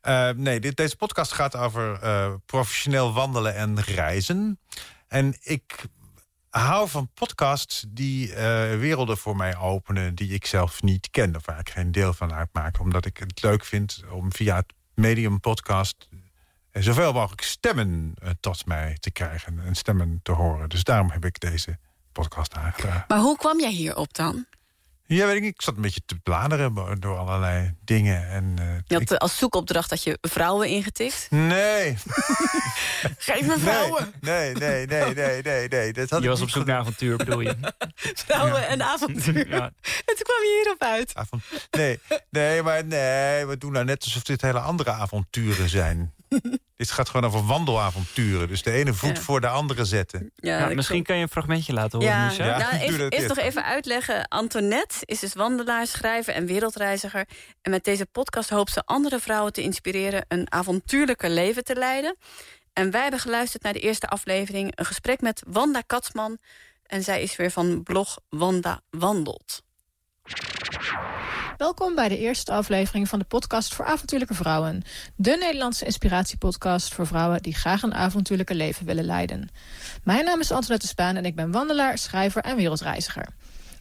Eh, 0.00 0.30
nee, 0.30 0.60
dit, 0.60 0.76
deze 0.76 0.96
podcast 0.96 1.32
gaat 1.32 1.56
over 1.56 1.98
eh, 2.02 2.34
professioneel 2.46 3.12
wandelen 3.12 3.54
en 3.54 3.80
reizen. 3.80 4.60
En 5.08 5.36
ik 5.40 5.84
hou 6.50 6.88
van 6.88 7.10
podcasts 7.14 7.84
die 7.88 8.34
werelden 8.78 9.18
voor 9.18 9.36
mij 9.36 9.56
openen... 9.56 10.14
die 10.14 10.32
ik 10.32 10.46
zelf 10.46 10.82
niet 10.82 11.10
ken 11.10 11.36
of 11.36 11.46
waar 11.46 11.58
ik 11.58 11.70
geen 11.70 11.92
deel 11.92 12.14
van 12.14 12.32
uitmaak. 12.32 12.80
Omdat 12.80 13.06
ik 13.06 13.16
het 13.16 13.42
leuk 13.42 13.64
vind 13.64 14.02
om 14.10 14.32
via 14.32 14.56
het 14.56 14.72
medium 14.94 15.40
podcast... 15.40 16.08
zoveel 16.72 17.12
mogelijk 17.12 17.42
stemmen 17.42 18.14
eh, 18.22 18.30
tot 18.40 18.66
mij 18.66 18.96
te 19.00 19.10
krijgen 19.10 19.60
en 19.64 19.74
stemmen 19.74 20.20
te 20.22 20.32
horen. 20.32 20.68
Dus 20.68 20.84
daarom 20.84 21.10
heb 21.10 21.24
ik 21.24 21.40
deze 21.40 21.78
podcast 22.12 22.54
aangedaan. 22.54 23.04
Maar 23.08 23.18
hoe 23.18 23.36
kwam 23.36 23.60
jij 23.60 23.72
hierop 23.72 24.14
dan? 24.14 24.46
Ja, 25.06 25.26
weet 25.26 25.36
ik 25.36 25.42
niet. 25.42 25.54
Ik 25.54 25.62
zat 25.62 25.76
een 25.76 25.82
beetje 25.82 26.02
te 26.06 26.14
bladeren 26.14 27.00
door 27.00 27.16
allerlei 27.16 27.74
dingen. 27.84 28.28
En, 28.28 28.54
eh, 28.58 28.66
Je 28.86 28.94
had 28.94 29.18
als 29.18 29.38
zoekopdracht 29.38 29.90
dat 29.90 30.02
je 30.02 30.18
vrouwen 30.20 30.68
ingetikt. 30.68 31.26
Nee. 31.30 31.96
Geef 33.18 33.46
me 33.46 33.58
vrouwen! 33.58 34.12
Nee, 34.20 34.54
nee, 34.54 34.86
nee, 34.86 35.14
nee, 35.14 35.42
nee, 35.42 35.68
nee. 35.68 35.92
Dat 35.92 36.10
had 36.10 36.22
Je 36.22 36.28
was 36.28 36.40
op 36.40 36.50
zoek 36.50 36.64
naar 36.64 36.78
avontuur, 36.78 37.16
bedoel 37.16 37.40
je? 37.40 37.56
Vrouwen 38.26 38.68
en 38.68 38.82
avontuur. 38.82 39.48
Ja. 39.48 39.64
En 39.84 40.14
toen 40.14 40.22
kwam 40.22 40.42
je 40.42 40.62
hierop 40.62 40.82
uit. 40.82 41.12
Nee, 41.70 42.00
nee, 42.30 42.62
maar 42.62 42.84
nee, 42.84 43.46
we 43.46 43.58
doen 43.58 43.72
nou 43.72 43.84
net 43.84 44.04
alsof 44.04 44.22
dit 44.22 44.42
hele 44.42 44.60
andere 44.60 44.90
avonturen 44.90 45.68
zijn. 45.68 46.12
dit 46.76 46.90
gaat 46.90 47.08
gewoon 47.08 47.26
over 47.30 47.46
wandelavonturen. 47.46 48.48
Dus 48.48 48.62
de 48.62 48.70
ene 48.70 48.94
voet 48.94 49.16
Ja. 49.16 49.22
voor 49.22 49.40
de 49.40 49.48
andere 49.48 49.84
zetten. 49.84 50.30
Ja, 50.34 50.68
misschien 50.68 51.02
kan 51.02 51.16
je 51.16 51.22
een 51.22 51.28
fragmentje 51.28 51.72
laten 51.72 51.98
horen, 51.98 52.14
Ja, 52.14 52.26
Misha. 52.26 52.44
Ja, 52.44 52.58
nou, 52.58 52.76
eerst 52.82 53.12
eerst. 53.12 53.28
nog 53.28 53.38
even 53.38 53.64
uitleggen. 53.64 54.28
Antoinette 54.28 54.94
is 55.04 55.18
dus 55.20 55.34
wandelaar, 55.34 55.86
schrijver 55.86 56.34
en 56.34 56.46
wereldreiziger. 56.46 57.26
En 57.62 57.70
met 57.70 57.84
deze 57.84 58.06
podcast 58.06 58.50
hoopt 58.50 58.72
ze 58.72 58.82
andere 58.84 59.18
vrouwen 59.18 59.52
te 59.52 59.62
inspireren... 59.62 60.24
een 60.28 60.52
avontuurlijker 60.52 61.30
leven 61.30 61.64
te 61.64 61.74
leiden. 61.74 62.16
En 62.72 62.90
wij 62.90 63.02
hebben 63.02 63.20
geluisterd 63.20 63.62
naar 63.62 63.72
de 63.72 63.80
eerste 63.80 64.06
aflevering... 64.06 64.72
een 64.74 64.84
gesprek 64.84 65.20
met 65.20 65.42
Wanda 65.46 65.80
Katsman. 65.86 66.38
En 66.86 67.02
zij 67.02 67.22
is 67.22 67.36
weer 67.36 67.50
van 67.50 67.82
blog 67.82 68.18
Wanda 68.28 68.80
Wandelt. 68.90 69.62
Welkom 71.56 71.94
bij 71.94 72.08
de 72.08 72.18
eerste 72.18 72.52
aflevering 72.52 73.08
van 73.08 73.18
de 73.18 73.24
podcast 73.24 73.74
voor 73.74 73.84
avontuurlijke 73.84 74.34
vrouwen. 74.34 74.82
De 75.16 75.36
Nederlandse 75.40 75.84
inspiratiepodcast 75.84 76.94
voor 76.94 77.06
vrouwen 77.06 77.42
die 77.42 77.54
graag 77.54 77.82
een 77.82 77.94
avontuurlijke 77.94 78.54
leven 78.54 78.86
willen 78.86 79.04
leiden. 79.04 79.50
Mijn 80.04 80.24
naam 80.24 80.40
is 80.40 80.50
Antoinette 80.50 80.86
Spaan 80.86 81.16
en 81.16 81.24
ik 81.24 81.34
ben 81.34 81.50
wandelaar, 81.50 81.98
schrijver 81.98 82.42
en 82.42 82.56
wereldreiziger. 82.56 83.26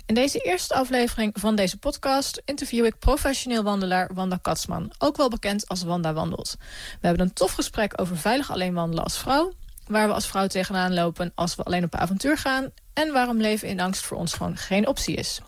In 0.05 0.13
deze 0.13 0.39
eerste 0.39 0.73
aflevering 0.73 1.31
van 1.39 1.55
deze 1.55 1.77
podcast 1.77 2.41
interview 2.45 2.85
ik 2.85 2.99
professioneel 2.99 3.63
wandelaar 3.63 4.09
Wanda 4.13 4.39
Katsman, 4.41 4.91
ook 4.97 5.17
wel 5.17 5.29
bekend 5.29 5.67
als 5.67 5.83
Wanda 5.83 6.13
Wandelt. 6.13 6.55
We 7.01 7.07
hebben 7.07 7.25
een 7.25 7.33
tof 7.33 7.51
gesprek 7.51 8.01
over 8.01 8.17
veilig 8.17 8.51
alleen 8.51 8.73
wandelen 8.73 9.03
als 9.03 9.17
vrouw, 9.17 9.53
waar 9.87 10.07
we 10.07 10.13
als 10.13 10.27
vrouw 10.27 10.47
tegenaan 10.47 10.93
lopen 10.93 11.31
als 11.35 11.55
we 11.55 11.63
alleen 11.63 11.83
op 11.83 11.95
avontuur 11.95 12.37
gaan 12.37 12.71
en 12.93 13.13
waarom 13.13 13.37
leven 13.37 13.67
in 13.67 13.79
angst 13.79 14.05
voor 14.05 14.17
ons 14.17 14.33
gewoon 14.33 14.57
geen 14.57 14.87
optie 14.87 15.15
is. 15.15 15.41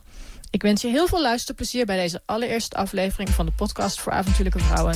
Ik 0.53 0.61
wens 0.61 0.81
je 0.81 0.87
heel 0.87 1.07
veel 1.07 1.21
luisterplezier 1.21 1.85
bij 1.85 1.97
deze 1.97 2.21
allereerste 2.25 2.75
aflevering 2.75 3.29
van 3.29 3.45
de 3.45 3.51
podcast 3.51 3.99
voor 3.99 4.11
avontuurlijke 4.11 4.59
vrouwen. 4.59 4.95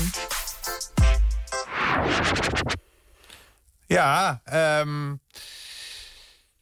Ja, 3.86 4.42
ehm, 4.44 5.14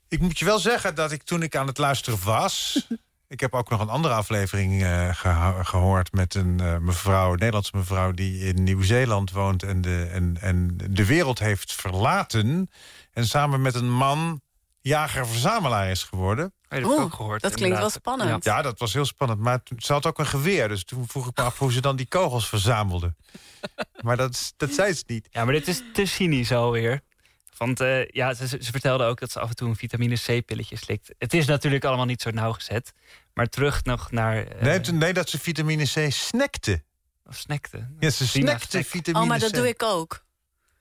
ik 0.07 0.19
moet 0.19 0.39
je 0.39 0.45
wel 0.45 0.59
zeggen 0.59 0.95
dat 0.95 1.11
ik 1.11 1.23
toen 1.23 1.41
ik 1.41 1.55
aan 1.55 1.67
het 1.67 1.77
luisteren 1.77 2.23
was... 2.23 2.87
ik 3.27 3.39
heb 3.39 3.53
ook 3.53 3.69
nog 3.69 3.79
een 3.79 3.89
andere 3.89 4.13
aflevering 4.13 4.83
eh, 4.83 5.15
geho- 5.15 5.63
gehoord... 5.63 6.11
met 6.11 6.35
een 6.35 6.59
eh, 6.59 6.77
mevrouw, 6.77 7.31
een 7.31 7.37
Nederlandse 7.37 7.77
mevrouw 7.77 8.11
die 8.11 8.39
in 8.39 8.63
Nieuw-Zeeland 8.63 9.31
woont... 9.31 9.63
En 9.63 9.81
de, 9.81 10.09
en, 10.11 10.37
en 10.41 10.77
de 10.89 11.05
wereld 11.05 11.39
heeft 11.39 11.73
verlaten... 11.73 12.69
en 13.13 13.27
samen 13.27 13.61
met 13.61 13.75
een 13.75 13.91
man 13.91 14.41
jager-verzamelaar 14.89 15.89
is 15.91 16.03
geworden. 16.03 16.53
Dat 16.61 16.79
heb 16.79 16.91
ik 16.91 16.99
ook 16.99 17.13
gehoord, 17.13 17.41
dat 17.41 17.53
klinkt 17.53 17.77
wel 17.77 17.89
spannend. 17.89 18.43
Ja, 18.43 18.61
dat 18.61 18.79
was 18.79 18.93
heel 18.93 19.05
spannend. 19.05 19.39
Maar 19.39 19.63
toen- 19.63 19.79
ze 19.81 19.93
had 19.93 20.05
ook 20.05 20.19
een 20.19 20.25
geweer. 20.27 20.67
Dus 20.67 20.83
toen 20.83 21.07
vroeg 21.07 21.27
ik 21.27 21.37
me 21.37 21.43
af 21.43 21.57
hoe 21.59 21.71
ze 21.71 21.81
dan 21.81 21.95
die 21.95 22.07
kogels 22.07 22.49
verzamelde. 22.49 23.15
Maar 24.01 24.17
dat, 24.17 24.53
dat 24.57 24.71
zei 24.73 24.93
ze 24.93 25.03
niet. 25.07 25.27
Ja, 25.31 25.43
maar 25.45 25.53
dit 25.53 25.67
is 25.67 25.81
te 25.93 26.05
cynisch 26.05 26.51
alweer. 26.51 27.01
Want 27.57 27.79
eh, 27.79 28.07
ja, 28.07 28.33
ze, 28.33 28.47
ze 28.47 28.71
vertelde 28.71 29.03
ook 29.03 29.19
dat 29.19 29.31
ze 29.31 29.39
af 29.39 29.49
en 29.49 29.55
toe 29.55 29.69
een 29.69 29.75
vitamine 29.75 30.15
C-pilletje 30.15 30.75
slikt. 30.77 31.13
Het 31.17 31.33
is 31.33 31.45
natuurlijk 31.45 31.83
allemaal 31.85 32.05
niet 32.05 32.21
zo 32.21 32.29
nauwgezet. 32.29 32.93
Maar 33.33 33.47
terug 33.47 33.83
nog 33.83 34.11
naar... 34.11 34.43
eh, 34.47 34.61
Nee, 34.61 34.79
nee, 34.79 35.13
dat 35.13 35.29
ze 35.29 35.39
vitamine 35.39 35.83
C 35.83 36.11
snackte. 36.11 36.83
Of 37.25 37.35
snackte. 37.35 37.89
Ja, 37.99 38.09
ze 38.09 38.27
snackte 38.27 38.67
snack. 38.69 38.85
vitamine 38.85 39.23
Oh, 39.23 39.29
maar 39.29 39.39
dat 39.39 39.51
C. 39.51 39.53
doe 39.55 39.67
ik 39.67 39.83
ook. 39.83 40.24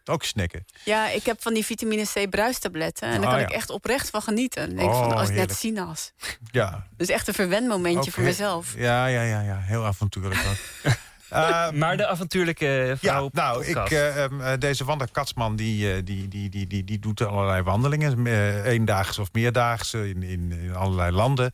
Ook 0.05 0.23
snacken. 0.25 0.65
Ja, 0.85 1.09
ik 1.09 1.25
heb 1.25 1.43
van 1.43 1.55
die 1.55 1.65
vitamine 1.65 2.05
C 2.13 2.31
bruistabletten. 2.31 3.09
En 3.09 3.15
daar 3.21 3.25
Oh, 3.25 3.31
kan 3.31 3.41
ja. 3.41 3.47
ik 3.47 3.53
echt 3.53 3.71
oprecht 3.71 4.11
van 4.11 4.23
genieten. 4.23 4.67
Dan 4.67 4.77
denk 4.77 4.89
ik 4.91 4.95
Oh, 4.95 5.03
van, 5.03 5.17
als 5.17 5.31
net 5.31 5.55
sinaas. 5.57 6.13
Ja. 6.51 6.87
Dus 6.97 7.09
echt 7.09 7.29
een 7.29 7.35
verwenmomentje 7.35 8.01
Ook 8.01 8.11
voor 8.15 8.23
mezelf. 8.25 8.75
Ja, 8.77 9.07
ja, 9.07 9.23
ja, 9.23 9.41
ja. 9.41 9.59
Heel 9.59 9.85
avontuurlijk 9.85 10.41
ook. 10.49 10.93
Eh, 11.29 11.71
maar 11.71 11.97
de 11.97 12.07
avontuurlijke 12.07 12.95
vrouw 12.99 13.23
Ja, 13.23 13.29
nou, 13.33 13.65
ik, 13.65 13.91
ehm, 13.91 14.41
eh, 14.41 14.59
deze 14.59 14.85
Wanda 14.85 15.05
Katsman 15.13 15.57
die, 15.57 15.93
eh, 15.93 16.01
die, 16.05 16.29
die, 16.29 16.49
die, 16.49 16.67
die, 16.67 16.85
die 16.85 16.99
doet 16.99 17.21
allerlei 17.21 17.63
wandelingen. 17.63 18.27
eendaagse 18.65 19.21
of 19.21 19.33
meerdaagse 19.33 20.09
in, 20.09 20.23
in, 20.23 20.53
in 20.53 20.75
allerlei 20.75 21.11
landen. 21.11 21.53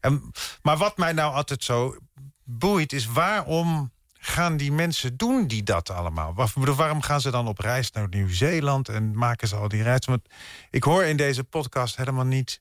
En, 0.00 0.30
maar 0.62 0.76
wat 0.76 0.96
mij 0.96 1.12
nou 1.12 1.34
altijd 1.34 1.64
zo 1.64 1.96
boeit 2.44 2.92
is... 2.92 3.06
waarom 3.06 3.92
gaan 4.26 4.56
die 4.56 4.72
mensen 4.72 5.16
doen 5.16 5.46
die 5.46 5.62
dat 5.62 5.90
allemaal? 5.90 6.34
Waarom 6.54 7.02
gaan 7.02 7.20
ze 7.20 7.30
dan 7.30 7.48
op 7.48 7.58
reis 7.58 7.90
naar 7.90 8.08
Nieuw-Zeeland... 8.08 8.88
en 8.88 9.16
maken 9.16 9.48
ze 9.48 9.56
al 9.56 9.68
die 9.68 9.82
reizen? 9.82 10.10
Want 10.10 10.26
ik 10.70 10.82
hoor 10.84 11.04
in 11.04 11.16
deze 11.16 11.44
podcast 11.44 11.96
helemaal 11.96 12.24
niet... 12.24 12.60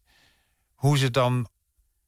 hoe 0.73 0.97
ze 0.97 1.11
dan 1.11 1.47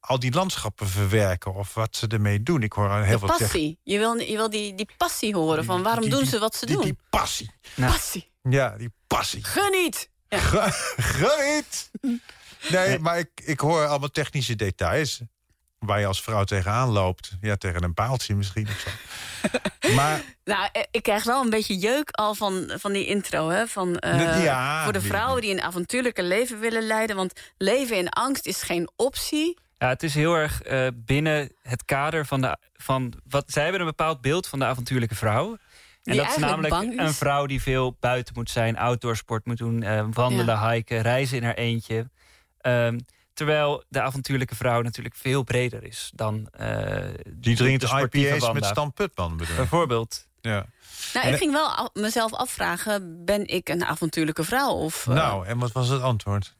al 0.00 0.18
die 0.18 0.32
landschappen 0.32 0.88
verwerken... 0.88 1.54
of 1.54 1.74
wat 1.74 1.96
ze 1.96 2.06
ermee 2.06 2.42
doen. 2.42 2.62
Ik 2.62 2.72
hoor 2.72 2.90
heel 2.92 3.00
De 3.00 3.06
veel 3.18 3.18
zeggen... 3.28 3.46
passie. 3.46 3.78
Je 3.82 3.98
wil, 3.98 4.16
je 4.16 4.36
wil 4.36 4.50
die, 4.50 4.74
die 4.74 4.88
passie 4.96 5.34
horen 5.34 5.64
van 5.64 5.82
waarom 5.82 6.02
die- 6.02 6.10
doen 6.10 6.20
die- 6.20 6.28
ze 6.28 6.38
wat 6.38 6.54
ze 6.54 6.66
die- 6.66 6.74
doen. 6.74 6.84
die 6.84 6.98
passie. 7.10 7.50
Passie. 7.76 8.30
Ja, 8.42 8.76
die 8.76 8.92
passie. 9.06 9.44
Geniet! 9.44 10.10
Ja. 10.28 10.38
Geniet! 10.96 11.90
Nee, 12.70 12.98
maar 12.98 13.18
ik, 13.18 13.30
ik 13.44 13.60
hoor 13.60 13.86
allemaal 13.86 14.08
technische 14.08 14.54
details. 14.56 15.20
Waar 15.86 16.00
je 16.00 16.06
als 16.06 16.22
vrouw 16.22 16.44
tegenaan 16.44 16.88
loopt. 16.88 17.36
Ja, 17.40 17.56
tegen 17.56 17.82
een 17.82 17.94
paaltje 17.94 18.34
misschien 18.34 18.66
of 18.68 18.78
zo. 18.78 18.90
Maar 19.94 20.22
Nou, 20.44 20.68
eh, 20.72 20.82
ik 20.90 21.02
krijg 21.02 21.24
wel 21.24 21.42
een 21.42 21.50
beetje 21.50 21.76
jeuk 21.76 22.10
al 22.10 22.34
van, 22.34 22.70
van 22.78 22.92
die 22.92 23.06
intro. 23.06 23.48
Hè? 23.48 23.66
Van, 23.66 23.96
eh, 23.98 24.44
Ja, 24.44 24.84
voor 24.84 24.92
de 24.92 25.00
vrouwen 25.00 25.40
die 25.42 25.50
een 25.50 25.62
avontuurlijke 25.62 26.22
leven 26.22 26.58
willen 26.60 26.82
leiden. 26.86 27.16
Want 27.16 27.32
leven 27.56 27.96
in 27.96 28.08
angst 28.08 28.46
is 28.46 28.62
geen 28.62 28.88
optie. 28.96 29.58
Ja, 29.78 29.88
het 29.88 30.02
is 30.02 30.14
heel 30.14 30.34
erg 30.34 30.62
eh, 30.62 30.86
binnen 30.94 31.52
het 31.62 31.84
kader 31.84 32.26
van, 32.26 32.40
de, 32.40 32.56
van 32.76 33.12
wat 33.28 33.44
zij 33.46 33.62
hebben 33.62 33.80
een 33.80 33.86
bepaald 33.86 34.20
beeld 34.20 34.46
van 34.46 34.58
de 34.58 34.64
avontuurlijke 34.64 35.14
vrouw. 35.14 35.50
En 35.52 35.58
Die 36.12 36.20
dat 36.20 36.30
is 36.30 36.36
namelijk 36.36 36.74
is. 36.92 36.98
een 36.98 37.12
vrouw 37.14 37.46
die 37.46 37.62
veel 37.62 37.96
buiten 38.00 38.34
moet 38.36 38.50
zijn, 38.50 38.78
outdoorsport 38.78 39.46
moet 39.46 39.56
doen, 39.58 39.82
eh, 39.82 40.06
wandelen, 40.12 40.70
hiken, 40.70 41.02
reizen 41.02 41.36
in 41.36 41.44
haar 41.44 41.54
eentje. 41.54 42.10
Ehm, 42.60 42.98
terwijl 43.36 43.84
de 43.88 44.00
avontuurlijke 44.00 44.54
vrouw 44.54 44.82
natuurlijk 44.82 45.14
veel 45.14 45.42
breder 45.42 45.84
is 45.84 46.10
dan. 46.14 46.48
eh, 46.50 47.04
die 47.28 47.56
drinkt 47.56 47.82
IPA's 47.82 48.12
met 48.30 48.40
Wanda. 48.40 48.66
Stan 48.68 48.92
Putman 48.92 49.36
bedoel. 49.36 49.56
Bijvoorbeeld. 49.56 50.26
Ja. 50.40 50.66
Nou, 51.12 51.26
En- 51.26 51.32
ik 51.32 51.38
ging 51.38 51.52
wel 51.52 51.68
af- 51.68 51.90
mezelf 51.92 52.32
afvragen, 52.32 53.24
ben 53.24 53.46
ik 53.46 53.68
een 53.68 53.84
avontuurlijke 53.84 54.44
vrouw? 54.44 54.70
Of, 54.72 55.06
eh, 55.06 55.14
Nou, 55.14 55.46
en 55.46 55.58
wat 55.58 55.72
was 55.72 55.88
het 55.88 56.02
antwoord? 56.02 56.54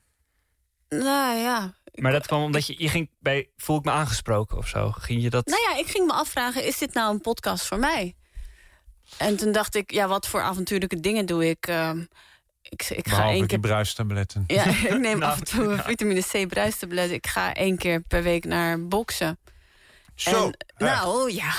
nou 0.89 1.37
ja. 1.39 1.75
Maar 1.95 2.13
dat 2.13 2.27
kwam 2.27 2.43
omdat 2.43 2.67
je, 2.67 2.75
je 2.79 2.89
ging 2.89 3.11
bij 3.21 3.49
voel 3.57 3.79
ik 3.79 3.85
me 3.85 3.91
aangesproken 3.91 4.57
of 4.59 4.69
zo. 4.69 4.91
Ging 4.91 5.23
je 5.23 5.31
dat? 5.31 5.47
Nou 5.47 5.61
ja, 5.63 5.77
ik 5.79 5.87
ging 5.87 6.07
me 6.07 6.13
afvragen, 6.13 6.65
is 6.65 6.79
dit 6.79 6.95
nou 6.95 7.13
een 7.15 7.21
podcast 7.21 7.67
voor 7.67 7.79
mij? 7.79 8.15
En 9.19 9.37
toen 9.37 9.53
dacht 9.53 9.75
ik, 9.75 9.91
ja, 9.93 10.09
wat 10.09 10.27
voor 10.29 10.41
avontuurlijke 10.43 11.01
dingen 11.01 11.27
doe 11.27 11.49
ik? 11.49 11.67
Ehm, 11.67 12.05
ik, 12.69 12.83
ik 12.91 13.09
ga 13.09 13.29
één 13.31 13.47
keer... 13.47 13.59
bruistabletten. 13.59 14.45
Ja, 14.47 14.65
ik 14.95 14.99
neem 14.99 15.19
Nou, 15.19 15.33
af 15.33 15.39
en 15.39 15.45
toe 15.45 15.79
vitamine 15.85 16.23
C 16.23 16.49
bruistablet. 16.49 17.11
Ik 17.11 17.27
ga 17.27 17.55
één 17.55 17.77
keer 17.77 18.01
per 18.01 18.23
week 18.23 18.45
naar 18.45 18.87
boksen. 18.87 19.39
Zo, 20.15 20.45
En, 20.47 20.55
nou, 20.77 21.33
ja. 21.33 21.55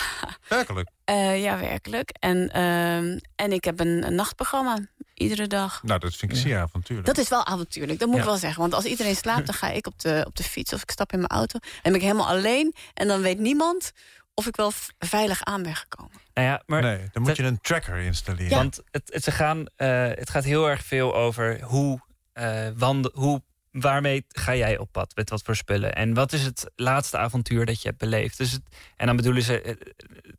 Werkelijk? 0.49 0.89
Eh, 1.03 1.41
ja, 1.43 1.60
werkelijk. 1.60 2.10
En, 2.20 2.49
ehm, 2.51 3.18
en 3.36 3.51
ik 3.51 3.64
heb 3.64 3.80
een, 3.80 4.05
een 4.08 4.16
nachtprogramma. 4.16 4.78
Iedere 5.14 5.47
dag. 5.47 5.84
Nou, 5.84 5.99
dat 5.99 6.16
vind 6.16 6.32
ik 6.32 6.38
zeer 6.38 6.60
avontuurlijk. 6.60 7.08
Dat 7.08 7.18
is 7.18 7.30
wel 7.30 7.45
avontuurlijk, 7.45 7.99
dat 7.99 8.08
moet 8.08 8.18
Ja. 8.18 8.24
ik 8.24 8.28
wel 8.28 8.38
zeggen. 8.38 8.62
Want 8.62 8.74
als 8.74 8.86
iedereen 8.86 9.16
slaapt, 9.16 9.45
dan 9.45 9.55
ga 9.55 9.70
ik 9.70 9.88
op 9.88 9.99
de, 9.99 10.24
op 10.28 10.36
de 10.36 10.43
fiets 10.43 10.74
of 10.74 10.82
ik 10.82 10.91
stap 10.91 11.12
in 11.14 11.18
mijn 11.20 11.32
auto. 11.32 11.60
En 11.62 11.91
ben 11.91 11.95
ik 11.95 12.01
helemaal 12.01 12.28
alleen. 12.28 12.76
En 12.93 13.08
dan 13.08 13.22
weet 13.22 13.39
niemand 13.39 13.91
of 14.38 14.47
ik 14.47 14.55
wel 14.55 14.71
veilig 14.99 15.43
aan 15.43 15.63
ben 15.63 15.75
gekomen. 15.75 16.11
Nou 16.33 16.47
ja, 16.47 16.61
maar 16.65 16.81
nee, 16.81 17.09
dan 17.11 17.21
moet 17.23 17.35
je 17.35 17.43
een 17.43 17.61
tracker 17.61 17.97
installeren. 17.97 18.57
Want 18.57 18.81
het, 18.91 19.09
het, 19.13 19.23
ze 19.23 19.31
gaan, 19.31 19.65
eh, 19.75 20.07
het 20.07 20.29
gaat 20.29 20.43
heel 20.43 20.69
erg 20.69 20.83
veel 20.83 21.15
over 21.15 21.61
hoe, 21.61 21.99
eh 22.33 22.67
wandel, 22.75 23.11
hoe 23.13 23.41
waarmee 23.71 24.25
ga 24.27 24.55
jij 24.55 24.77
op 24.77 24.91
pad? 24.91 25.15
Met 25.15 25.29
wat 25.29 25.41
voor 25.41 25.55
spullen? 25.55 25.95
En 25.95 26.13
wat 26.13 26.33
is 26.33 26.43
het 26.43 26.71
laatste 26.75 27.17
avontuur 27.17 27.65
dat 27.65 27.81
je 27.81 27.88
hebt 27.88 27.99
beleefd? 27.99 28.38
Dus 28.38 28.51
het, 28.51 28.61
en 28.95 29.07
dan 29.07 29.15
bedoelen 29.15 29.43
ze, 29.43 29.61
eh, 29.61 29.75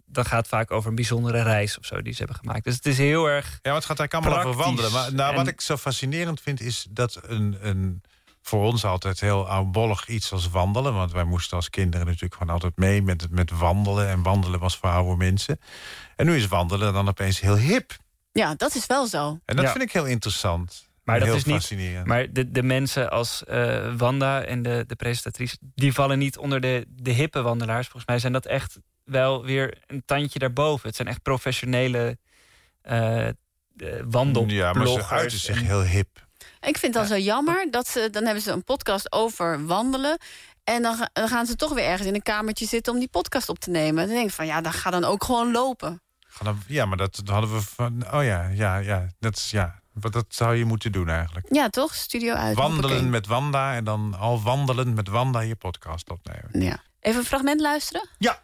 dan 0.07 0.25
gaat 0.25 0.39
het 0.39 0.49
vaak 0.49 0.71
over 0.71 0.89
een 0.89 0.95
bijzondere 0.95 1.43
reis 1.43 1.79
of 1.79 1.85
zo 1.85 2.03
die 2.03 2.13
ze 2.13 2.19
hebben 2.19 2.37
gemaakt. 2.37 2.65
Dus 2.65 2.75
het 2.75 2.87
is 2.87 2.99
heel 2.99 3.27
erg. 3.27 3.47
Ja, 3.47 3.59
maar 3.63 3.75
het 3.75 3.85
gaat 3.85 3.99
eigenlijk 3.99 4.27
allemaal 4.27 4.53
over 4.53 4.65
wandelen. 4.65 4.93
Maar 4.93 5.15
nou, 5.15 5.35
wat 5.35 5.47
En- 5.47 5.53
ik 5.53 5.61
zo 5.61 5.77
fascinerend 5.77 6.41
vind, 6.41 6.61
is 6.61 6.87
dat 6.91 7.21
een, 7.23 7.57
een 7.61 8.03
voor 8.49 8.65
ons 8.65 8.85
altijd 8.85 9.21
heel 9.21 9.49
oudbollig 9.49 10.09
iets 10.09 10.33
als 10.33 10.49
wandelen. 10.51 10.95
Want 10.95 11.13
wij 11.13 11.25
moesten 11.25 11.57
als 11.57 11.71
kinderen 11.71 12.07
natuurlijk 12.07 12.35
gewoon 12.35 12.53
altijd 12.53 12.77
mee 12.77 13.03
met, 13.03 13.31
met 13.31 13.51
wandelen. 13.51 14.09
En 14.09 14.23
wandelen 14.23 14.61
was 14.61 14.77
voor 14.77 14.89
oude 14.91 15.17
mensen. 15.17 15.61
En 16.17 16.27
nu 16.27 16.37
is 16.37 16.47
wandelen 16.47 16.93
dan 16.93 17.09
opeens 17.09 17.41
heel 17.41 17.57
hip. 17.57 17.97
Ja, 18.33 18.55
dat 18.55 18.75
is 18.75 18.87
wel 18.87 19.07
zo. 19.07 19.39
En 19.45 19.57
dat 19.57 19.65
Ja. 19.65 19.71
vind 19.71 19.83
ik 19.85 19.93
heel 19.93 20.07
interessant. 20.07 20.87
Maar 21.05 21.19
dat 21.19 21.29
heel 21.29 21.37
is 21.37 21.45
niet. 21.45 21.55
fascinerend. 21.55 22.07
Maar 22.07 22.33
de, 22.33 22.51
de 22.51 22.63
mensen 22.63 23.11
als 23.11 23.45
eh, 23.45 23.95
Wanda 23.97 24.43
en 24.43 24.63
de, 24.63 24.85
de 24.87 24.97
presentatrice, 24.97 25.57
die 25.75 25.93
vallen 25.93 26.19
niet 26.19 26.39
onder 26.39 26.61
de, 26.61 26.85
de 26.89 27.11
hippe 27.11 27.43
wandelaars. 27.43 27.85
Volgens 27.87 28.07
mij 28.07 28.19
zijn 28.19 28.33
dat 28.33 28.47
echt 28.47 28.79
wel 29.05 29.45
weer 29.45 29.79
een 29.87 30.03
tandje 30.05 30.39
daarboven. 30.39 30.87
Het 30.87 30.97
zijn 30.97 31.09
echt 31.09 31.23
professionele 31.23 32.19
eh 32.83 33.29
wandelbloggers. 34.09 34.53
Ja, 34.55 34.73
maar 34.73 34.87
ze 34.87 35.07
uiten 35.07 35.39
zich 35.39 35.57
en- 35.61 35.65
heel 35.67 35.83
hip. 35.83 36.27
Ik 36.61 36.79
vind 36.79 36.95
het 36.95 37.03
al 37.03 37.09
zo 37.09 37.17
jammer 37.19 37.67
dat 37.71 37.89
ze... 37.89 38.09
dan 38.11 38.25
hebben 38.25 38.43
ze 38.43 38.51
een 38.53 38.65
podcast 38.65 39.13
over 39.13 39.67
wandelen... 39.67 40.19
en 40.65 40.83
dan, 40.83 40.97
ga- 40.97 41.11
dan 41.13 41.29
gaan 41.29 41.47
ze 41.47 41.57
toch 41.57 41.73
weer 41.75 41.85
ergens 41.85 42.09
in 42.09 42.15
een 42.15 42.23
kamertje 42.23 42.67
zitten... 42.67 42.93
om 42.93 42.99
die 42.99 43.09
podcast 43.09 43.49
op 43.49 43.59
te 43.59 43.71
nemen. 43.71 44.07
Dan 44.07 44.15
denk 44.15 44.29
ik 44.29 44.35
van, 44.35 44.47
ja, 44.47 44.61
dan 44.61 44.73
ga 44.73 44.91
dan 44.91 45.05
ook 45.05 45.25
gewoon 45.25 45.51
lopen. 45.53 46.03
Ja, 46.67 46.85
maar 46.87 46.97
dat 46.97 47.23
hadden 47.25 47.55
we 47.55 47.61
van... 47.61 48.05
Oh 48.15 48.25
ja, 48.25 48.49
ja, 48.49 48.77
ja. 48.77 49.07
Dat, 49.19 49.37
is, 49.37 49.51
ja. 49.51 49.81
Wat- 49.93 50.13
dat 50.13 50.27
zou 50.29 50.57
je 50.57 50.65
moeten 50.65 50.93
doen 50.93 51.09
eigenlijk. 51.09 51.47
Ja, 51.51 51.69
toch? 51.69 51.95
Studio 51.95 52.35
uit. 52.35 52.57
Wandelen 52.57 53.11
met 53.11 53.27
Wanda 53.27 53.75
en 53.75 53.85
dan 53.85 54.15
al 54.19 54.43
wandelend 54.43 54.95
met 54.95 55.09
Wanda 55.09 55.41
je 55.41 55.57
podcast 55.57 56.11
opnemen. 56.11 56.61
Ja. 56.61 56.83
Even 57.01 57.21
een 57.21 57.27
fragment 57.27 57.61
luisteren? 57.61 58.09
Ja, 58.19 58.43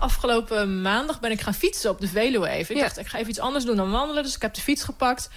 Afgelopen 0.00 0.82
maandag 0.82 1.20
ben 1.20 1.30
ik 1.30 1.40
gaan 1.40 1.54
fietsen 1.54 1.90
op 1.90 2.00
de 2.00 2.08
Veluwe 2.08 2.48
even. 2.48 2.74
Ik 2.74 2.80
dacht, 2.80 2.98
ik 2.98 3.06
ga 3.06 3.18
even 3.18 3.30
iets 3.30 3.38
anders 3.38 3.64
doen 3.64 3.76
dan 3.76 3.90
wandelen. 3.90 4.22
Dus 4.22 4.34
ik 4.34 4.42
heb 4.42 4.54
de 4.54 4.60
fiets 4.60 4.84
gepakt. 4.84 5.28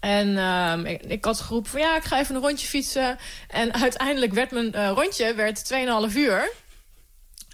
En 0.00 0.38
ehm, 0.38 0.84
ik, 0.86 1.02
ik 1.02 1.24
had 1.24 1.40
geroepen 1.40 1.70
van 1.70 1.80
ja, 1.80 1.96
ik 1.96 2.04
ga 2.04 2.18
even 2.18 2.34
een 2.34 2.40
rondje 2.40 2.66
fietsen. 2.66 3.18
En 3.48 3.74
uiteindelijk 3.82 4.32
werd 4.32 4.50
mijn 4.50 4.72
eh, 4.72 4.90
rondje 4.94 5.34
werd 5.34 5.72
2,5 6.10 6.16
uur. 6.16 6.50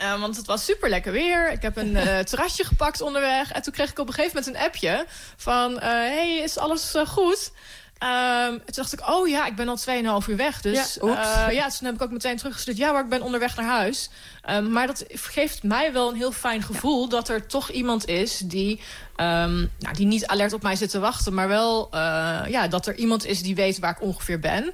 Eh, 0.00 0.20
want 0.20 0.36
het 0.36 0.46
was 0.46 0.64
super 0.64 0.88
lekker 0.88 1.12
weer. 1.12 1.52
Ik 1.52 1.62
heb 1.62 1.76
een 1.76 1.96
eh, 2.06 2.18
terrasje 2.18 2.64
gepakt 2.64 3.00
onderweg. 3.00 3.52
En 3.52 3.62
toen 3.62 3.72
kreeg 3.72 3.90
ik 3.90 3.98
op 3.98 4.08
een 4.08 4.14
gegeven 4.14 4.36
moment 4.36 4.56
een 4.56 4.66
appje 4.66 5.06
van... 5.36 5.80
eh, 5.80 5.88
hey, 5.90 6.38
is 6.38 6.58
alles 6.58 6.94
goed? 7.06 7.52
Ehm, 8.00 8.50
toen 8.50 8.74
dacht 8.74 8.92
ik, 8.92 9.08
oh 9.08 9.28
ja, 9.28 9.46
ik 9.46 9.56
ben 9.56 9.68
al 9.68 9.78
2,5 10.22 10.28
uur 10.28 10.36
weg. 10.36 10.60
Dus 10.60 10.98
Ja, 11.00 11.50
ja, 11.50 11.68
toen 11.68 11.86
heb 11.86 11.94
ik 11.94 12.02
ook 12.02 12.10
meteen 12.10 12.36
teruggestuurd. 12.36 12.76
Ja, 12.76 12.92
maar 12.92 13.02
ik 13.02 13.08
ben 13.08 13.22
onderweg 13.22 13.56
naar 13.56 13.66
huis. 13.66 14.10
Ehm, 14.42 14.72
maar 14.72 14.86
dat 14.86 15.04
geeft 15.08 15.62
mij 15.62 15.92
wel 15.92 16.08
een 16.08 16.16
heel 16.16 16.32
fijn 16.32 16.62
gevoel... 16.62 17.08
dat 17.08 17.28
er 17.28 17.46
toch 17.46 17.70
iemand 17.70 18.06
is 18.08 18.38
die, 18.38 18.80
ehm, 19.16 19.56
nou, 19.78 19.94
die 19.94 20.06
niet 20.06 20.26
alert 20.26 20.52
op 20.52 20.62
mij 20.62 20.76
zit 20.76 20.90
te 20.90 20.98
wachten... 20.98 21.34
maar 21.34 21.48
wel 21.48 21.88
eh, 21.90 22.40
ja, 22.48 22.68
dat 22.68 22.86
er 22.86 22.94
iemand 22.94 23.26
is 23.26 23.42
die 23.42 23.54
weet 23.54 23.78
waar 23.78 23.90
ik 23.90 24.02
ongeveer 24.02 24.38
ben. 24.40 24.72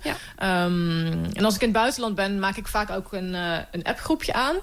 En 1.32 1.44
als 1.44 1.54
ik 1.54 1.60
in 1.60 1.68
het 1.68 1.76
buitenland 1.76 2.14
ben, 2.14 2.38
maak 2.38 2.56
ik 2.56 2.66
vaak 2.68 2.90
ook 2.90 3.12
een, 3.12 3.34
eh, 3.34 3.58
een 3.70 3.84
appgroepje 3.84 4.32
aan... 4.32 4.56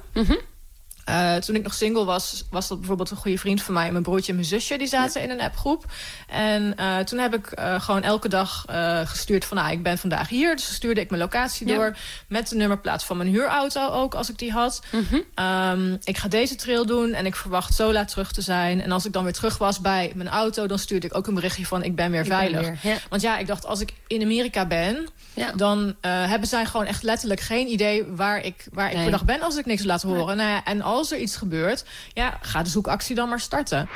Eh, 1.05 1.35
toen 1.35 1.55
ik 1.55 1.63
nog 1.63 1.73
single 1.73 2.05
was, 2.05 2.43
was 2.49 2.67
dat 2.67 2.77
bijvoorbeeld 2.77 3.11
een 3.11 3.17
goede 3.17 3.37
vriend 3.37 3.61
van 3.61 3.73
mij. 3.73 3.91
Mijn 3.91 4.03
broertje 4.03 4.29
en 4.29 4.35
mijn 4.37 4.47
zusje, 4.47 4.77
die 4.77 4.87
zaten 4.87 5.21
in 5.21 5.29
een 5.29 5.41
appgroep. 5.41 5.85
En 6.27 6.75
eh, 6.77 6.97
toen 6.99 7.19
heb 7.19 7.33
ik 7.35 7.47
eh, 7.51 7.81
gewoon 7.81 8.03
elke 8.03 8.27
dag 8.29 8.65
gestuurd 9.05 9.45
van... 9.45 9.57
Nou, 9.57 9.71
ik 9.71 9.83
ben 9.83 9.97
vandaag 9.97 10.29
hier, 10.29 10.55
dus 10.55 10.73
stuurde 10.73 11.01
ik 11.01 11.09
mijn 11.09 11.21
locatie 11.21 11.67
Ja. 11.67 11.75
door... 11.75 11.95
met 12.27 12.49
de 12.49 12.55
nummerplaat 12.55 13.03
van 13.03 13.17
mijn 13.17 13.29
huurauto 13.29 13.89
ook, 13.89 14.15
als 14.15 14.29
ik 14.29 14.37
die 14.37 14.51
had. 14.51 14.81
Mhm. 14.91 15.19
Ehm, 15.35 15.95
ik 16.03 16.17
ga 16.17 16.27
deze 16.27 16.55
trail 16.55 16.85
doen 16.85 17.13
en 17.13 17.25
ik 17.25 17.35
verwacht 17.35 17.73
zo 17.73 17.91
laat 17.93 18.07
terug 18.07 18.31
te 18.31 18.41
zijn. 18.41 18.81
En 18.81 18.91
als 18.91 19.05
ik 19.05 19.13
dan 19.13 19.23
weer 19.23 19.33
terug 19.33 19.57
was 19.57 19.79
bij 19.79 20.11
mijn 20.15 20.29
auto... 20.29 20.67
dan 20.67 20.79
stuurde 20.79 21.07
ik 21.07 21.15
ook 21.17 21.27
een 21.27 21.33
berichtje 21.33 21.65
van 21.65 21.83
ik 21.83 21.95
ben 21.95 22.11
weer 22.11 22.21
Ik 22.23 22.27
ben 22.29 22.37
veilig. 22.37 22.61
weer, 22.61 22.77
ja. 22.81 22.97
Want 23.09 23.21
ja, 23.21 23.37
ik 23.37 23.47
dacht, 23.47 23.65
als 23.65 23.79
ik 23.79 23.93
in 24.07 24.21
Amerika 24.21 24.65
ben... 24.65 25.07
dan 25.55 25.95
hebben 26.01 26.47
zij 26.47 26.65
gewoon 26.65 26.85
echt 26.85 27.03
letterlijk 27.03 27.39
geen 27.39 27.67
idee... 27.67 28.03
waar 28.05 28.45
ik, 28.45 28.65
waar 28.73 28.87
ik 28.87 28.91
Nee. 28.93 29.03
per 29.03 29.11
dag 29.11 29.25
ben 29.25 29.41
als 29.41 29.55
ik 29.57 29.65
niks 29.65 29.83
laat 29.83 30.01
horen. 30.01 30.37
Nou 30.37 30.49
ja, 30.49 30.63
en 30.63 30.81
als 30.81 30.92
er 31.01 31.17
iets 31.17 31.35
gebeurt, 31.35 31.85
ja, 32.13 32.37
ga 32.41 32.63
de 32.63 32.69
zoekactie 32.69 33.15
dan 33.15 33.29
maar 33.29 33.39
starten. 33.39 33.89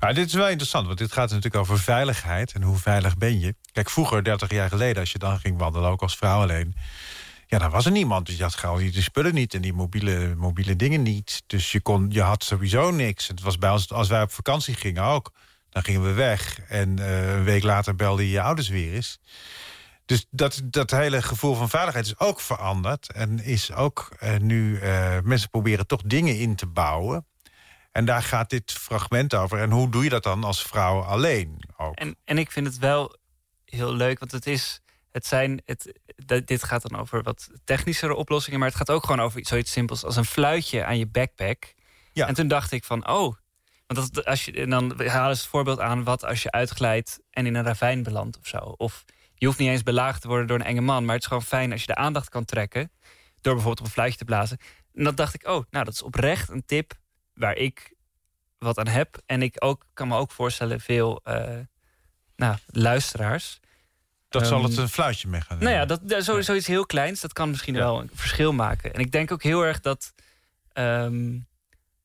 Maar 0.00 0.14
dit 0.14 0.26
is 0.26 0.34
wel 0.34 0.48
interessant, 0.48 0.86
want 0.86 0.98
dit 0.98 1.12
gaat 1.12 1.28
natuurlijk 1.28 1.62
over 1.62 1.78
veiligheid. 1.78 2.52
En 2.52 2.62
hoe 2.62 2.76
veilig 2.76 3.16
ben 3.16 3.40
je? 3.40 3.54
Kijk, 3.72 3.90
vroeger, 3.90 4.24
30 4.24 4.50
jaar 4.50 4.68
geleden, 4.68 5.00
als 5.00 5.12
je 5.12 5.18
dan 5.18 5.38
ging 5.38 5.58
wandelen, 5.58 5.90
ook 5.90 6.02
als 6.02 6.16
vrouw 6.16 6.40
alleen... 6.40 6.74
Ja, 7.46 7.58
dan 7.58 7.70
was 7.70 7.84
er 7.84 7.92
niemand. 7.92 8.26
Dus 8.26 8.36
je 8.36 8.42
had 8.42 8.54
gauw 8.54 8.76
die 8.76 9.02
spullen 9.02 9.34
niet 9.34 9.54
en 9.54 9.60
die 9.60 9.72
mobiele, 9.72 10.34
mobiele 10.36 10.76
dingen 10.76 11.02
niet. 11.02 11.42
Dus 11.46 11.72
je, 11.72 11.80
kon, 11.80 12.06
je 12.10 12.22
had 12.22 12.44
sowieso 12.44 12.90
niks. 12.90 13.28
Het 13.28 13.40
was 13.40 13.58
bij 13.58 13.70
ons, 13.70 13.92
als 13.92 14.08
wij 14.08 14.22
op 14.22 14.32
vakantie 14.32 14.74
gingen 14.74 15.02
ook. 15.02 15.32
Dan 15.70 15.82
gingen 15.82 16.02
we 16.02 16.12
weg. 16.12 16.60
En 16.68 16.98
eh, 16.98 17.34
een 17.34 17.44
week 17.44 17.62
later 17.62 17.94
belde 17.94 18.22
je 18.22 18.30
je 18.30 18.40
ouders 18.40 18.68
weer 18.68 18.94
eens. 18.94 19.18
Dus 20.08 20.26
dat, 20.30 20.60
dat 20.64 20.90
hele 20.90 21.22
gevoel 21.22 21.54
van 21.54 21.68
veiligheid 21.68 22.06
is 22.06 22.18
ook 22.18 22.40
veranderd. 22.40 23.12
En 23.12 23.44
is 23.44 23.72
ook 23.72 24.08
eh, 24.18 24.36
nu... 24.36 24.78
eh, 24.78 25.18
mensen 25.22 25.50
proberen 25.50 25.86
toch 25.86 26.02
dingen 26.02 26.38
in 26.38 26.56
te 26.56 26.66
bouwen. 26.66 27.26
En 27.92 28.04
daar 28.04 28.22
gaat 28.22 28.50
dit 28.50 28.72
fragment 28.72 29.34
over. 29.34 29.58
En 29.58 29.70
hoe 29.70 29.90
doe 29.90 30.04
je 30.04 30.08
dat 30.10 30.22
dan 30.22 30.44
als 30.44 30.62
vrouw 30.62 31.00
alleen? 31.00 31.62
Ook? 31.76 31.94
En, 31.94 32.16
en 32.24 32.38
ik 32.38 32.52
vind 32.52 32.66
het 32.66 32.78
wel 32.78 33.16
heel 33.64 33.94
leuk, 33.94 34.18
want 34.18 34.32
het 34.32 34.46
is. 34.46 34.80
Het 35.10 35.26
zijn, 35.26 35.62
het, 35.64 35.92
dit 36.44 36.64
gaat 36.64 36.88
dan 36.88 37.00
over 37.00 37.22
wat 37.22 37.48
technischere 37.64 38.14
oplossingen, 38.14 38.58
maar 38.58 38.68
het 38.68 38.76
gaat 38.76 38.90
ook 38.90 39.04
gewoon 39.04 39.20
over 39.20 39.38
iets- 39.38 39.48
zoiets 39.48 39.72
simpels 39.72 40.04
als 40.04 40.16
een 40.16 40.24
fluitje 40.24 40.84
aan 40.84 40.98
je 40.98 41.06
backpack. 41.06 41.74
Ja. 42.12 42.26
En 42.26 42.34
toen 42.34 42.48
dacht 42.48 42.72
ik 42.72 42.84
van, 42.84 43.08
oh, 43.08 43.34
want 43.86 44.14
dat, 44.14 44.24
als 44.24 44.44
je, 44.44 44.52
en 44.52 44.70
dan 44.70 45.02
halen 45.06 45.36
ze 45.36 45.42
het 45.42 45.50
voorbeeld 45.50 45.80
aan 45.80 46.04
wat 46.04 46.24
als 46.24 46.42
je 46.42 46.50
uitglijdt 46.50 47.20
en 47.30 47.46
in 47.46 47.54
een 47.54 47.64
ravijn 47.64 48.02
belandt 48.02 48.38
of 48.38 48.46
zo. 48.46 48.58
Of 48.58 49.04
je 49.38 49.46
hoeft 49.46 49.58
niet 49.58 49.68
eens 49.68 49.82
belaagd 49.82 50.20
te 50.20 50.28
worden 50.28 50.46
door 50.46 50.58
een 50.58 50.64
enge 50.64 50.80
man, 50.80 51.04
maar 51.04 51.14
het 51.14 51.22
is 51.22 51.28
gewoon 51.28 51.42
fijn 51.42 51.72
als 51.72 51.80
je 51.80 51.86
de 51.86 51.94
aandacht 51.94 52.28
kan 52.28 52.44
trekken 52.44 52.90
door 53.40 53.54
bijvoorbeeld 53.54 53.80
op 53.80 53.86
een 53.86 53.92
fluitje 53.92 54.18
te 54.18 54.24
blazen. 54.24 54.58
En 54.94 55.04
dat 55.04 55.16
dacht 55.16 55.34
ik, 55.34 55.46
oh, 55.46 55.64
nou, 55.70 55.84
dat 55.84 55.94
is 55.94 56.02
oprecht 56.02 56.48
een 56.48 56.64
tip 56.66 56.92
waar 57.34 57.56
ik 57.56 57.94
wat 58.58 58.78
aan 58.78 58.86
heb. 58.86 59.22
En 59.26 59.42
ik 59.42 59.56
ook, 59.58 59.84
kan 59.94 60.08
me 60.08 60.16
ook 60.16 60.30
voorstellen, 60.30 60.80
veel 60.80 61.20
eh, 61.24 61.58
nou, 62.36 62.56
luisteraars. 62.66 63.60
Dat 64.28 64.46
zal 64.46 64.58
Ehm, 64.58 64.68
het 64.68 64.76
een 64.76 64.88
fluitje 64.88 65.28
mee 65.28 65.40
gaan 65.40 65.58
Nou 65.58 65.74
ja, 65.74 65.84
dat, 65.84 66.08
dat, 66.08 66.24
zo, 66.24 66.40
zoiets 66.40 66.66
heel 66.66 66.86
kleins, 66.86 67.20
dat 67.20 67.32
kan 67.32 67.50
misschien 67.50 67.74
wel 67.74 68.00
een 68.00 68.10
verschil 68.14 68.52
maken. 68.52 68.94
En 68.94 69.00
ik 69.00 69.12
denk 69.12 69.32
ook 69.32 69.42
heel 69.42 69.62
erg 69.62 69.80
dat 69.80 70.14
ehm, 70.72 71.38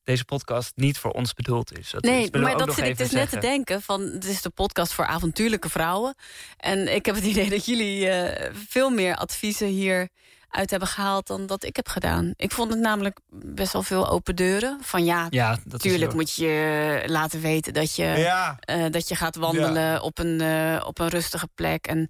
deze 0.03 0.25
podcast 0.25 0.71
niet 0.75 0.97
voor 0.97 1.11
ons 1.11 1.33
bedoeld 1.33 1.77
is. 1.77 1.89
Dat 1.91 2.03
nee, 2.03 2.13
willen 2.13 2.31
we 2.31 2.39
maar 2.39 2.51
ook 2.53 2.65
dat 2.65 2.75
zit 2.75 2.85
ik 2.85 2.97
dus 2.97 3.11
net 3.11 3.29
te 3.29 3.37
denken. 3.39 3.81
Van, 3.81 4.01
het 4.01 4.25
is 4.25 4.41
de 4.41 4.49
podcast 4.49 4.93
voor 4.93 5.05
avontuurlijke 5.05 5.69
vrouwen. 5.69 6.15
En 6.57 6.95
ik 6.95 7.05
heb 7.05 7.15
het 7.15 7.23
idee 7.23 7.49
dat 7.49 7.65
jullie 7.65 8.09
eh, 8.09 8.51
veel 8.67 8.89
meer 8.89 9.15
adviezen 9.15 9.67
hier 9.67 10.09
uit 10.49 10.69
hebben 10.69 10.87
gehaald 10.87 11.27
dan 11.27 11.45
dat 11.45 11.63
ik 11.63 11.75
heb 11.75 11.87
gedaan. 11.87 12.33
Ik 12.35 12.51
vond 12.51 12.71
het 12.71 12.79
namelijk 12.79 13.19
best 13.29 13.73
wel 13.73 13.83
veel 13.83 14.09
open 14.09 14.35
deuren. 14.35 14.77
Van 14.81 15.05
ja, 15.05 15.27
is 15.29 15.57
natuurlijk 15.65 16.13
moet 16.13 16.33
je 16.33 17.03
laten 17.05 17.41
weten 17.41 17.73
dat 17.73 17.95
je, 17.95 18.03
Ja. 18.03 18.57
eh, 18.59 18.85
dat 18.91 19.07
je 19.07 19.15
gaat 19.15 19.35
wandelen 19.35 20.01
op, 20.01 20.19
een, 20.19 20.41
eh, 20.41 20.83
op 20.85 20.99
een 20.99 21.07
rustige 21.07 21.47
plek. 21.55 21.87
En 21.87 22.09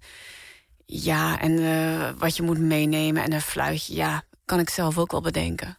ja, 0.86 1.40
en 1.40 1.58
eh, 1.58 2.10
wat 2.18 2.36
je 2.36 2.42
moet 2.42 2.58
meenemen 2.58 3.22
en 3.22 3.32
een 3.32 3.40
fluitje. 3.40 3.94
Ja, 3.94 4.22
kan 4.44 4.58
ik 4.58 4.70
zelf 4.70 4.98
ook 4.98 5.10
wel 5.10 5.20
bedenken. 5.20 5.78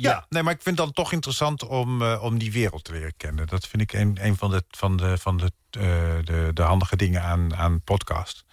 Ja, 0.00 0.26
nee, 0.28 0.42
maar 0.42 0.52
ik 0.52 0.62
vind 0.62 0.76
het 0.76 0.86
dan 0.86 0.94
toch 0.94 1.12
interessant 1.12 1.66
om, 1.66 2.02
eh, 2.02 2.22
om 2.22 2.38
die 2.38 2.52
wereld 2.52 2.84
te 2.84 2.92
leren 2.92 3.16
kennen. 3.16 3.46
Dat 3.46 3.66
vind 3.66 3.82
ik 3.82 3.92
een, 3.92 4.18
een 4.20 4.36
van, 4.36 4.50
de, 4.50 4.64
van, 4.70 4.96
de, 4.96 5.18
van 5.18 5.36
de, 5.36 5.52
eh, 5.70 5.80
de, 6.24 6.50
de 6.54 6.62
handige 6.62 6.96
dingen 6.96 7.22
aan, 7.22 7.56
aan 7.56 7.80
podcast. 7.80 8.44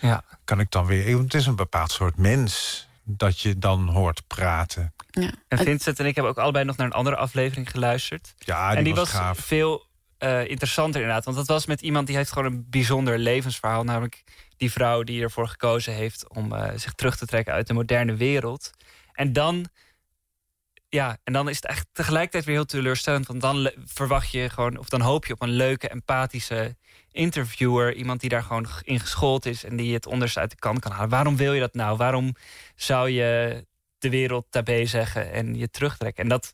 Ja. 0.00 0.24
Kan 0.44 0.60
ik 0.60 0.70
dan 0.70 0.86
weer... 0.86 1.18
Het 1.18 1.34
is 1.34 1.46
een 1.46 1.56
bepaald 1.56 1.90
soort 1.90 2.16
mens 2.16 2.86
dat 3.04 3.40
je 3.40 3.58
dan 3.58 3.88
hoort 3.88 4.26
praten. 4.26 4.94
Ja. 5.10 5.30
En 5.48 5.58
Vincent 5.58 5.98
en 5.98 6.06
ik 6.06 6.14
hebben 6.14 6.32
ook 6.32 6.38
allebei 6.38 6.64
nog 6.64 6.76
naar 6.76 6.86
een 6.86 6.92
andere 6.92 7.16
aflevering 7.16 7.70
geluisterd. 7.70 8.34
Ja, 8.38 8.68
die 8.68 8.78
en 8.78 8.84
die 8.84 8.94
was 8.94 9.12
was 9.12 9.20
gaaf. 9.20 9.38
veel 9.38 9.86
eh, 10.18 10.48
interessanter 10.48 11.00
inderdaad. 11.00 11.24
Want 11.24 11.36
dat 11.36 11.46
was 11.46 11.66
met 11.66 11.80
iemand 11.80 12.06
die 12.06 12.16
heeft 12.16 12.32
gewoon 12.32 12.52
een 12.52 12.66
bijzonder 12.70 13.18
levensverhaal. 13.18 13.84
Namelijk 13.84 14.24
die 14.56 14.72
vrouw 14.72 15.02
die 15.02 15.22
ervoor 15.22 15.48
gekozen 15.48 15.92
heeft 15.92 16.28
om 16.28 16.52
eh, 16.52 16.70
zich 16.76 16.92
terug 16.92 17.16
te 17.16 17.26
trekken 17.26 17.54
uit 17.54 17.66
de 17.66 17.74
moderne 17.74 18.14
wereld. 18.14 18.70
En 19.12 19.32
dan, 19.32 19.68
ja, 20.88 21.16
en 21.24 21.32
dan 21.32 21.48
is 21.48 21.56
het 21.56 21.66
echt 21.66 21.86
tegelijkertijd 21.92 22.44
weer 22.44 22.54
heel 22.54 22.64
teleurstellend. 22.64 23.26
Want 23.26 23.40
dan 23.40 23.70
verwacht 23.84 24.30
je 24.30 24.50
gewoon, 24.50 24.78
of 24.78 24.88
dan 24.88 25.00
hoop 25.00 25.26
je 25.26 25.32
op 25.32 25.42
een 25.42 25.50
leuke, 25.50 25.88
empathische 25.88 26.76
interviewer. 27.12 27.94
Iemand 27.94 28.20
die 28.20 28.30
daar 28.30 28.42
gewoon 28.42 28.68
in 28.82 29.00
geschoold 29.00 29.46
is 29.46 29.64
en 29.64 29.76
die 29.76 29.94
het 29.94 30.06
onderste 30.06 30.40
uit 30.40 30.50
de 30.50 30.56
kant 30.56 30.80
kan 30.80 30.92
halen. 30.92 31.08
Waarom 31.08 31.36
wil 31.36 31.52
je 31.52 31.60
dat 31.60 31.74
nou? 31.74 31.96
Waarom 31.96 32.34
zou 32.74 33.10
je 33.10 33.64
de 33.98 34.10
wereld 34.10 34.46
daarbij 34.50 34.86
zeggen 34.86 35.32
en 35.32 35.54
je 35.54 35.70
terugtrekken? 35.70 36.22
En 36.22 36.28
dat, 36.28 36.52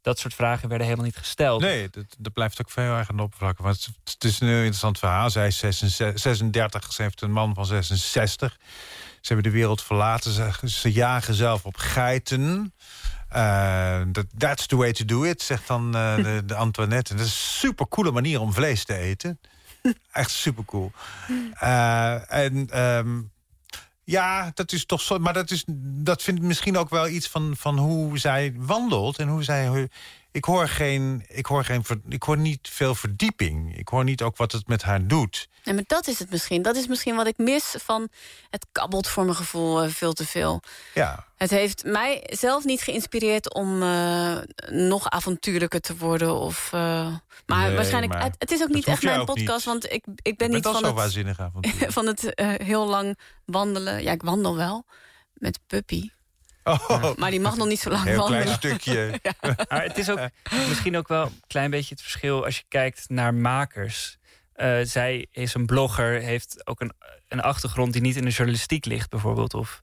dat 0.00 0.18
soort 0.18 0.34
vragen 0.34 0.68
werden 0.68 0.86
helemaal 0.86 1.06
niet 1.06 1.16
gesteld. 1.16 1.60
Nee, 1.60 1.88
dat, 2.18 2.32
blijft 2.32 2.60
ook 2.60 2.70
veel 2.70 2.96
erg 2.96 3.10
aan 3.10 3.16
de 3.16 3.22
oppervlakte. 3.22 3.62
Want 3.62 3.88
het, 4.04 4.24
is 4.24 4.40
een 4.40 4.48
heel 4.48 4.56
interessant 4.56 4.98
verhaal. 4.98 5.30
Zij 5.30 5.46
is 5.46 5.58
36, 5.58 6.20
36, 6.20 6.92
ze 6.92 7.02
heeft 7.02 7.20
een 7.20 7.32
man 7.32 7.54
van 7.54 7.66
66. 7.66 8.58
Ze 9.20 9.32
hebben 9.32 9.52
de 9.52 9.58
wereld 9.58 9.82
verlaten. 9.82 10.70
Ze 10.70 10.92
jagen 10.92 11.34
zelf 11.34 11.64
op 11.64 11.76
geiten. 11.76 12.72
Eh, 13.30 14.00
that, 14.12 14.26
that's 14.38 14.66
the 14.66 14.76
way 14.76 14.92
to 14.92 15.04
do 15.04 15.24
it, 15.24 15.42
zegt 15.42 15.66
dan 15.66 15.94
eh, 15.94 16.16
de, 16.16 16.42
de 16.46 16.54
Antoinette. 16.54 17.14
Dat 17.14 17.26
is 17.26 17.32
een 17.32 17.58
super 17.58 17.88
coole 17.88 18.10
manier 18.10 18.40
om 18.40 18.52
vlees 18.52 18.84
te 18.84 18.96
eten. 18.96 19.40
Echt 20.12 20.30
super 20.30 20.64
cool. 20.64 20.92
en 22.28 22.68
ehm, 22.70 23.20
ja, 24.04 24.50
dat 24.54 24.72
is 24.72 24.86
toch 24.86 25.00
zo. 25.00 25.18
Maar 25.18 25.32
dat, 25.32 25.50
is, 25.50 25.64
dat 25.82 26.22
vind 26.22 26.38
ik 26.38 26.44
misschien 26.44 26.76
ook 26.76 26.90
wel 26.90 27.08
iets 27.08 27.28
van, 27.28 27.54
van 27.56 27.78
hoe 27.78 28.18
zij 28.18 28.54
wandelt. 28.56 29.18
En 29.18 29.28
hoe 29.28 29.42
zij. 29.42 29.88
Ik 30.32 30.44
hoor, 30.44 30.68
geen, 30.68 31.24
ik, 31.28 31.46
hoor 31.46 31.64
geen, 31.64 31.84
ik 32.08 32.22
hoor 32.22 32.38
niet 32.38 32.68
veel 32.72 32.94
verdieping. 32.94 33.78
Ik 33.78 33.88
hoor 33.88 34.04
niet 34.04 34.22
ook 34.22 34.36
wat 34.36 34.52
het 34.52 34.66
met 34.66 34.82
haar 34.82 35.06
doet. 35.06 35.48
Ja, 35.62 35.72
maar 35.72 35.82
dat 35.86 36.06
is 36.06 36.18
het 36.18 36.30
misschien. 36.30 36.62
Dat 36.62 36.76
is 36.76 36.86
misschien 36.86 37.16
wat 37.16 37.26
ik 37.26 37.38
mis 37.38 37.74
van... 37.78 38.08
het 38.50 38.66
kabbelt 38.72 39.08
voor 39.08 39.24
mijn 39.24 39.36
gevoel 39.36 39.82
eh, 39.82 39.90
veel 39.90 40.12
te 40.12 40.26
veel. 40.26 40.62
Ja. 40.94 41.26
Het 41.36 41.50
heeft 41.50 41.84
mij 41.84 42.26
zelf 42.30 42.64
niet 42.64 42.80
geïnspireerd 42.80 43.54
om 43.54 43.82
eh, 43.82 44.38
nog 44.68 45.10
avontuurlijker 45.10 45.80
te 45.80 45.96
worden. 45.96 46.34
Of, 46.34 46.70
eh, 46.72 46.80
maar 47.46 47.66
Nee, 47.66 47.76
waarschijnlijk, 47.76 48.12
maar 48.12 48.22
het, 48.22 48.34
het 48.38 48.50
is 48.50 48.62
ook 48.62 48.68
niet 48.68 48.86
echt 48.86 49.02
mijn 49.02 49.24
podcast. 49.24 49.48
niet. 49.48 49.64
Want 49.64 49.92
ik, 49.92 50.04
ik 50.22 50.36
ben 50.36 50.50
niet 50.50 50.66
van 50.76 50.84
het, 50.84 51.84
van 51.88 52.06
het 52.06 52.32
heel 52.62 52.86
lang 52.86 53.18
wandelen. 53.44 54.02
Ja, 54.02 54.12
ik 54.12 54.22
wandel 54.22 54.56
wel 54.56 54.84
met 55.34 55.60
Puppy. 55.66 56.10
Oh, 56.88 57.14
Maar 57.16 57.30
die 57.30 57.40
mag 57.40 57.56
nog 57.56 57.66
niet 57.66 57.80
zo 57.80 57.90
lang 57.90 58.04
Heel 58.04 58.16
wandelen. 58.16 58.42
klein 58.42 58.56
stukje. 58.56 59.20
Maar 59.68 59.82
het 59.82 59.98
is 59.98 60.10
ook 60.10 60.28
misschien 60.68 60.96
ook 60.96 61.08
wel 61.08 61.22
een 61.24 61.42
klein 61.46 61.70
beetje 61.70 61.94
het 61.94 62.02
verschil 62.02 62.44
als 62.44 62.56
je 62.56 62.64
kijkt 62.68 63.04
naar 63.08 63.34
makers. 63.34 64.18
Eh, 64.52 64.78
zij 64.82 65.26
is 65.32 65.54
een 65.54 65.66
blogger, 65.66 66.20
heeft 66.20 66.66
ook 66.66 66.80
een, 66.80 66.92
een 67.28 67.40
achtergrond 67.40 67.92
die 67.92 68.02
niet 68.02 68.16
in 68.16 68.24
de 68.24 68.30
journalistiek 68.30 68.84
ligt, 68.84 69.10
bijvoorbeeld. 69.10 69.54
Of 69.54 69.80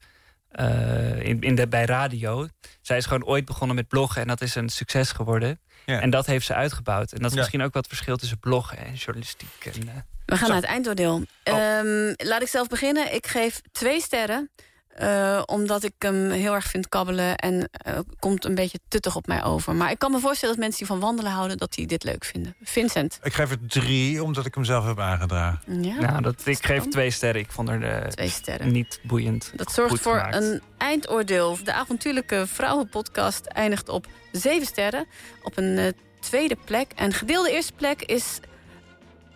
eh, 0.50 1.20
in, 1.22 1.42
in 1.42 1.56
de, 1.56 1.68
bij 1.68 1.86
radio. 1.86 2.48
Zij 2.82 2.98
is 2.98 3.06
gewoon 3.06 3.26
ooit 3.26 3.46
begonnen 3.46 3.76
met 3.76 3.88
bloggen 3.88 4.22
en 4.22 4.28
dat 4.28 4.42
is 4.42 4.56
een 4.56 4.70
succes 4.70 5.12
geworden. 5.12 5.60
Ja. 5.86 6.02
En 6.02 6.10
dat 6.10 6.26
heeft 6.26 6.46
ze 6.46 6.54
uitgebouwd. 6.54 7.12
En 7.12 7.18
dat 7.18 7.26
is 7.28 7.34
Ja. 7.34 7.38
misschien 7.40 7.62
ook 7.62 7.74
wat 7.74 7.88
verschil 7.88 8.18
tussen 8.18 8.40
bloggen 8.40 8.78
en 8.78 8.94
journalistiek. 8.94 9.66
En, 9.74 9.88
eh, 9.90 9.96
We 10.26 10.38
gaan 10.38 10.48
naar 10.48 10.58
het 10.58 10.66
eindoordeel. 10.66 11.24
Ehm, 11.44 12.14
laat 12.18 12.42
ik 12.42 12.48
zelf 12.48 12.68
beginnen. 12.68 13.14
Ik 13.14 13.28
geef 13.28 13.62
twee 13.72 14.02
sterren. 14.02 14.50
Eh, 14.98 15.42
omdat 15.46 15.84
ik 15.84 15.94
hem 16.00 16.30
heel 16.30 16.54
erg 16.54 16.66
vind 16.66 16.90
kabbelen. 16.90 17.36
En 17.36 17.70
eh, 17.72 18.00
komt 18.20 18.46
een 18.46 18.56
beetje 18.56 18.80
tuttig 18.88 19.16
op 19.16 19.28
mij 19.28 19.44
over. 19.44 19.76
Maar 19.76 19.92
ik 19.92 20.00
kan 20.00 20.12
me 20.12 20.20
voorstellen 20.20 20.56
dat 20.56 20.64
mensen 20.64 20.86
die 20.86 20.96
van 20.96 21.00
wandelen 21.08 21.32
houden... 21.32 21.58
dat 21.58 21.74
die 21.74 21.88
dit 21.88 22.04
leuk 22.04 22.26
vinden. 22.26 22.56
Vincent. 22.64 23.20
Ik 23.24 23.34
geef 23.34 23.50
het 23.50 23.70
drie, 23.72 24.24
omdat 24.24 24.46
ik 24.46 24.56
hem 24.56 24.64
zelf 24.64 24.86
heb 24.86 25.00
aangedragen. 25.00 25.84
Ja. 25.84 26.00
nou, 26.00 26.22
dat, 26.22 26.46
ik 26.46 26.66
geef 26.66 26.88
twee 26.88 27.10
sterren. 27.12 27.42
Ik 27.42 27.52
vond 27.52 27.70
er 27.70 27.84
eh, 27.84 28.08
Twee 28.08 28.30
sterren. 28.30 28.72
niet 28.72 29.00
boeiend. 29.04 29.52
Dat 29.56 29.72
zorgt 29.72 29.92
goed 29.92 30.02
voor 30.02 30.16
gemaakt. 30.18 30.36
een 30.36 30.62
eindoordeel. 30.78 31.58
De 31.64 31.74
avontuurlijke 31.74 32.48
vrouwenpodcast 32.48 33.46
eindigt 33.46 33.90
op 33.90 34.08
zeven 34.32 34.68
sterren. 34.68 35.06
Op 35.44 35.58
een 35.58 35.78
eh, 35.78 35.88
tweede 36.20 36.58
plek. 36.66 36.92
En 36.96 37.14
gedeelde 37.14 37.52
eerste 37.52 37.74
plek 37.74 38.02
is 38.02 38.40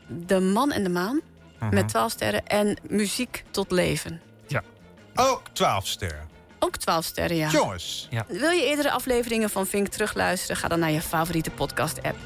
De 0.07 0.39
Man 0.39 0.71
en 0.71 0.83
de 0.83 0.89
Maan. 0.89 1.21
Mhm. 1.59 1.73
Met 1.75 1.87
12 1.89 2.11
sterren. 2.11 2.45
En 2.47 2.77
Muziek 2.89 3.43
tot 3.51 3.71
Leven. 3.71 4.21
Ook 5.15 5.41
12 5.53 5.87
sterren. 5.87 6.29
Ook 6.59 6.77
12 6.77 7.05
sterren, 7.05 7.37
ja. 7.37 7.49
Jongens. 7.49 8.07
Ja. 8.09 8.25
Wil 8.27 8.49
je 8.49 8.65
eerdere 8.65 8.91
afleveringen 8.91 9.49
van 9.49 9.67
Vink 9.67 9.87
terugluisteren? 9.87 10.55
Ga 10.57 10.67
dan 10.67 10.79
naar 10.79 10.91
je 10.91 11.01
favoriete 11.01 11.51
podcast-app. 11.51 12.17